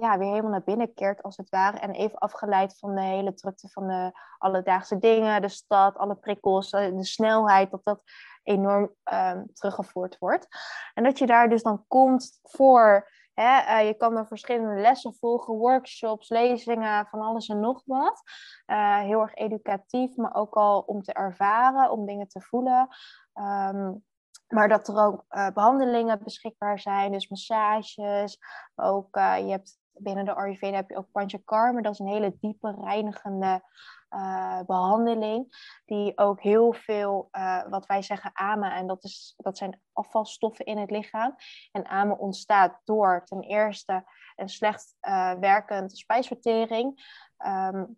ja, 0.00 0.18
weer 0.18 0.28
helemaal 0.28 0.50
naar 0.50 0.62
binnen 0.62 0.94
keert, 0.94 1.22
als 1.22 1.36
het 1.36 1.48
ware. 1.48 1.78
En 1.78 1.90
even 1.90 2.18
afgeleid 2.18 2.78
van 2.78 2.94
de 2.94 3.00
hele 3.00 3.34
drukte 3.34 3.68
van 3.68 3.86
de 3.86 4.10
alledaagse 4.38 4.98
dingen, 4.98 5.42
de 5.42 5.48
stad, 5.48 5.96
alle 5.96 6.14
prikkels, 6.14 6.70
eh, 6.70 6.96
de 6.96 7.04
snelheid, 7.04 7.70
dat 7.70 7.84
dat 7.84 8.02
enorm 8.42 8.94
um, 9.12 9.46
teruggevoerd 9.52 10.18
wordt. 10.18 10.48
En 10.94 11.04
dat 11.04 11.18
je 11.18 11.26
daar 11.26 11.48
dus 11.48 11.62
dan 11.62 11.84
komt 11.88 12.38
voor, 12.42 13.10
hè, 13.34 13.80
uh, 13.80 13.86
je 13.86 13.94
kan 13.94 14.16
er 14.16 14.26
verschillende 14.26 14.80
lessen 14.80 15.14
volgen, 15.14 15.54
workshops, 15.54 16.28
lezingen, 16.28 17.06
van 17.06 17.20
alles 17.20 17.48
en 17.48 17.60
nog 17.60 17.82
wat. 17.84 18.22
Uh, 18.66 18.98
heel 18.98 19.20
erg 19.20 19.34
educatief, 19.34 20.16
maar 20.16 20.34
ook 20.34 20.54
al 20.54 20.80
om 20.80 21.02
te 21.02 21.12
ervaren, 21.12 21.90
om 21.90 22.06
dingen 22.06 22.28
te 22.28 22.40
voelen. 22.40 22.88
Um, 23.34 24.04
maar 24.52 24.68
dat 24.68 24.88
er 24.88 24.96
ook 24.96 25.24
uh, 25.30 25.50
behandelingen 25.50 26.22
beschikbaar 26.22 26.78
zijn, 26.78 27.12
dus 27.12 27.28
massages. 27.28 28.38
Ook, 28.74 29.16
uh, 29.16 29.38
je 29.38 29.50
hebt 29.50 29.80
binnen 29.92 30.24
de 30.24 30.34
Ayurveda 30.34 30.76
heb 30.76 30.88
je 30.88 30.96
ook 30.96 31.10
Panchakarma. 31.12 31.80
Dat 31.80 31.92
is 31.92 31.98
een 31.98 32.06
hele 32.06 32.36
diepe, 32.40 32.74
reinigende 32.80 33.62
uh, 34.10 34.60
behandeling. 34.66 35.46
Die 35.84 36.18
ook 36.18 36.40
heel 36.40 36.72
veel, 36.72 37.28
wat 37.68 37.86
wij 37.86 38.02
zeggen, 38.02 38.30
amen. 38.34 38.72
En 38.72 38.86
dat, 38.86 39.04
is, 39.04 39.34
dat 39.36 39.58
zijn 39.58 39.80
afvalstoffen 39.92 40.64
in 40.64 40.78
het 40.78 40.90
lichaam. 40.90 41.34
En 41.72 41.86
amen 41.86 42.18
ontstaat 42.18 42.80
door 42.84 43.22
ten 43.24 43.40
eerste 43.40 44.04
een 44.36 44.48
slecht 44.48 44.94
werkend 45.40 45.98
spijsvertering. 45.98 47.20
Um, 47.46 47.96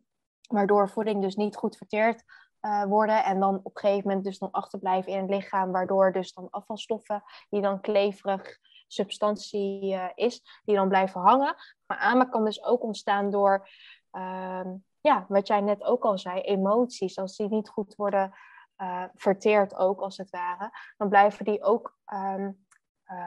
waardoor 0.48 0.88
voeding 0.88 1.22
dus 1.22 1.36
niet 1.36 1.56
goed 1.56 1.76
verteerd 2.64 2.88
worden 2.88 3.24
en 3.24 3.40
dan 3.40 3.60
op 3.62 3.74
een 3.74 3.80
gegeven 3.80 4.08
moment 4.08 4.24
dus 4.24 4.38
dan 4.38 4.50
achterblijven 4.50 5.12
in 5.12 5.20
het 5.20 5.30
lichaam, 5.30 5.72
waardoor 5.72 6.12
dus 6.12 6.32
dan 6.32 6.50
afvalstoffen 6.50 7.22
die 7.48 7.60
dan 7.60 7.80
kleverig 7.80 8.58
substantie 8.86 9.96
is, 10.14 10.60
die 10.64 10.76
dan 10.76 10.88
blijven 10.88 11.20
hangen. 11.20 11.54
Maar 11.86 11.98
AMA 11.98 12.24
kan 12.24 12.44
dus 12.44 12.64
ook 12.64 12.82
ontstaan 12.82 13.30
door, 13.30 13.68
ehm, 14.10 14.74
ja, 15.00 15.24
wat 15.28 15.46
jij 15.46 15.60
net 15.60 15.82
ook 15.82 16.04
al 16.04 16.18
zei, 16.18 16.40
emoties. 16.40 17.18
Als 17.18 17.36
die 17.36 17.48
niet 17.48 17.68
goed 17.68 17.94
worden 17.94 18.34
verteerd 19.14 19.74
ook, 19.74 20.00
als 20.00 20.16
het 20.16 20.30
ware, 20.30 20.70
dan 20.96 21.08
blijven 21.08 21.44
die 21.44 21.62
ook 21.62 21.98
ehm, 22.04 22.52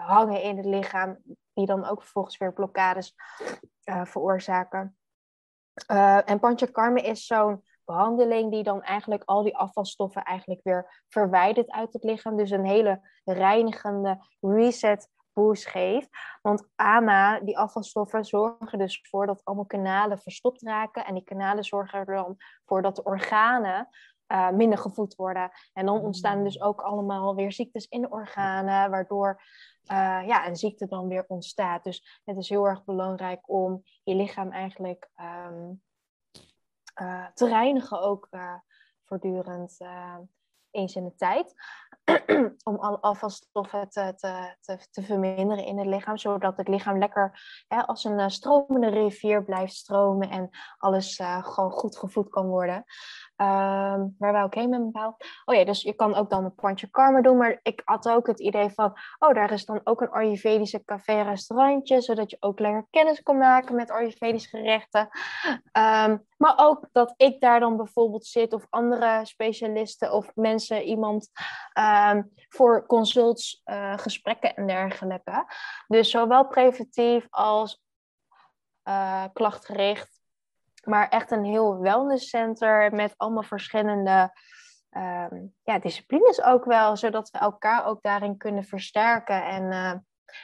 hangen 0.06 0.42
in 0.42 0.58
het 0.58 0.66
lichaam, 0.66 1.18
die 1.54 1.66
dan 1.66 1.86
ook 1.86 2.02
vervolgens 2.02 2.38
weer 2.38 2.54
blokkades 2.54 3.16
veroorzaken. 3.84 4.98
Uh, 5.92 6.30
en 6.30 6.40
panchakarma 6.40 7.02
is 7.02 7.26
zo'n 7.26 7.64
behandeling 7.88 8.52
die 8.52 8.64
dan 8.64 8.82
eigenlijk 8.82 9.24
al 9.26 9.44
die 9.44 9.58
afvalstoffen 9.58 10.24
eigenlijk 10.24 10.64
weer 10.64 11.04
verwijdert 11.08 11.72
uit 11.72 11.94
het 11.94 12.04
lichaam. 12.04 12.38
Dus 12.38 12.52
een 12.52 12.66
hele 12.66 13.02
reinigende 13.24 14.26
reset 14.40 15.10
boost 15.34 15.68
geeft. 15.68 16.10
Want 16.42 16.68
AMA, 16.76 17.40
die 17.40 17.58
afvalstoffen, 17.58 18.26
zorgen 18.26 18.80
dus 18.80 19.00
voor 19.10 19.26
dat 19.26 19.42
allemaal 19.44 19.66
kanalen 19.66 20.20
verstopt 20.20 20.62
raken. 20.62 21.06
En 21.06 21.14
die 21.14 21.24
kanalen 21.24 21.64
zorgen 21.64 22.00
er 22.00 22.16
dan 22.16 22.36
voor 22.66 22.82
dat 22.82 22.96
de 22.96 23.04
organen 23.04 23.88
uh, 24.28 24.50
minder 24.50 24.78
gevoed 24.78 25.16
worden. 25.16 25.52
En 25.74 25.86
dan 25.86 26.02
ontstaan 26.02 26.44
dus 26.44 26.62
ook 26.62 26.82
allemaal 26.82 27.36
weer 27.36 27.52
ziektes 27.52 27.88
in 27.88 28.02
de 28.02 28.10
organen, 28.10 28.90
waardoor 28.90 29.42
uh, 29.92 30.28
ja, 30.28 30.48
een 30.48 30.56
ziekte 30.56 30.88
dan 30.88 31.08
weer 31.08 31.26
ontstaat. 31.28 31.84
Dus 31.84 32.22
het 32.26 32.38
is 32.38 32.50
heel 32.50 32.66
erg 32.66 32.84
belangrijk 32.84 33.50
om 33.50 33.84
je 34.04 34.16
lichaam 34.16 34.52
eigenlijk 34.52 35.10
um, 35.50 35.82
uh, 37.02 37.26
te 37.34 37.48
reinigen, 37.48 38.02
ook 38.02 38.30
voortdurend 39.04 39.78
eens 40.72 40.96
in 40.96 41.04
de 41.04 41.16
tijd. 41.16 41.54
om 42.64 42.76
alle 42.76 43.00
afvalstoffen 43.00 43.90
te, 43.90 44.14
te, 44.16 44.56
te, 44.62 44.78
te, 44.92 45.02
verminderen 45.02 45.66
in 45.66 45.78
het 45.78 45.88
lichaam, 45.88 46.18
zodat 46.18 46.58
het 46.58 46.68
lichaam 46.68 46.98
lekker 46.98 47.64
hè, 47.68 47.86
als 47.86 48.04
een 48.04 48.32
stromende 48.32 48.90
rivier 48.90 49.44
blijft 49.44 49.74
stromen 49.74 50.30
en 50.30 50.50
alles 50.78 51.16
gewoon 51.42 51.72
goed 51.72 51.98
gevoed 51.98 52.30
kan 52.30 52.48
worden. 52.48 52.84
Um, 53.42 54.16
waar 54.18 54.32
wou 54.32 54.46
ik 54.46 54.54
heen 54.54 54.70
met 54.70 54.92
paal? 54.92 55.18
Oh 55.46 55.56
ja, 55.56 55.66
dus 55.66 55.82
je 55.82 55.94
kan 55.94 56.16
ook 56.16 56.30
dan 56.30 56.44
een 56.44 56.56
pandje 56.56 56.90
karma 56.90 57.22
doen. 57.22 57.38
Maar 57.38 57.60
ik 57.62 57.82
had 57.86 58.10
ook 58.10 58.28
het 58.28 58.40
idee 58.40 58.70
van, 58.70 58.94
oh, 59.20 59.34
daar 59.34 59.52
is 59.52 59.66
dan 59.66 59.82
ook 59.84 60.02
een 60.02 60.12
Ayurvedische 60.12 60.84
café-restaurantje. 60.84 62.02
Zodat 62.02 62.32
je 62.32 62.38
ook 62.40 62.60
lekker 62.60 62.88
kennis 62.90 63.24
kan 63.24 63.38
maken 63.38 63.76
met 63.76 63.92
Ayurvedische 63.92 64.58
gerechten. 64.58 65.10
Um, 65.72 66.26
maar 66.38 66.54
ook 66.56 66.88
dat 66.92 67.14
ik 67.18 67.40
daar 67.40 67.60
dan 67.60 67.78
bijvoorbeeld 67.78 68.26
zit 68.26 68.54
of 68.54 68.68
andere 68.70 69.26
specialisten 69.26 70.14
of 70.14 70.32
mensen, 70.36 70.84
iemand 70.84 71.30
um, 71.80 72.32
voor 72.50 72.86
consults, 72.86 73.62
uh, 73.66 73.98
gesprekken 73.98 74.56
en 74.56 74.68
dergelijke. 74.68 75.46
Dus 75.88 76.10
zowel 76.10 76.48
preventief 76.48 77.28
als 77.30 77.82
uh, 78.84 79.24
klachtgericht 79.34 80.17
maar 80.88 81.10
echt 81.10 81.32
een 81.32 81.44
heel 81.44 81.80
wellnesscenter 81.80 82.96
met 82.96 83.14
allemaal 83.18 83.44
verschillende 83.44 84.32
um, 84.92 85.54
ja, 85.64 85.80
disciplines 85.80 86.44
ook 86.44 86.66
wel, 86.66 86.98
zodat 86.98 87.30
we 87.30 87.38
elkaar 87.38 87.86
ook 87.86 88.02
daarin 88.02 88.38
kunnen 88.38 88.64
versterken. 88.64 89.46
En 89.46 89.64
uh, 89.64 89.94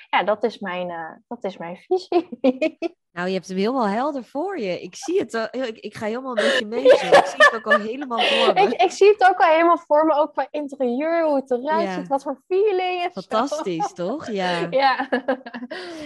ja, 0.10 0.24
dat 0.24 0.44
is 0.44 0.60
mijn, 0.60 0.90
uh, 0.90 1.12
dat 1.28 1.44
is 1.44 1.58
mijn 1.58 1.78
visie. 1.78 2.28
Nou, 3.14 3.28
je 3.28 3.34
hebt 3.34 3.48
hem 3.48 3.58
helemaal 3.58 3.88
helder 3.88 4.24
voor 4.24 4.60
je. 4.60 4.82
Ik 4.82 4.96
zie 4.96 5.20
het, 5.20 5.34
al, 5.34 5.48
ik, 5.52 5.78
ik 5.78 5.96
ga 5.96 6.06
helemaal 6.06 6.34
met 6.34 6.58
je 6.60 6.66
mee. 6.66 6.90
Zo. 6.90 7.06
Ik 7.06 7.26
zie 7.26 7.44
het 7.44 7.54
ook 7.56 7.74
al 7.74 7.80
helemaal 7.80 8.20
voor 8.20 8.54
me. 8.54 8.62
Ik, 8.62 8.82
ik, 8.82 8.92
zie 8.92 9.08
het 9.08 9.30
ook 9.30 9.38
al 9.38 9.52
helemaal 9.52 9.78
voor 9.78 10.06
me, 10.06 10.14
ook 10.14 10.32
qua 10.34 10.48
interieur, 10.52 11.26
hoe 11.26 11.36
het 11.36 11.52
eruit 11.52 11.90
ziet, 11.90 12.08
wat 12.08 12.24
voor 12.24 12.44
feeling. 12.48 13.12
Fantastisch, 13.12 13.88
zo. 13.88 13.94
toch? 14.08 14.32
Ja. 14.32 14.68
ja. 14.70 15.10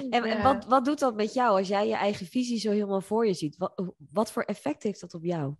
En, 0.10 0.24
en 0.24 0.44
wat, 0.44 0.66
wat 0.66 0.86
doet 0.86 1.00
dat 1.00 1.16
met 1.16 1.34
jou 1.34 1.58
als 1.58 1.68
jij 1.68 1.88
je 1.88 1.96
eigen 1.96 2.26
visie 2.26 2.60
zo 2.60 2.72
helemaal 2.72 3.02
voor 3.02 3.28
je 3.28 3.34
ziet? 3.34 3.58
Wat, 3.58 3.84
wat 4.12 4.32
voor 4.32 4.44
effect 4.44 4.84
heeft 4.84 5.02
dat 5.02 5.14
op 5.14 5.24
jou? 5.24 5.56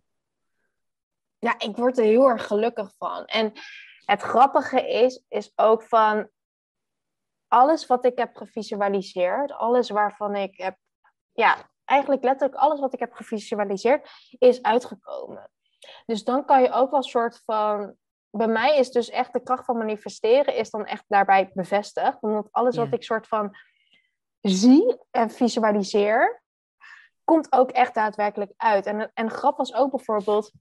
Ja, 1.38 1.54
ik 1.58 1.76
word 1.76 1.98
er 1.98 2.04
heel 2.04 2.28
erg 2.28 2.46
gelukkig 2.46 2.92
van. 2.98 3.24
En 3.24 3.52
het 4.04 4.22
grappige 4.22 4.88
is, 4.88 5.24
is 5.28 5.52
ook 5.56 5.82
van 5.82 6.28
alles 7.48 7.86
wat 7.86 8.04
ik 8.04 8.18
heb 8.18 8.36
gevisualiseerd, 8.36 9.52
alles 9.52 9.90
waarvan 9.90 10.36
ik 10.36 10.58
heb 10.58 10.76
ja, 11.32 11.56
eigenlijk 11.84 12.24
letterlijk 12.24 12.60
alles 12.60 12.80
wat 12.80 12.92
ik 12.92 12.98
heb 12.98 13.12
gevisualiseerd 13.12 14.08
is 14.38 14.62
uitgekomen. 14.62 15.50
Dus 16.06 16.24
dan 16.24 16.44
kan 16.44 16.62
je 16.62 16.72
ook 16.72 16.90
wel 16.90 17.00
een 17.00 17.08
soort 17.08 17.42
van. 17.44 17.94
Bij 18.30 18.48
mij 18.48 18.78
is 18.78 18.90
dus 18.90 19.10
echt 19.10 19.32
de 19.32 19.42
kracht 19.42 19.64
van 19.64 19.78
manifesteren 19.78 20.54
is 20.54 20.70
dan 20.70 20.86
echt 20.86 21.04
daarbij 21.06 21.50
bevestigd. 21.54 22.16
Omdat 22.20 22.48
alles 22.50 22.76
wat 22.76 22.92
ik 22.92 23.02
soort 23.02 23.26
van 23.26 23.56
zie 24.40 24.98
en 25.10 25.30
visualiseer, 25.30 26.42
komt 27.24 27.52
ook 27.52 27.70
echt 27.70 27.94
daadwerkelijk 27.94 28.52
uit. 28.56 28.86
En, 28.86 29.10
en 29.14 29.30
grap 29.30 29.56
was 29.56 29.74
ook 29.74 29.90
bijvoorbeeld. 29.90 30.52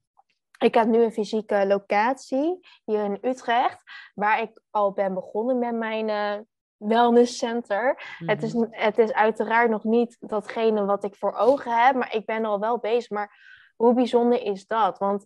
Ik 0.58 0.74
heb 0.74 0.88
nu 0.88 1.04
een 1.04 1.12
fysieke 1.12 1.68
locatie 1.68 2.68
hier 2.86 3.04
in 3.04 3.18
Utrecht, 3.22 3.82
waar 4.14 4.42
ik 4.42 4.62
al 4.70 4.92
ben 4.92 5.14
begonnen 5.14 5.60
met 5.60 5.76
mijn 5.76 6.08
uh, 6.08 6.46
wellness 6.78 7.38
center. 7.38 8.01
het, 8.25 8.43
is, 8.43 8.53
mhm. 8.53 8.67
het 8.71 8.97
is 8.97 9.13
uiteraard 9.13 9.69
nog 9.69 9.84
niet 9.84 10.17
datgene 10.19 10.86
wat 10.86 11.03
ik 11.03 11.15
voor 11.15 11.34
ogen 11.34 11.86
heb, 11.86 11.95
maar 11.95 12.15
ik 12.15 12.25
ben 12.25 12.45
al 12.45 12.59
wel 12.59 12.78
bezig. 12.78 13.09
Maar 13.09 13.45
hoe 13.75 13.93
bijzonder 13.93 14.41
is 14.41 14.67
dat? 14.67 14.97
Want 14.97 15.25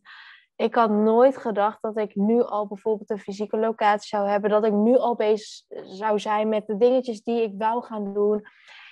ik 0.55 0.75
had 0.75 0.89
nooit 0.89 1.37
gedacht 1.37 1.81
dat 1.81 1.97
ik 1.97 2.15
nu 2.15 2.43
al 2.43 2.67
bijvoorbeeld 2.67 3.09
een 3.09 3.19
fysieke 3.19 3.57
locatie 3.57 4.07
zou 4.07 4.29
hebben. 4.29 4.49
Dat 4.49 4.65
ik 4.65 4.73
nu 4.73 4.97
al 4.97 5.15
bezig 5.15 5.65
zou 5.83 6.19
zijn 6.19 6.49
met 6.49 6.67
de 6.67 6.77
dingetjes 6.77 7.23
die 7.23 7.41
ik 7.41 7.53
wou 7.57 7.83
gaan 7.83 8.13
doen. 8.13 8.45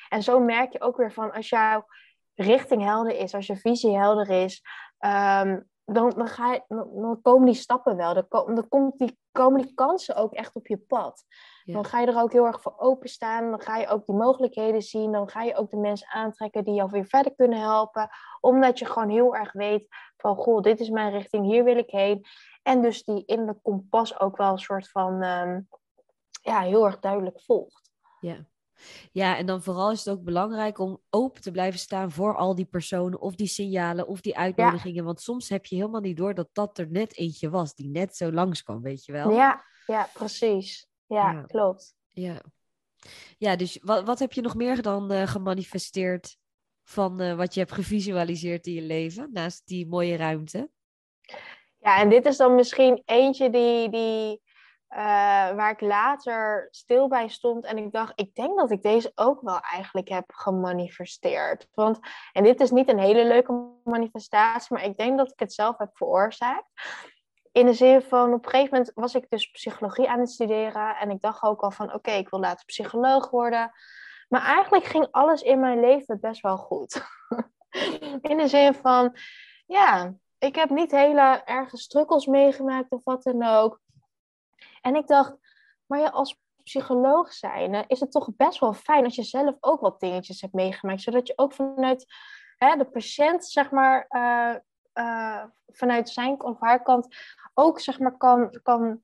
En 0.10 0.24
zo 0.24 0.40
merk 0.40 0.74
je 0.74 0.82
ook 0.82 0.98
weer 0.98 1.14
van 1.14 1.32
als 1.32 1.50
jouw 1.50 1.86
richting 2.36 2.84
helder 2.84 3.16
is, 3.16 3.34
als 3.34 3.48
je 3.48 3.56
visie 3.56 3.98
helder 3.98 4.30
is, 4.30 4.62
um, 5.00 5.70
dan, 5.86 6.10
dan, 6.10 6.28
ga 6.28 6.54
je, 6.54 6.64
dan, 6.68 7.20
komen 7.22 7.46
die 7.46 7.56
stappen 7.56 7.96
wel. 7.96 8.14
Dan, 8.14 8.26
dan 8.30 8.68
komt 8.68 8.98
die, 8.98 9.20
komen 9.32 9.62
die 9.62 9.74
kansen 9.74 10.16
ook 10.16 10.34
echt 10.34 10.56
op 10.56 10.68
je 10.68 10.78
pad. 10.78 11.24
Dan 11.74 11.86
ga 11.86 12.00
je 12.00 12.08
er 12.08 12.22
ook 12.22 12.32
heel 12.32 12.46
erg 12.46 12.62
voor 12.62 12.74
openstaan. 12.78 13.50
Dan 13.50 13.62
ga 13.62 13.78
je 13.78 13.88
ook 13.88 14.06
die 14.06 14.16
mogelijkheden 14.16 14.82
zien. 14.82 15.12
Dan 15.12 15.30
ga 15.30 15.44
je 15.44 15.56
ook 15.56 15.70
de 15.70 15.78
mensen 15.78 16.08
aantrekken 16.08 16.64
die 16.64 16.74
jou 16.74 16.90
weer 16.92 17.06
verder 17.06 17.36
kunnen 17.36 17.60
helpen. 17.60 18.10
Omdat 18.40 18.80
je 18.80 18.86
gewoon 18.86 19.10
heel 19.10 19.36
erg 19.36 19.52
weet 19.52 19.88
van, 20.18 20.36
goh, 20.36 20.62
dit 20.62 20.80
is 20.80 20.90
mijn 20.90 21.12
richting, 21.12 21.46
hier 21.46 21.64
wil 21.64 21.78
ik 21.78 21.90
heen. 21.90 22.26
En 22.64 22.82
dus 22.82 23.04
die 23.04 23.26
in 23.26 23.46
de 23.46 23.56
kompas 23.62 24.20
ook 24.20 24.38
wel 24.38 24.52
een 24.52 24.58
soort 24.60 24.90
van, 24.90 25.24
um, 25.24 25.68
ja, 26.42 26.62
heel 26.62 26.86
erg 26.86 27.00
duidelijk 27.00 27.42
volgt. 27.42 27.92
Ja. 28.20 28.48
Ja, 29.12 29.38
en 29.38 29.46
dan 29.46 29.64
vooral 29.64 29.92
is 29.92 30.06
het 30.06 30.14
ook 30.14 30.24
belangrijk 30.24 30.80
om 30.80 31.02
open 31.10 31.42
te 31.42 31.52
blijven 31.52 31.80
staan 31.80 32.12
voor 32.12 32.36
al 32.36 32.56
die 32.56 32.66
personen 32.66 33.20
of 33.20 33.36
die 33.36 33.48
signalen 33.48 34.08
of 34.08 34.22
die 34.22 34.38
uitnodigingen. 34.38 35.04
Want 35.04 35.22
soms 35.22 35.50
heb 35.50 35.66
je 35.66 35.76
helemaal 35.76 36.02
niet 36.02 36.18
door 36.18 36.34
dat 36.34 36.50
dat 36.54 36.78
er 36.78 36.92
net 36.92 37.18
eentje 37.18 37.50
was 37.50 37.76
die 37.76 37.90
net 37.90 38.16
zo 38.16 38.32
langskwam, 38.32 38.82
weet 38.82 39.06
je 39.06 39.12
wel? 39.12 39.32
Ja, 39.32 39.64
ja 39.86 40.10
precies. 40.14 40.89
Ja, 41.10 41.42
klopt. 41.48 41.96
Ja. 42.10 42.42
Ja, 43.38 43.56
dus 43.56 43.80
wat, 43.82 44.06
wat 44.06 44.20
heb 44.20 44.32
je 44.32 44.42
nog 44.42 44.56
meer 44.56 44.82
dan 44.82 45.12
uh, 45.12 45.28
gemanifesteerd 45.28 46.38
van 46.84 47.22
uh, 47.22 47.36
wat 47.36 47.54
je 47.54 47.60
hebt 47.60 47.72
gevisualiseerd 47.72 48.66
in 48.68 48.74
je 48.74 48.82
leven, 48.82 49.30
naast 49.32 49.68
die 49.68 49.88
mooie 49.88 50.18
ruimte? 50.18 50.70
Ja, 51.78 52.00
en 52.00 52.10
dit 52.10 52.26
is 52.26 52.38
dan 52.38 52.56
misschien 52.56 53.02
eentje 53.06 53.50
die, 53.50 53.90
die 53.90 54.42
uh, 54.90 54.98
waar 55.56 55.72
ik 55.72 55.82
later 55.82 56.68
stil 56.72 57.08
bij 57.08 57.28
stond 57.28 57.66
en 57.66 57.78
ik 57.78 57.92
dacht, 57.92 58.12
ik 58.16 58.36
denk 58.36 58.60
dat 58.60 58.72
ik 58.72 58.82
deze 58.82 59.12
ook 59.16 59.42
wel 59.42 59.60
eigenlijk 59.60 60.10
heb 60.10 60.32
gemanifesteerd. 60.34 61.68
Want, 61.74 62.00
en 62.32 62.44
dit 62.44 62.62
is 62.62 62.72
niet 62.72 62.90
een 62.90 63.00
hele 63.00 63.26
leuke 63.26 63.80
manifestatie, 63.84 64.76
maar 64.76 64.86
ik 64.86 64.98
denk 64.98 65.18
dat 65.18 65.32
ik 65.32 65.40
het 65.40 65.54
zelf 65.54 65.78
heb 65.78 65.90
veroorzaakt. 65.94 66.68
In 67.52 67.66
de 67.66 67.74
zin 67.74 68.02
van, 68.02 68.34
op 68.34 68.46
een 68.46 68.50
gegeven 68.50 68.78
moment 68.78 68.92
was 68.96 69.16
ik 69.16 69.30
dus 69.30 69.52
psychologie 69.52 70.10
aan 70.10 70.20
het 70.20 70.30
studeren 70.30 70.96
en 70.96 71.10
ik 71.10 71.22
dacht 71.22 71.44
ook 71.44 71.62
al 71.62 71.72
van, 71.72 71.94
oké, 71.94 72.12
ik 72.12 72.30
wil 72.30 72.40
later 72.40 72.66
psycholoog 72.66 73.30
worden. 73.30 73.72
Maar 74.28 74.42
eigenlijk 74.42 74.84
ging 74.84 75.08
alles 75.12 75.42
in 75.42 75.60
mijn 75.60 75.80
leven 75.80 76.20
best 76.20 76.42
wel 76.42 76.58
goed. 76.58 77.02
in 78.22 78.38
de 78.38 78.48
zin 78.48 78.74
van, 78.74 79.16
ja, 79.66 80.14
ik 80.38 80.56
heb 80.56 80.70
niet 80.70 80.92
hele 80.92 81.42
erge 81.46 81.78
strukkels 81.78 82.26
meegemaakt 82.26 82.92
of 82.92 83.04
wat 83.04 83.24
dan 83.24 83.44
ook. 83.44 83.82
En 84.82 84.96
ik 84.96 85.08
dacht, 85.08 85.36
maar 85.86 86.00
ja, 86.00 86.08
als 86.08 86.40
psycholoog 86.64 87.34
zijn, 87.34 87.88
is 87.88 88.00
het 88.00 88.12
toch 88.12 88.30
best 88.36 88.60
wel 88.60 88.74
fijn 88.74 89.04
als 89.04 89.16
je 89.16 89.24
zelf 89.24 89.56
ook 89.60 89.82
wat 89.82 90.00
dingetjes 90.00 90.42
hebt 90.42 90.54
meegemaakt. 90.54 91.02
Zodat 91.02 91.28
je 91.28 91.34
ook 91.36 91.54
vanuit 91.54 92.06
hè, 92.58 92.76
de 92.76 92.86
patiënt, 92.86 93.46
zeg 93.46 93.72
maar, 93.72 94.06
uh, 94.10 94.56
uh, 95.00 95.44
vanuit 95.68 96.10
zijn 96.10 96.44
of 96.44 96.60
haar 96.60 96.84
kant 96.84 97.16
ook, 97.54 97.80
zeg 97.80 98.00
maar, 98.00 98.18
kan, 98.18 98.60
kan 98.64 99.02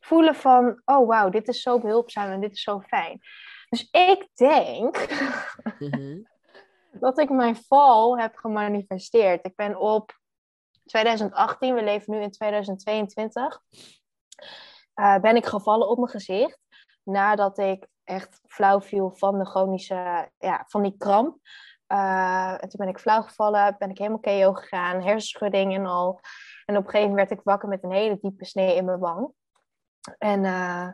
voelen 0.00 0.34
van, 0.34 0.82
oh 0.84 1.06
wauw, 1.06 1.28
dit 1.28 1.48
is 1.48 1.62
zo 1.62 1.80
behulpzaam 1.80 2.30
en 2.30 2.40
dit 2.40 2.52
is 2.52 2.62
zo 2.62 2.80
fijn. 2.80 3.20
Dus 3.68 3.88
ik 3.90 4.28
denk 4.34 5.06
mhm. 5.78 6.20
dat 6.92 7.18
ik 7.18 7.30
mijn 7.30 7.56
val 7.56 8.18
heb 8.18 8.36
gemanifesteerd. 8.36 9.46
Ik 9.46 9.56
ben 9.56 9.76
op 9.76 10.18
2018, 10.84 11.74
we 11.74 11.82
leven 11.82 12.14
nu 12.14 12.20
in 12.20 12.30
2022, 12.30 13.60
uh, 14.94 15.18
ben 15.18 15.36
ik 15.36 15.46
gevallen 15.46 15.88
op 15.88 15.98
mijn 15.98 16.10
gezicht. 16.10 16.58
Nadat 17.02 17.58
ik 17.58 17.86
echt 18.04 18.40
flauw 18.46 18.80
viel 18.80 19.10
van 19.10 19.38
de 19.38 19.46
chronische, 19.46 20.30
ja, 20.38 20.64
van 20.66 20.82
die 20.82 20.96
kramp. 20.98 21.38
Uh, 21.92 22.52
en 22.52 22.68
toen 22.68 22.78
ben 22.78 22.88
ik 22.88 22.98
flauw 22.98 23.22
gevallen, 23.22 23.76
ben 23.78 23.90
ik 23.90 23.98
helemaal 23.98 24.18
KO 24.18 24.52
gegaan, 24.52 25.02
hersenschudding 25.02 25.74
en 25.74 25.86
al. 25.86 26.20
En 26.64 26.76
op 26.76 26.84
een 26.84 26.90
gegeven 26.90 27.10
moment 27.10 27.28
werd 27.28 27.40
ik 27.40 27.46
wakker 27.46 27.68
met 27.68 27.84
een 27.84 27.92
hele 27.92 28.18
diepe 28.20 28.44
snee 28.44 28.76
in 28.76 28.84
mijn 28.84 28.98
wang. 28.98 29.32
En 30.18 30.44
uh, 30.44 30.88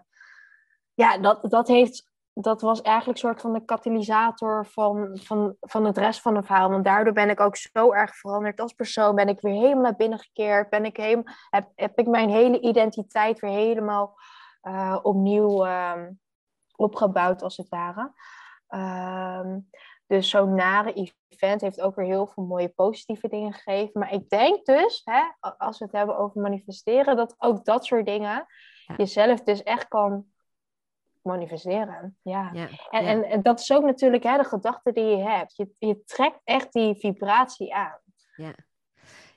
ja, 0.94 1.18
dat, 1.18 1.50
dat, 1.50 1.68
heeft, 1.68 2.10
dat 2.32 2.60
was 2.60 2.82
eigenlijk 2.82 3.18
een 3.18 3.28
soort 3.28 3.40
van 3.40 3.52
de 3.52 3.64
katalysator 3.64 4.66
van, 4.66 5.18
van, 5.22 5.56
van 5.60 5.84
het 5.84 5.98
rest 5.98 6.20
van 6.20 6.36
het 6.36 6.46
verhaal. 6.46 6.70
Want 6.70 6.84
daardoor 6.84 7.12
ben 7.12 7.30
ik 7.30 7.40
ook 7.40 7.56
zo 7.56 7.92
erg 7.92 8.16
veranderd 8.16 8.60
als 8.60 8.72
persoon. 8.72 9.14
Ben 9.14 9.28
ik 9.28 9.40
weer 9.40 9.60
helemaal 9.60 9.82
naar 9.82 9.96
binnen 9.96 10.18
gekeerd. 10.18 10.70
Ben 10.70 10.84
ik 10.84 10.96
heb, 10.96 11.72
heb 11.74 11.98
ik 11.98 12.06
mijn 12.06 12.28
hele 12.28 12.60
identiteit 12.60 13.40
weer 13.40 13.50
helemaal 13.50 14.18
uh, 14.62 14.98
opnieuw 15.02 15.66
uh, 15.66 16.02
opgebouwd, 16.76 17.42
als 17.42 17.56
het 17.56 17.68
ware. 17.68 18.12
Uh, 18.68 19.56
dus 20.06 20.30
zo'n 20.30 20.54
nare 20.54 21.12
event 21.28 21.60
heeft 21.60 21.80
ook 21.80 21.94
weer 21.96 22.06
heel 22.06 22.26
veel 22.26 22.44
mooie 22.44 22.68
positieve 22.68 23.28
dingen 23.28 23.52
gegeven. 23.52 24.00
Maar 24.00 24.12
ik 24.12 24.28
denk 24.28 24.64
dus, 24.64 25.02
hè, 25.04 25.22
als 25.58 25.78
we 25.78 25.84
het 25.84 25.94
hebben 25.94 26.18
over 26.18 26.40
manifesteren, 26.40 27.16
dat 27.16 27.34
ook 27.38 27.64
dat 27.64 27.84
soort 27.84 28.06
dingen 28.06 28.46
ja. 28.86 28.94
jezelf 28.96 29.42
dus 29.42 29.62
echt 29.62 29.88
kan 29.88 30.26
manifesteren. 31.22 32.18
Ja. 32.22 32.50
ja. 32.52 32.68
En, 32.90 33.06
En, 33.06 33.24
en 33.24 33.42
dat 33.42 33.60
is 33.60 33.72
ook 33.72 33.84
natuurlijk 33.84 34.22
hè, 34.22 34.36
de 34.36 34.44
gedachte 34.44 34.92
die 34.92 35.04
je 35.04 35.22
hebt. 35.22 35.56
Je, 35.56 35.70
je 35.78 36.04
trekt 36.04 36.40
echt 36.44 36.72
die 36.72 36.94
vibratie 36.94 37.74
aan. 37.74 37.98
Ja. 38.36 38.54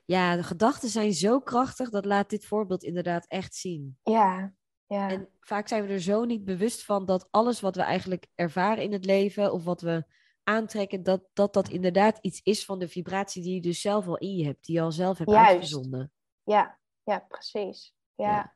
ja, 0.05 0.35
de 0.35 0.43
gedachten 0.43 0.89
zijn 0.89 1.13
zo 1.13 1.39
krachtig, 1.39 1.89
dat 1.89 2.05
laat 2.05 2.29
dit 2.29 2.45
voorbeeld 2.45 2.83
inderdaad 2.83 3.25
echt 3.27 3.55
zien. 3.55 3.97
Ja, 4.03 4.53
ja. 4.87 5.09
En 5.09 5.29
vaak 5.39 5.67
zijn 5.67 5.85
we 5.85 5.93
er 5.93 6.01
zo 6.01 6.25
niet 6.25 6.45
bewust 6.45 6.85
van 6.85 7.05
dat 7.05 7.27
alles 7.31 7.59
wat 7.59 7.75
we 7.75 7.81
eigenlijk 7.81 8.27
ervaren 8.35 8.83
in 8.83 8.91
het 8.91 9.05
leven, 9.05 9.53
of 9.53 9.63
wat 9.63 9.81
we 9.81 10.05
aantrekken, 10.47 11.03
dat, 11.03 11.21
dat 11.33 11.53
dat 11.53 11.69
inderdaad 11.69 12.17
iets 12.21 12.41
is 12.43 12.65
van 12.65 12.79
de 12.79 12.87
vibratie 12.87 13.43
die 13.43 13.53
je 13.53 13.61
dus 13.61 13.81
zelf 13.81 14.07
al 14.07 14.17
in 14.17 14.35
je 14.35 14.45
hebt, 14.45 14.65
die 14.65 14.75
je 14.75 14.81
al 14.81 14.91
zelf 14.91 15.17
hebt 15.17 15.29
Juist. 15.29 15.49
uitgezonden. 15.49 16.11
Ja, 16.43 16.79
ja, 17.03 17.19
precies. 17.19 17.95
Ja. 18.15 18.53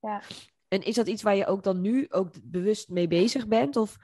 ja. 0.00 0.22
En 0.68 0.82
is 0.82 0.94
dat 0.94 1.08
iets 1.08 1.22
waar 1.22 1.36
je 1.36 1.46
ook 1.46 1.62
dan 1.62 1.80
nu 1.80 2.06
ook 2.08 2.30
bewust 2.42 2.88
mee 2.88 3.08
bezig 3.08 3.48
bent? 3.48 3.76
Of 3.76 3.96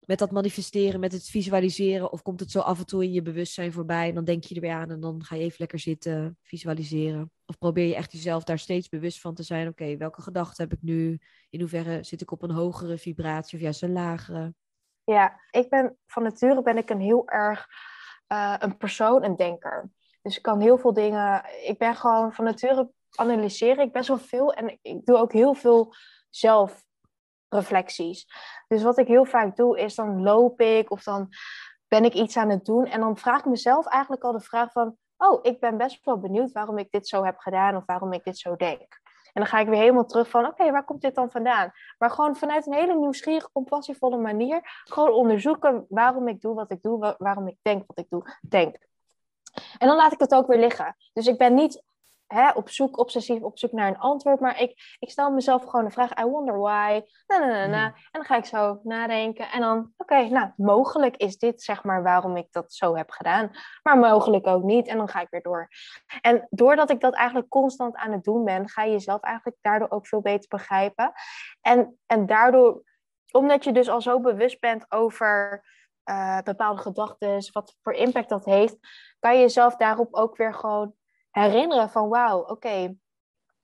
met 0.00 0.18
dat 0.18 0.30
manifesteren, 0.30 1.00
met 1.00 1.12
het 1.12 1.24
visualiseren? 1.24 2.12
Of 2.12 2.22
komt 2.22 2.40
het 2.40 2.50
zo 2.50 2.60
af 2.60 2.78
en 2.78 2.86
toe 2.86 3.04
in 3.04 3.12
je 3.12 3.22
bewustzijn 3.22 3.72
voorbij 3.72 4.08
en 4.08 4.14
dan 4.14 4.24
denk 4.24 4.44
je 4.44 4.54
er 4.54 4.60
weer 4.60 4.72
aan 4.72 4.90
en 4.90 5.00
dan 5.00 5.24
ga 5.24 5.34
je 5.34 5.42
even 5.42 5.56
lekker 5.58 5.78
zitten, 5.78 6.38
visualiseren? 6.42 7.32
Of 7.46 7.58
probeer 7.58 7.86
je 7.86 7.94
echt 7.94 8.12
jezelf 8.12 8.44
daar 8.44 8.58
steeds 8.58 8.88
bewust 8.88 9.20
van 9.20 9.34
te 9.34 9.42
zijn? 9.42 9.68
Oké, 9.68 9.96
welke 9.96 10.22
gedachten 10.22 10.68
heb 10.68 10.78
ik 10.78 10.82
nu? 10.82 11.20
In 11.50 11.60
hoeverre 11.60 12.04
zit 12.04 12.20
ik 12.20 12.30
op 12.30 12.42
een 12.42 12.50
hogere 12.50 12.98
vibratie 12.98 13.56
of 13.56 13.62
juist 13.62 13.82
een 13.82 13.92
lagere? 13.92 14.54
Ja, 15.10 15.40
ik 15.50 15.68
ben 15.68 15.98
van 16.06 16.22
nature 16.22 16.62
ben 16.62 16.76
ik 16.76 16.90
een 16.90 17.00
heel 17.00 17.28
erg 17.28 17.68
uh, 18.28 18.54
een 18.58 18.76
persoon, 18.76 19.24
een 19.24 19.36
denker. 19.36 19.90
Dus 20.22 20.36
ik 20.36 20.42
kan 20.42 20.60
heel 20.60 20.78
veel 20.78 20.92
dingen. 20.92 21.44
Ik 21.66 21.78
ben 21.78 21.96
gewoon 21.96 22.32
van 22.32 22.44
nature 22.44 22.90
analyseren 23.14 23.84
ik 23.84 23.92
best 23.92 24.08
wel 24.08 24.18
veel 24.18 24.52
en 24.52 24.78
ik 24.82 25.06
doe 25.06 25.16
ook 25.16 25.32
heel 25.32 25.54
veel 25.54 25.94
zelfreflecties. 26.28 28.26
Dus 28.68 28.82
wat 28.82 28.98
ik 28.98 29.06
heel 29.06 29.24
vaak 29.24 29.56
doe 29.56 29.78
is 29.78 29.94
dan 29.94 30.22
loop 30.22 30.60
ik 30.60 30.90
of 30.90 31.02
dan 31.02 31.28
ben 31.88 32.04
ik 32.04 32.14
iets 32.14 32.36
aan 32.36 32.50
het 32.50 32.64
doen 32.64 32.86
en 32.86 33.00
dan 33.00 33.16
vraag 33.16 33.38
ik 33.38 33.44
mezelf 33.44 33.86
eigenlijk 33.86 34.22
al 34.22 34.32
de 34.32 34.40
vraag 34.40 34.72
van, 34.72 34.96
oh, 35.16 35.38
ik 35.42 35.60
ben 35.60 35.76
best 35.76 36.04
wel 36.04 36.18
benieuwd 36.18 36.52
waarom 36.52 36.78
ik 36.78 36.90
dit 36.90 37.08
zo 37.08 37.24
heb 37.24 37.38
gedaan 37.38 37.76
of 37.76 37.84
waarom 37.86 38.12
ik 38.12 38.24
dit 38.24 38.38
zo 38.38 38.56
denk. 38.56 39.00
En 39.32 39.40
dan 39.40 39.46
ga 39.46 39.58
ik 39.58 39.68
weer 39.68 39.78
helemaal 39.78 40.06
terug 40.06 40.28
van, 40.28 40.46
oké, 40.46 40.70
waar 40.70 40.84
komt 40.84 41.00
dit 41.00 41.14
dan 41.14 41.30
vandaan? 41.30 41.72
Maar 41.98 42.10
gewoon 42.10 42.36
vanuit 42.36 42.66
een 42.66 42.74
hele 42.74 42.94
nieuwsgierige, 42.94 43.50
compassievolle 43.52 44.16
manier, 44.16 44.60
gewoon 44.84 45.10
onderzoeken 45.12 45.86
waarom 45.88 46.28
ik 46.28 46.40
doe 46.40 46.54
wat 46.54 46.70
ik 46.70 46.82
doe, 46.82 47.14
waarom 47.18 47.48
ik 47.48 47.56
denk 47.62 47.82
wat 47.86 47.98
ik 47.98 48.06
doe, 48.08 48.36
denk. 48.48 48.76
En 49.78 49.88
dan 49.88 49.96
laat 49.96 50.12
ik 50.12 50.20
het 50.20 50.34
ook 50.34 50.46
weer 50.46 50.58
liggen. 50.58 50.96
Dus 51.12 51.26
ik 51.26 51.38
ben 51.38 51.54
niet 51.54 51.82
hè, 52.34 52.50
op 52.50 52.68
zoek, 52.68 52.98
obsessief 52.98 53.42
op 53.42 53.58
zoek 53.58 53.72
naar 53.72 53.88
een 53.88 53.98
antwoord. 53.98 54.40
Maar 54.40 54.60
ik, 54.60 54.96
ik 54.98 55.10
stel 55.10 55.30
mezelf 55.30 55.64
gewoon 55.64 55.84
de 55.84 55.90
vraag, 55.90 56.18
I 56.18 56.24
wonder 56.24 56.58
why. 56.58 57.02
Na, 57.26 57.38
na, 57.38 57.46
na, 57.46 57.66
na. 57.66 57.88
Mm. 57.88 57.94
En 57.94 58.10
dan 58.12 58.24
ga 58.24 58.36
ik 58.36 58.44
zo 58.44 58.80
nadenken. 58.82 59.50
En 59.50 59.60
dan, 59.60 59.92
oké, 59.96 60.28
nou, 60.28 60.50
mogelijk 60.56 61.16
is 61.16 61.38
dit 61.38 61.62
zeg 61.62 61.84
maar 61.84 62.02
waarom 62.02 62.36
ik 62.36 62.46
dat 62.50 62.72
zo 62.72 62.96
heb 62.96 63.10
gedaan. 63.10 63.50
Maar 63.82 63.98
mogelijk 63.98 64.46
ook 64.46 64.62
niet. 64.62 64.86
En 64.86 64.96
dan 64.96 65.08
ga 65.08 65.20
ik 65.20 65.30
weer 65.30 65.42
door. 65.42 65.68
En 66.20 66.46
doordat 66.50 66.90
ik 66.90 67.00
dat 67.00 67.14
eigenlijk 67.14 67.48
constant 67.48 67.96
aan 67.96 68.12
het 68.12 68.24
doen 68.24 68.44
ben, 68.44 68.68
ga 68.68 68.82
je 68.82 68.92
jezelf 68.92 69.20
eigenlijk 69.20 69.58
daardoor 69.60 69.90
ook 69.90 70.06
veel 70.06 70.20
beter 70.20 70.48
begrijpen. 70.48 71.12
En, 71.60 71.98
en 72.06 72.26
daardoor, 72.26 72.82
omdat 73.30 73.64
je 73.64 73.72
dus 73.72 73.88
al 73.88 74.00
zo 74.00 74.20
bewust 74.20 74.60
bent 74.60 74.92
over... 74.92 75.64
Uh, 76.10 76.38
bepaalde 76.40 76.80
gedachten, 76.80 77.52
wat 77.52 77.76
voor 77.82 77.92
impact 77.92 78.28
dat 78.28 78.44
heeft, 78.44 78.76
kan 79.18 79.34
je 79.34 79.40
jezelf 79.40 79.76
daarop 79.76 80.14
ook 80.14 80.36
weer 80.36 80.54
gewoon 80.54 80.94
herinneren 81.30 81.90
van 81.90 82.08
wauw, 82.08 82.40
oké, 82.40 82.96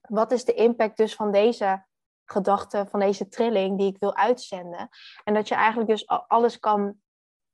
wat 0.01 0.33
is 0.33 0.45
de 0.45 0.55
impact 0.55 0.97
dus 0.97 1.15
van 1.15 1.33
deze 1.33 1.85
gedachte, 2.25 2.87
van 2.91 3.01
deze 3.01 3.29
trilling 3.29 3.79
die 3.79 3.87
ik 3.87 3.99
wil 3.99 4.17
uitzenden? 4.17 4.89
En 5.25 5.35
dat 5.35 5.49
je 5.49 5.55
eigenlijk 5.55 5.91
dus 5.91 6.07
alles 6.07 6.59
kan, 6.59 7.01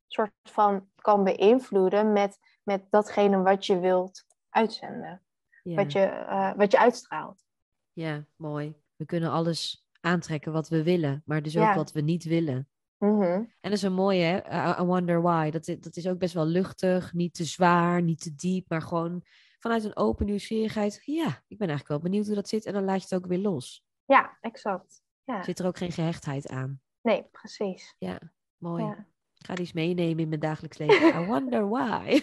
soort 0.07 0.31
van, 0.43 0.89
kan 0.95 1.23
beïnvloeden 1.23 2.11
met, 2.11 2.37
met 2.63 2.85
datgene 2.89 3.41
wat 3.41 3.65
je 3.65 3.79
wilt 3.79 4.25
uitzenden. 4.49 5.21
Wat, 5.63 5.91
je, 5.91 6.25
uh, 6.29 6.53
wat 6.53 6.71
je 6.71 6.79
uitstraalt. 6.79 7.45
Ja, 7.91 8.25
mooi. 8.35 8.75
We 8.95 9.05
kunnen 9.05 9.31
alles 9.31 9.87
aantrekken 9.99 10.51
wat 10.51 10.69
we 10.69 10.83
willen, 10.83 11.21
maar 11.25 11.41
dus 11.41 11.57
ook 11.57 11.73
wat 11.73 11.91
we 11.91 12.01
niet 12.01 12.23
willen. 12.23 12.67
Mm 12.97 13.21
-hmm. 13.21 13.33
En 13.33 13.69
dat 13.69 13.71
is 13.71 13.81
een 13.81 13.93
mooie, 13.93 14.23
hè? 14.23 14.79
I 14.81 14.83
wonder 14.83 15.21
why. 15.21 15.49
Dat, 15.49 15.65
dat 15.65 15.95
is 15.95 16.07
ook 16.07 16.17
best 16.17 16.33
wel 16.33 16.45
luchtig, 16.45 17.13
niet 17.13 17.33
te 17.33 17.43
zwaar, 17.43 18.01
niet 18.01 18.21
te 18.21 18.35
diep, 18.35 18.69
maar 18.69 18.81
gewoon 18.81 19.23
vanuit 19.63 19.83
een 19.83 19.95
open 19.95 20.25
nieuwsgierigheid. 20.25 21.01
Ja, 21.05 21.27
ik 21.47 21.57
ben 21.57 21.67
eigenlijk 21.67 21.87
wel 21.87 21.99
benieuwd 21.99 22.25
hoe 22.25 22.35
dat 22.35 22.47
zit. 22.47 22.65
En 22.65 22.73
dan 22.73 22.83
laat 22.83 22.97
je 22.97 23.15
het 23.15 23.23
ook 23.23 23.29
weer 23.29 23.39
los. 23.39 23.85
Ja, 24.05 24.37
exact. 24.41 25.03
Ja. 25.23 25.43
Zit 25.43 25.59
er 25.59 25.65
ook 25.65 25.77
geen 25.77 25.91
gehechtheid 25.91 26.47
aan? 26.47 26.81
Nee, 27.01 27.23
precies. 27.31 27.95
Ja, 27.97 28.19
mooi. 28.57 28.83
Ja. 28.83 29.07
Ik 29.37 29.45
ga 29.45 29.53
die 29.53 29.65
eens 29.65 29.73
meenemen 29.73 30.19
in 30.19 30.27
mijn 30.27 30.39
dagelijks 30.39 30.77
leven. 30.77 31.21
I 31.21 31.25
wonder 31.25 31.69
why. 31.69 32.21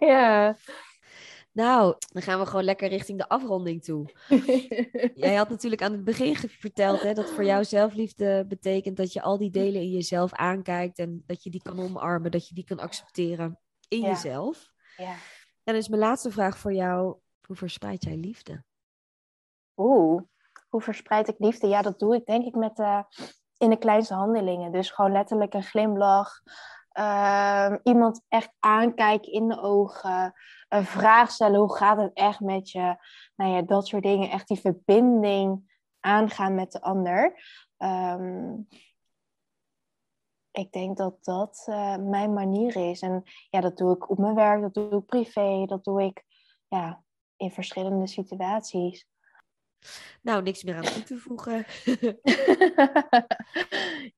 ja. 0.12 0.56
Nou, 1.52 1.96
dan 2.12 2.22
gaan 2.22 2.38
we 2.38 2.46
gewoon 2.46 2.64
lekker 2.64 2.88
richting 2.88 3.18
de 3.18 3.28
afronding 3.28 3.84
toe. 3.84 4.14
Jij 5.14 5.34
had 5.34 5.48
natuurlijk 5.48 5.82
aan 5.82 5.92
het 5.92 6.04
begin 6.04 6.36
verteld 6.36 7.02
hè, 7.02 7.12
dat 7.12 7.30
voor 7.30 7.44
jou 7.44 7.64
zelfliefde 7.64 8.44
betekent 8.48 8.96
dat 8.96 9.12
je 9.12 9.22
al 9.22 9.38
die 9.38 9.50
delen 9.50 9.80
in 9.80 9.90
jezelf 9.90 10.32
aankijkt 10.32 10.98
en 10.98 11.22
dat 11.26 11.42
je 11.42 11.50
die 11.50 11.62
kan 11.62 11.80
omarmen, 11.80 12.30
dat 12.30 12.48
je 12.48 12.54
die 12.54 12.64
kan 12.64 12.78
accepteren 12.78 13.58
in 13.88 14.00
jezelf. 14.00 14.70
Ja. 14.96 15.14
En 15.64 15.74
is 15.74 15.88
mijn 15.88 16.00
laatste 16.00 16.30
vraag 16.30 16.58
voor 16.58 16.72
jou: 16.72 17.16
hoe 17.46 17.56
verspreid 17.56 18.04
jij 18.04 18.16
liefde? 18.16 18.64
Oeh, 19.76 20.22
hoe 20.68 20.80
verspreid 20.80 21.28
ik 21.28 21.38
liefde? 21.38 21.66
Ja, 21.66 21.82
dat 21.82 21.98
doe 21.98 22.14
ik 22.14 22.26
denk 22.26 22.44
ik 22.44 22.54
met 22.54 22.78
uh, 22.78 23.02
in 23.56 23.70
de 23.70 23.78
kleinste 23.78 24.14
handelingen. 24.14 24.72
Dus 24.72 24.90
gewoon 24.90 25.12
letterlijk 25.12 25.54
een 25.54 25.62
glimlach. 25.62 26.42
Uh, 26.98 27.74
iemand 27.82 28.24
echt 28.28 28.50
aankijken 28.58 29.32
in 29.32 29.48
de 29.48 29.60
ogen. 29.60 30.34
Een 30.68 30.84
vraag 30.84 31.30
stellen, 31.30 31.60
hoe 31.60 31.76
gaat 31.76 31.98
het 31.98 32.12
echt 32.14 32.40
met 32.40 32.70
je? 32.70 32.96
Nou 33.36 33.52
ja, 33.52 33.62
dat 33.62 33.86
soort 33.86 34.02
dingen. 34.02 34.30
Echt 34.30 34.48
die 34.48 34.60
verbinding 34.60 35.76
aangaan 36.00 36.54
met 36.54 36.72
de 36.72 36.80
ander. 36.80 37.42
Um, 37.78 38.68
ik 40.58 40.72
denk 40.72 40.96
dat 40.96 41.24
dat 41.24 41.66
uh, 41.68 41.96
mijn 41.96 42.32
manier 42.32 42.90
is. 42.90 43.00
En 43.00 43.22
ja, 43.50 43.60
dat 43.60 43.76
doe 43.76 43.94
ik 43.94 44.10
op 44.10 44.18
mijn 44.18 44.34
werk, 44.34 44.60
dat 44.60 44.74
doe 44.74 45.00
ik 45.00 45.06
privé, 45.06 45.64
dat 45.66 45.84
doe 45.84 46.02
ik 46.02 46.24
ja, 46.68 47.02
in 47.36 47.50
verschillende 47.50 48.06
situaties. 48.06 49.06
Nou, 50.22 50.42
niks 50.42 50.62
meer 50.62 50.76
aan 50.76 50.82
toe 50.82 51.02
te 51.02 51.16
voegen. 51.16 51.66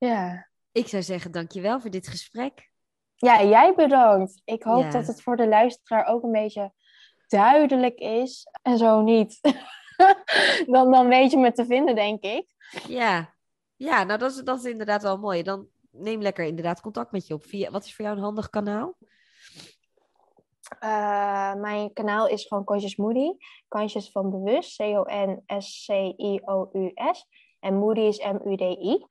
ja. 0.08 0.48
Ik 0.72 0.88
zou 0.88 1.02
zeggen, 1.02 1.32
dankjewel 1.32 1.80
voor 1.80 1.90
dit 1.90 2.08
gesprek. 2.08 2.70
Ja, 3.14 3.42
jij 3.42 3.74
bedankt. 3.74 4.40
Ik 4.44 4.62
hoop 4.62 4.90
dat 4.90 5.06
het 5.06 5.22
voor 5.22 5.36
de 5.36 5.48
luisteraar 5.48 6.06
ook 6.06 6.22
een 6.22 6.32
beetje 6.32 6.72
duidelijk 7.26 7.98
is. 7.98 8.46
En 8.62 8.78
zo 8.78 9.00
niet. 9.00 9.40
dan, 10.66 10.90
dan 10.90 11.08
weet 11.08 11.30
je 11.30 11.36
me 11.36 11.52
te 11.52 11.64
vinden, 11.64 11.94
denk 11.94 12.22
ik. 12.22 12.54
Ja, 12.86 13.34
ja 13.76 14.04
nou 14.04 14.18
dat 14.18 14.30
is, 14.30 14.36
dat 14.36 14.58
is 14.58 14.70
inderdaad 14.70 15.02
wel 15.02 15.18
mooi. 15.18 15.42
Dan, 15.42 15.68
neem 15.90 16.20
lekker 16.20 16.44
inderdaad 16.44 16.80
contact 16.80 17.12
met 17.12 17.26
je 17.26 17.34
op. 17.34 17.44
Via, 17.44 17.70
wat 17.70 17.84
is 17.84 17.94
voor 17.94 18.04
jou 18.04 18.16
een 18.16 18.22
handig 18.22 18.50
kanaal? 18.50 18.96
Uh, 20.84 21.54
mijn 21.54 21.92
kanaal 21.92 22.28
is 22.28 22.46
gewoon 22.46 22.64
Conscious 22.64 22.96
Moody. 22.96 23.36
Conscious 23.68 24.10
van 24.10 24.30
bewust. 24.30 24.76
C-O-N-S-C-I-O-U-S. 24.76 25.96
En 27.60 27.74
Moody 27.74 28.00
is 28.00 28.18
M-U-D-I. 28.18 29.06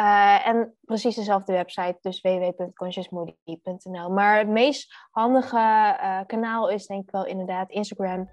Uh, 0.00 0.46
en 0.46 0.76
precies 0.80 1.14
dezelfde 1.14 1.52
website, 1.52 1.98
dus 2.00 2.20
www.consciousmoody.nl. 2.20 4.10
Maar 4.10 4.38
het 4.38 4.48
meest 4.48 4.94
handige 5.10 5.56
uh, 6.02 6.20
kanaal 6.26 6.70
is 6.70 6.86
denk 6.86 7.02
ik 7.02 7.10
wel 7.10 7.26
inderdaad 7.26 7.70
Instagram. 7.70 8.30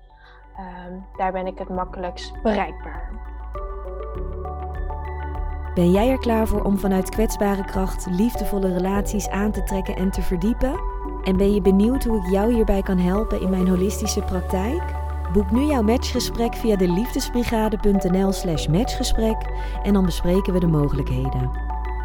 Uh, 0.59 0.85
daar 1.17 1.31
ben 1.31 1.47
ik 1.47 1.57
het 1.57 1.69
makkelijkst 1.69 2.41
bereikbaar. 2.41 3.32
Ben 5.73 5.91
jij 5.91 6.09
er 6.09 6.17
klaar 6.17 6.47
voor 6.47 6.61
om 6.61 6.77
vanuit 6.77 7.09
kwetsbare 7.09 7.65
kracht 7.65 8.07
liefdevolle 8.09 8.73
relaties 8.73 9.29
aan 9.29 9.51
te 9.51 9.63
trekken 9.63 9.95
en 9.95 10.11
te 10.11 10.21
verdiepen? 10.21 10.79
En 11.23 11.37
ben 11.37 11.53
je 11.53 11.61
benieuwd 11.61 12.03
hoe 12.03 12.17
ik 12.17 12.31
jou 12.31 12.53
hierbij 12.53 12.81
kan 12.81 12.97
helpen 12.97 13.41
in 13.41 13.49
mijn 13.49 13.67
holistische 13.67 14.21
praktijk? 14.21 14.81
Boek 15.33 15.51
nu 15.51 15.61
jouw 15.61 15.81
matchgesprek 15.81 16.55
via 16.55 16.75
de 16.75 16.87
liefdesbrigade.nl/slash 16.87 18.67
matchgesprek 18.67 19.37
en 19.83 19.93
dan 19.93 20.05
bespreken 20.05 20.53
we 20.53 20.59
de 20.59 20.67
mogelijkheden. 20.67 21.51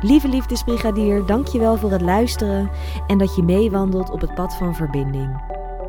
Lieve 0.01 0.29
liefdesbrigadier, 0.29 1.27
dankjewel 1.27 1.77
voor 1.77 1.91
het 1.91 2.01
luisteren 2.01 2.71
en 3.07 3.19
dat 3.19 3.37
je 3.37 3.43
meewandelt 3.43 4.11
op 4.11 4.21
het 4.21 4.35
pad 4.35 4.55
van 4.55 4.75
verbinding. 4.75 5.41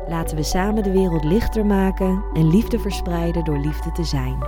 Laten 0.08 0.36
we 0.36 0.42
samen 0.42 0.82
de 0.82 0.92
wereld 0.92 1.24
lichter 1.24 1.66
maken 1.66 2.24
en 2.32 2.50
liefde 2.50 2.78
verspreiden 2.78 3.44
door 3.44 3.58
liefde 3.58 3.92
te 3.92 4.04
zijn. 4.04 4.38